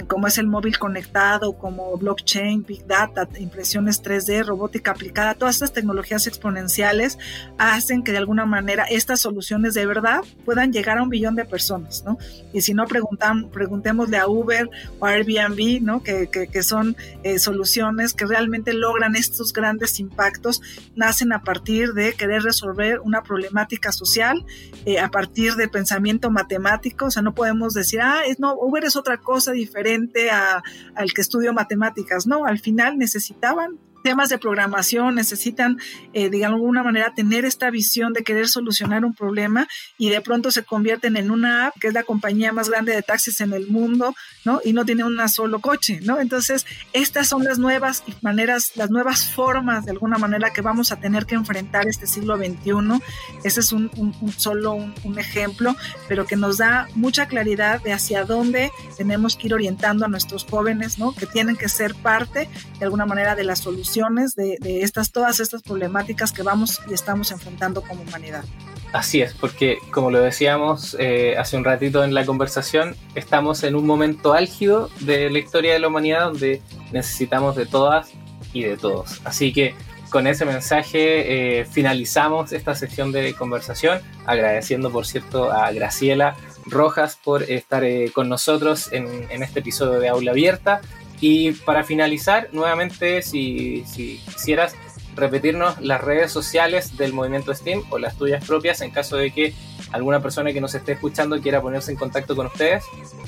como 0.06 0.26
es 0.26 0.36
el 0.36 0.46
móvil 0.46 0.78
conectado, 0.78 1.54
como 1.54 1.96
blockchain, 1.96 2.64
big 2.64 2.86
data, 2.86 3.26
impresiones 3.38 4.02
3D, 4.02 4.44
robótica 4.44 4.90
aplicada, 4.90 5.34
todas 5.34 5.56
estas 5.56 5.72
tecnologías 5.72 6.26
exponenciales 6.26 7.18
hacen 7.56 8.02
que 8.02 8.12
de 8.12 8.18
alguna 8.18 8.44
manera 8.44 8.84
estas 8.84 9.20
soluciones 9.20 9.72
de 9.72 9.86
verdad 9.86 10.20
puedan 10.44 10.72
llegar 10.72 10.98
a 10.98 11.02
un 11.02 11.08
billón 11.08 11.34
de 11.36 11.46
personas, 11.46 12.04
¿no? 12.04 12.18
Y 12.52 12.60
si 12.60 12.74
no 12.74 12.86
preguntan, 12.86 13.48
preguntémosle 13.50 14.18
a 14.18 14.28
Uber 14.28 14.68
o 14.98 15.06
a 15.06 15.10
Airbnb, 15.10 15.80
¿no? 15.82 16.02
Que, 16.02 16.28
que, 16.28 16.62
son 16.62 16.96
eh, 17.22 17.38
soluciones 17.38 18.12
que 18.12 18.26
realmente 18.26 18.74
logran 18.74 19.16
estos 19.16 19.52
grandes 19.52 19.98
impactos 20.00 20.57
nacen 20.94 21.32
a 21.32 21.42
partir 21.42 21.92
de 21.92 22.12
querer 22.14 22.42
resolver 22.42 23.00
una 23.00 23.22
problemática 23.22 23.92
social, 23.92 24.44
eh, 24.84 24.98
a 24.98 25.10
partir 25.10 25.54
de 25.54 25.68
pensamiento 25.68 26.30
matemático, 26.30 27.06
o 27.06 27.10
sea, 27.10 27.22
no 27.22 27.34
podemos 27.34 27.74
decir, 27.74 28.00
ah, 28.00 28.22
no, 28.38 28.54
Uber 28.54 28.84
es 28.84 28.96
otra 28.96 29.18
cosa 29.18 29.52
diferente 29.52 30.30
al 30.30 31.12
que 31.14 31.20
estudio 31.20 31.52
matemáticas, 31.52 32.26
no, 32.26 32.44
al 32.44 32.58
final 32.58 32.98
necesitaban 32.98 33.78
temas 34.02 34.28
de 34.28 34.38
programación, 34.38 35.14
necesitan 35.14 35.78
eh, 36.12 36.30
de 36.30 36.44
alguna 36.44 36.82
manera 36.82 37.12
tener 37.14 37.44
esta 37.44 37.70
visión 37.70 38.12
de 38.12 38.22
querer 38.22 38.48
solucionar 38.48 39.04
un 39.04 39.14
problema 39.14 39.66
y 39.96 40.10
de 40.10 40.20
pronto 40.20 40.50
se 40.50 40.64
convierten 40.64 41.16
en 41.16 41.30
una 41.30 41.66
app 41.66 41.74
que 41.80 41.88
es 41.88 41.94
la 41.94 42.02
compañía 42.02 42.52
más 42.52 42.68
grande 42.68 42.94
de 42.94 43.02
taxis 43.02 43.40
en 43.40 43.52
el 43.52 43.68
mundo, 43.68 44.14
¿no? 44.44 44.60
Y 44.64 44.72
no 44.72 44.84
tiene 44.84 45.04
un 45.04 45.28
solo 45.28 45.60
coche, 45.60 46.00
¿no? 46.02 46.20
Entonces, 46.20 46.66
estas 46.92 47.28
son 47.28 47.44
las 47.44 47.58
nuevas 47.58 48.04
maneras, 48.22 48.72
las 48.76 48.90
nuevas 48.90 49.26
formas 49.26 49.84
de 49.84 49.90
alguna 49.90 50.18
manera 50.18 50.52
que 50.52 50.62
vamos 50.62 50.92
a 50.92 50.96
tener 50.96 51.26
que 51.26 51.34
enfrentar 51.34 51.88
este 51.88 52.06
siglo 52.06 52.36
XXI. 52.36 53.02
Ese 53.44 53.60
es 53.60 53.72
un, 53.72 53.90
solo 54.36 54.74
un, 54.74 54.94
un 55.04 55.18
ejemplo, 55.18 55.76
pero 56.08 56.26
que 56.26 56.36
nos 56.36 56.58
da 56.58 56.88
mucha 56.94 57.26
claridad 57.26 57.82
de 57.82 57.92
hacia 57.92 58.24
dónde 58.24 58.70
tenemos 58.96 59.36
que 59.36 59.48
ir 59.48 59.54
orientando 59.54 60.04
a 60.04 60.08
nuestros 60.08 60.44
jóvenes, 60.44 60.98
¿no? 60.98 61.12
Que 61.14 61.26
tienen 61.26 61.56
que 61.56 61.68
ser 61.68 61.94
parte 61.94 62.48
de 62.78 62.84
alguna 62.84 63.06
manera 63.06 63.34
de 63.34 63.44
la 63.44 63.56
solución 63.56 63.97
de, 64.36 64.58
estas, 64.82 65.12
todas 65.12 65.40
estas 65.40 65.62
problemáticas 65.62 66.32
que 66.32 66.42
vamos 66.42 66.80
y 66.88 66.94
estamos 66.94 67.30
enfrentando 67.30 67.82
como 67.82 68.02
humanidad. 68.02 68.44
Así 68.92 69.20
es, 69.20 69.34
porque 69.34 69.78
como 69.90 70.10
lo 70.10 70.20
decíamos 70.20 70.96
eh, 70.98 71.36
hace 71.36 71.56
un 71.56 71.64
ratito 71.64 72.04
en 72.04 72.14
la 72.14 72.24
conversación, 72.24 72.96
estamos 73.14 73.62
en 73.62 73.74
un 73.74 73.86
momento 73.86 74.32
álgido 74.32 74.88
de 75.00 75.28
la 75.30 75.38
historia 75.38 75.74
de 75.74 75.78
la 75.78 75.88
humanidad 75.88 76.24
donde 76.24 76.62
necesitamos 76.92 77.54
de 77.54 77.66
todas 77.66 78.10
y 78.52 78.62
de 78.62 78.76
todos. 78.76 79.20
Así 79.24 79.52
que 79.52 79.74
con 80.08 80.26
ese 80.26 80.46
mensaje 80.46 81.60
eh, 81.60 81.64
finalizamos 81.66 82.52
esta 82.52 82.74
sesión 82.74 83.12
de 83.12 83.34
conversación, 83.34 84.00
agradeciendo 84.24 84.90
por 84.90 85.06
cierto 85.06 85.52
a 85.52 85.70
Graciela 85.70 86.34
Rojas 86.64 87.18
por 87.22 87.42
estar 87.42 87.84
eh, 87.84 88.10
con 88.14 88.28
nosotros 88.28 88.90
en, 88.92 89.06
en, 89.30 89.42
este 89.42 89.60
episodio 89.60 90.00
de 90.00 90.08
Aula 90.08 90.30
Abierta. 90.30 90.80
Y 91.20 91.52
para 91.52 91.84
finalizar, 91.84 92.48
nuevamente, 92.52 93.22
si, 93.22 93.84
quisieras 93.94 94.74
repetirnos 95.16 95.80
las 95.80 96.00
redes 96.00 96.30
sociales 96.30 96.96
del 96.96 97.12
movimiento 97.12 97.52
STEAM 97.52 97.82
o 97.90 97.98
las 97.98 98.16
tuyas 98.16 98.44
propias 98.44 98.80
en 98.82 98.92
caso 98.92 99.16
de 99.16 99.32
que 99.32 99.52
alguna 99.90 100.22
persona 100.22 100.52
que 100.52 100.60
nos 100.60 100.74
esté 100.74 100.92
escuchando 100.92 101.40
quiera 101.40 101.60
ponerse 101.60 101.90
en 101.90 101.96
contacto 101.96 102.36
con 102.36 102.46
ustedes. 102.46 102.84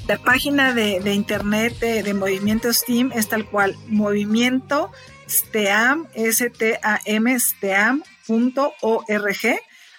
La 0.07 0.19
página 0.19 0.73
de, 0.73 1.01
internet 1.13 1.79
de, 1.81 2.15
Movimiento 2.15 2.73
STEAM 2.73 3.11
es 3.13 3.29
tal 3.29 3.47
cual, 3.47 3.77
movimiento 3.89 4.93
STEAM, 5.29 6.07
S-T-A-M, 6.15 7.41
STEAM.org. 7.41 8.01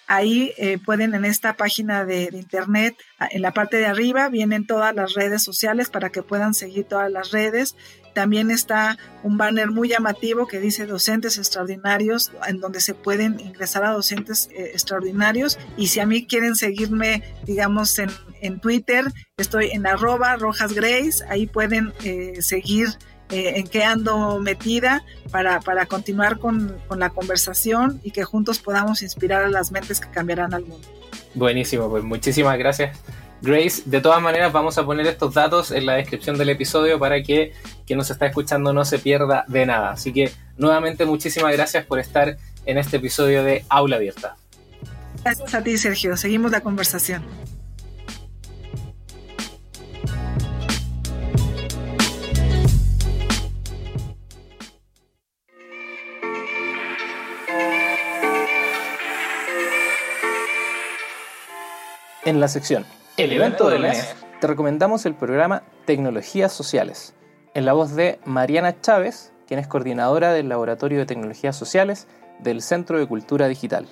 Ahí 0.06 0.52
eh, 0.58 0.78
pueden 0.78 1.14
en 1.14 1.24
esta 1.24 1.56
página 1.56 2.04
de, 2.04 2.28
internet, 2.32 2.96
en 3.30 3.42
la 3.42 3.52
parte 3.52 3.78
de 3.78 3.86
arriba 3.86 4.28
vienen 4.28 4.66
todas 4.66 4.94
las 4.94 5.14
redes 5.14 5.42
sociales 5.42 5.88
para 5.88 6.10
que 6.10 6.22
puedan 6.22 6.54
seguir 6.54 6.84
todas 6.84 7.10
las 7.10 7.30
redes. 7.30 7.76
También 8.14 8.50
está 8.50 8.98
un 9.22 9.38
banner 9.38 9.70
muy 9.70 9.88
llamativo 9.88 10.46
que 10.46 10.60
dice 10.60 10.86
docentes 10.86 11.38
extraordinarios, 11.38 12.30
en 12.46 12.60
donde 12.60 12.80
se 12.80 12.94
pueden 12.94 13.40
ingresar 13.40 13.84
a 13.84 13.92
docentes 13.92 14.50
eh, 14.52 14.70
extraordinarios. 14.72 15.58
Y 15.76 15.86
si 15.88 16.00
a 16.00 16.06
mí 16.06 16.26
quieren 16.26 16.54
seguirme, 16.54 17.22
digamos, 17.44 17.98
en, 17.98 18.10
en 18.42 18.60
Twitter, 18.60 19.06
estoy 19.38 19.70
en 19.70 19.86
arroba 19.86 20.36
rojasgrace, 20.36 21.24
ahí 21.28 21.46
pueden 21.46 21.94
eh, 22.04 22.42
seguir 22.42 22.88
eh, 23.32 23.54
en 23.56 23.66
qué 23.66 23.82
ando 23.82 24.38
metida 24.40 25.04
para, 25.30 25.60
para 25.60 25.86
continuar 25.86 26.38
con, 26.38 26.76
con, 26.86 27.00
la 27.00 27.10
conversación 27.10 27.98
y 28.04 28.10
que 28.10 28.24
juntos 28.24 28.58
podamos 28.58 29.02
inspirar 29.02 29.42
a 29.42 29.48
las 29.48 29.72
mentes 29.72 30.00
que 30.00 30.10
cambiarán 30.10 30.52
al 30.52 30.66
mundo. 30.66 30.86
Buenísimo, 31.34 31.88
pues 31.88 32.04
muchísimas 32.04 32.58
gracias. 32.58 32.98
Grace, 33.40 33.82
de 33.86 34.00
todas 34.00 34.22
maneras 34.22 34.52
vamos 34.52 34.78
a 34.78 34.84
poner 34.84 35.06
estos 35.06 35.34
datos 35.34 35.72
en 35.72 35.86
la 35.86 35.94
descripción 35.94 36.38
del 36.38 36.50
episodio 36.50 36.98
para 36.98 37.22
que 37.22 37.54
quien 37.86 37.96
nos 37.96 38.10
está 38.10 38.26
escuchando 38.26 38.72
no 38.72 38.84
se 38.84 38.98
pierda 38.98 39.44
de 39.48 39.66
nada. 39.66 39.92
Así 39.92 40.12
que 40.12 40.30
nuevamente 40.58 41.06
muchísimas 41.06 41.52
gracias 41.52 41.84
por 41.84 41.98
estar 41.98 42.36
en 42.66 42.78
este 42.78 42.98
episodio 42.98 43.42
de 43.42 43.64
Aula 43.68 43.96
Abierta. 43.96 44.36
Gracias 45.24 45.54
a 45.54 45.62
ti, 45.62 45.78
Sergio. 45.78 46.16
Seguimos 46.16 46.52
la 46.52 46.60
conversación. 46.60 47.24
En 62.32 62.40
la 62.40 62.48
sección 62.48 62.86
El 63.18 63.30
evento 63.30 63.68
del 63.68 63.82
mes, 63.82 64.14
te 64.40 64.46
recomendamos 64.46 65.04
el 65.04 65.14
programa 65.14 65.64
Tecnologías 65.84 66.50
Sociales, 66.50 67.12
en 67.52 67.66
la 67.66 67.74
voz 67.74 67.94
de 67.94 68.20
Mariana 68.24 68.80
Chávez, 68.80 69.34
quien 69.46 69.60
es 69.60 69.66
coordinadora 69.66 70.32
del 70.32 70.48
Laboratorio 70.48 71.00
de 71.00 71.04
Tecnologías 71.04 71.54
Sociales 71.54 72.06
del 72.38 72.62
Centro 72.62 72.98
de 72.98 73.06
Cultura 73.06 73.48
Digital. 73.48 73.86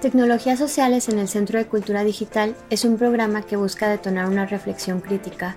Tecnologías 0.00 0.60
Sociales 0.60 1.08
en 1.08 1.18
el 1.18 1.26
Centro 1.26 1.58
de 1.58 1.66
Cultura 1.66 2.04
Digital 2.04 2.54
es 2.70 2.84
un 2.84 2.96
programa 2.96 3.42
que 3.42 3.56
busca 3.56 3.88
detonar 3.88 4.28
una 4.28 4.46
reflexión 4.46 5.00
crítica 5.00 5.56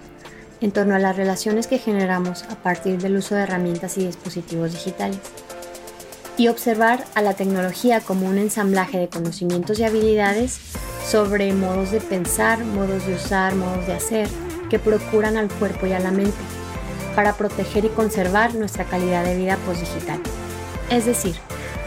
en 0.62 0.72
torno 0.72 0.96
a 0.96 1.00
las 1.00 1.18
relaciones 1.18 1.68
que 1.68 1.80
generamos 1.80 2.44
a 2.44 2.56
partir 2.56 3.00
del 3.00 3.18
uso 3.18 3.36
de 3.36 3.42
herramientas 3.42 3.98
y 3.98 4.06
dispositivos 4.06 4.72
digitales, 4.72 5.20
y 6.38 6.48
observar 6.48 7.06
a 7.16 7.22
la 7.22 7.34
tecnología 7.34 8.00
como 8.00 8.28
un 8.28 8.38
ensamblaje 8.38 8.98
de 8.98 9.10
conocimientos 9.10 9.80
y 9.80 9.84
habilidades 9.84 10.60
sobre 11.06 11.54
modos 11.54 11.92
de 11.92 12.00
pensar, 12.00 12.64
modos 12.64 13.06
de 13.06 13.16
usar, 13.16 13.56
modos 13.56 13.88
de 13.88 13.94
hacer, 13.94 14.30
que 14.70 14.80
procuran 14.80 15.38
al 15.38 15.50
cuerpo 15.50 15.88
y 15.88 15.94
a 15.94 16.00
la 16.00 16.12
mente, 16.12 16.38
para 17.16 17.34
proteger 17.34 17.86
y 17.86 17.90
conservar 17.90 18.56
nuestra 18.56 18.86
calidad 18.86 19.26
de 19.26 19.36
vida 19.36 19.58
postdigital. 19.66 20.20
Es 20.90 21.06
decir, 21.06 21.36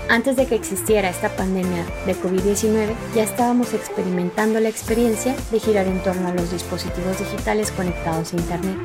antes 0.09 0.37
de 0.37 0.47
que 0.47 0.55
existiera 0.55 1.09
esta 1.09 1.35
pandemia 1.35 1.87
de 2.07 2.15
COVID-19, 2.15 2.93
ya 3.15 3.23
estábamos 3.23 3.73
experimentando 3.73 4.61
la 4.61 4.69
experiencia 4.69 5.35
de 5.51 5.61
girar 5.61 5.87
en 5.87 6.03
torno 6.03 6.29
a 6.29 6.35
los 6.35 6.51
dispositivos 6.51 7.19
digitales 7.19 7.71
conectados 7.71 8.35
a 8.35 8.37
Internet. 8.37 8.77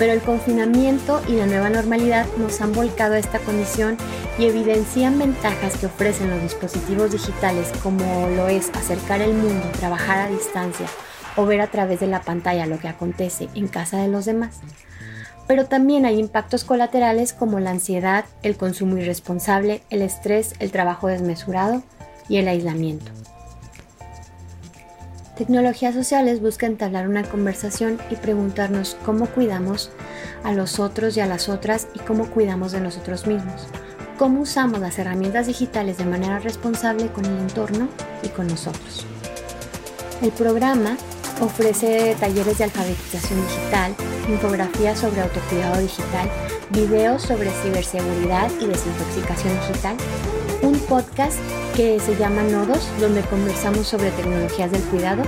Pero 0.00 0.12
el 0.12 0.20
confinamiento 0.20 1.22
y 1.28 1.34
la 1.34 1.46
nueva 1.46 1.70
normalidad 1.70 2.26
nos 2.38 2.60
han 2.60 2.72
volcado 2.72 3.14
a 3.14 3.18
esta 3.18 3.38
condición 3.38 3.96
y 4.36 4.46
evidencian 4.46 5.16
ventajas 5.16 5.76
que 5.76 5.86
ofrecen 5.86 6.30
los 6.30 6.42
dispositivos 6.42 7.12
digitales 7.12 7.70
como 7.80 8.28
lo 8.30 8.48
es 8.48 8.70
acercar 8.70 9.20
el 9.20 9.34
mundo, 9.34 9.64
trabajar 9.78 10.18
a 10.18 10.28
distancia 10.28 10.86
o 11.36 11.46
ver 11.46 11.60
a 11.60 11.68
través 11.68 12.00
de 12.00 12.08
la 12.08 12.22
pantalla 12.22 12.66
lo 12.66 12.80
que 12.80 12.88
acontece 12.88 13.48
en 13.54 13.68
casa 13.68 13.98
de 13.98 14.08
los 14.08 14.24
demás 14.24 14.60
pero 15.50 15.66
también 15.66 16.06
hay 16.06 16.20
impactos 16.20 16.62
colaterales 16.62 17.32
como 17.32 17.58
la 17.58 17.72
ansiedad, 17.72 18.24
el 18.44 18.56
consumo 18.56 18.98
irresponsable, 18.98 19.82
el 19.90 20.00
estrés, 20.00 20.54
el 20.60 20.70
trabajo 20.70 21.08
desmesurado 21.08 21.82
y 22.28 22.36
el 22.36 22.46
aislamiento. 22.46 23.10
Tecnologías 25.40 25.94
sociales 25.94 26.42
busca 26.42 26.66
entablar 26.66 27.08
una 27.08 27.22
conversación 27.22 27.98
y 28.10 28.16
preguntarnos 28.16 28.98
cómo 29.06 29.24
cuidamos 29.24 29.90
a 30.44 30.52
los 30.52 30.78
otros 30.78 31.16
y 31.16 31.20
a 31.20 31.26
las 31.26 31.48
otras 31.48 31.88
y 31.94 31.98
cómo 32.00 32.28
cuidamos 32.28 32.72
de 32.72 32.80
nosotros 32.82 33.26
mismos. 33.26 33.66
Cómo 34.18 34.42
usamos 34.42 34.80
las 34.80 34.98
herramientas 34.98 35.46
digitales 35.46 35.96
de 35.96 36.04
manera 36.04 36.40
responsable 36.40 37.06
con 37.06 37.24
el 37.24 37.38
entorno 37.38 37.88
y 38.22 38.28
con 38.28 38.48
nosotros. 38.48 39.06
El 40.20 40.30
programa 40.32 40.98
ofrece 41.40 42.16
talleres 42.20 42.58
de 42.58 42.64
alfabetización 42.64 43.40
digital, 43.46 43.94
infografías 44.28 44.98
sobre 44.98 45.22
autocuidado 45.22 45.80
digital, 45.80 46.30
videos 46.70 47.22
sobre 47.22 47.50
ciberseguridad 47.62 48.50
y 48.60 48.66
desintoxicación 48.66 49.58
digital, 49.60 49.96
un 50.62 50.78
podcast 50.80 51.38
que 51.74 51.98
se 52.00 52.16
llama 52.16 52.42
Nodos, 52.42 52.86
donde 53.00 53.22
conversamos 53.22 53.86
sobre 53.86 54.10
tecnologías 54.12 54.70
del 54.70 54.82
cuidado. 54.82 55.22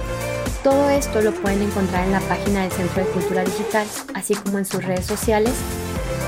Todo 0.63 0.91
esto 0.91 1.21
lo 1.23 1.33
pueden 1.33 1.63
encontrar 1.63 2.05
en 2.05 2.13
la 2.13 2.21
página 2.21 2.63
del 2.63 2.73
Centro 2.73 3.05
de 3.05 3.11
Cultura 3.11 3.43
Digital, 3.43 3.87
así 4.15 4.35
como 4.35 4.59
en 4.59 4.65
sus 4.65 4.85
redes 4.85 5.07
sociales. 5.07 5.53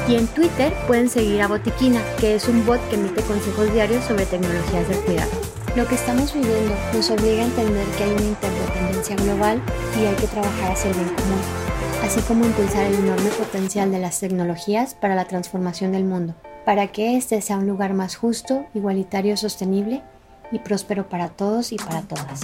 Y 0.08 0.16
en 0.16 0.26
Twitter 0.26 0.72
pueden 0.86 1.08
seguir 1.08 1.40
a 1.42 1.48
Botiquina, 1.48 2.00
que 2.18 2.34
es 2.34 2.48
un 2.48 2.66
bot 2.66 2.80
que 2.88 2.96
emite 2.96 3.22
consejos 3.22 3.72
diarios 3.72 4.04
sobre 4.04 4.26
tecnologías 4.26 4.88
del 4.88 4.98
cuidado. 4.98 5.30
Lo 5.76 5.86
que 5.86 5.94
estamos 5.94 6.32
viviendo 6.32 6.74
nos 6.92 7.10
obliga 7.10 7.42
a 7.42 7.46
entender 7.46 7.86
que 7.96 8.04
hay 8.04 8.12
una 8.12 8.22
interdependencia 8.22 9.16
global 9.16 9.62
y 10.00 10.06
hay 10.06 10.14
que 10.16 10.26
trabajar 10.28 10.72
hacia 10.72 10.90
el 10.90 10.96
bien 10.96 11.08
común, 11.08 11.40
así 12.02 12.20
como 12.22 12.44
impulsar 12.44 12.86
el 12.86 12.94
enorme 12.94 13.30
potencial 13.30 13.90
de 13.90 13.98
las 13.98 14.20
tecnologías 14.20 14.94
para 14.94 15.14
la 15.14 15.26
transformación 15.26 15.92
del 15.92 16.04
mundo 16.04 16.34
para 16.64 16.88
que 16.88 17.16
este 17.16 17.40
sea 17.40 17.58
un 17.58 17.66
lugar 17.66 17.94
más 17.94 18.16
justo, 18.16 18.66
igualitario, 18.74 19.36
sostenible 19.36 20.02
y 20.50 20.58
próspero 20.58 21.08
para 21.08 21.28
todos 21.28 21.72
y 21.72 21.76
para 21.76 22.02
todas. 22.02 22.40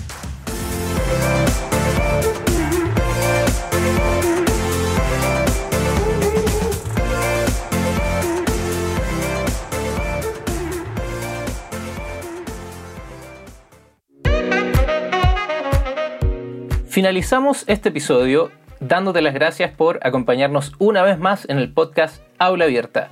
Finalizamos 17.01 17.64
este 17.66 17.88
episodio 17.88 18.51
dándote 18.78 19.22
las 19.22 19.32
gracias 19.32 19.70
por 19.70 20.01
acompañarnos 20.03 20.74
una 20.78 21.03
vez 21.03 21.18
más 21.18 21.48
en 21.48 21.57
el 21.57 21.72
podcast 21.72 22.22
Aula 22.38 22.66
Abierta. 22.66 23.09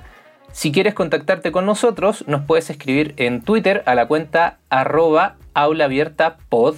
Si 0.51 0.71
quieres 0.71 0.93
contactarte 0.93 1.51
con 1.51 1.65
nosotros, 1.65 2.23
nos 2.27 2.43
puedes 2.43 2.69
escribir 2.69 3.15
en 3.17 3.41
Twitter 3.41 3.81
a 3.87 3.95
la 3.95 4.07
cuenta 4.07 4.59
arroba 4.69 5.37
aulaabiertapod, 5.55 6.75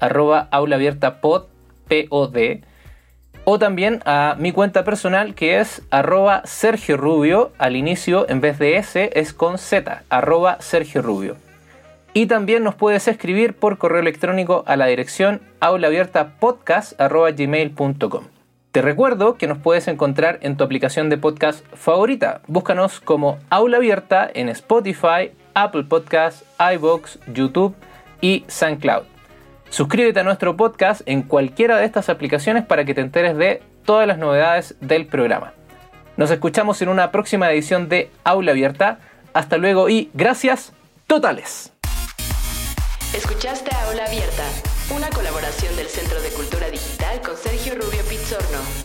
arroba 0.00 0.48
o 3.44 3.58
también 3.60 4.02
a 4.04 4.34
mi 4.36 4.50
cuenta 4.50 4.82
personal 4.82 5.36
que 5.36 5.60
es 5.60 5.82
arroba 5.92 6.42
Sergio 6.44 6.96
Rubio, 6.96 7.52
al 7.58 7.76
inicio 7.76 8.28
en 8.28 8.40
vez 8.40 8.58
de 8.58 8.78
S 8.78 9.10
es 9.14 9.32
con 9.32 9.58
Z, 9.58 10.02
arroba 10.08 10.56
Sergio 10.58 11.02
Rubio. 11.02 11.36
Y 12.14 12.26
también 12.26 12.62
nos 12.62 12.74
puedes 12.74 13.08
escribir 13.08 13.54
por 13.54 13.78
correo 13.78 14.00
electrónico 14.00 14.64
a 14.66 14.76
la 14.76 14.84
dirección 14.86 15.40
aulaabiertapodcast.gmail.com. 15.60 18.24
Te 18.72 18.82
recuerdo 18.82 19.36
que 19.36 19.46
nos 19.46 19.58
puedes 19.58 19.88
encontrar 19.88 20.38
en 20.42 20.56
tu 20.56 20.64
aplicación 20.64 21.10
de 21.10 21.18
podcast 21.18 21.64
favorita. 21.74 22.40
Búscanos 22.46 23.00
como 23.00 23.38
Aula 23.50 23.76
Abierta 23.76 24.30
en 24.32 24.48
Spotify, 24.48 25.32
Apple 25.54 25.84
Podcasts, 25.84 26.44
iBox, 26.74 27.18
YouTube 27.32 27.74
y 28.22 28.44
SoundCloud. 28.48 29.04
Suscríbete 29.68 30.20
a 30.20 30.24
nuestro 30.24 30.56
podcast 30.56 31.02
en 31.06 31.22
cualquiera 31.22 31.76
de 31.76 31.84
estas 31.84 32.08
aplicaciones 32.08 32.64
para 32.64 32.84
que 32.84 32.94
te 32.94 33.00
enteres 33.00 33.36
de 33.36 33.62
todas 33.84 34.06
las 34.06 34.18
novedades 34.18 34.76
del 34.80 35.06
programa. 35.06 35.52
Nos 36.16 36.30
escuchamos 36.30 36.80
en 36.82 36.88
una 36.88 37.10
próxima 37.10 37.50
edición 37.50 37.88
de 37.88 38.10
Aula 38.24 38.52
Abierta. 38.52 38.98
Hasta 39.32 39.56
luego 39.56 39.88
y 39.88 40.10
gracias 40.14 40.72
totales. 41.06 41.71
Escuchaste 43.14 43.70
a 43.74 43.90
Ola 43.90 44.06
Abierta, 44.06 44.44
una 44.96 45.10
colaboración 45.10 45.76
del 45.76 45.86
Centro 45.86 46.22
de 46.22 46.30
Cultura 46.30 46.70
Digital 46.70 47.20
con 47.20 47.36
Sergio 47.36 47.74
Rubio 47.74 48.02
Pizzorno. 48.08 48.81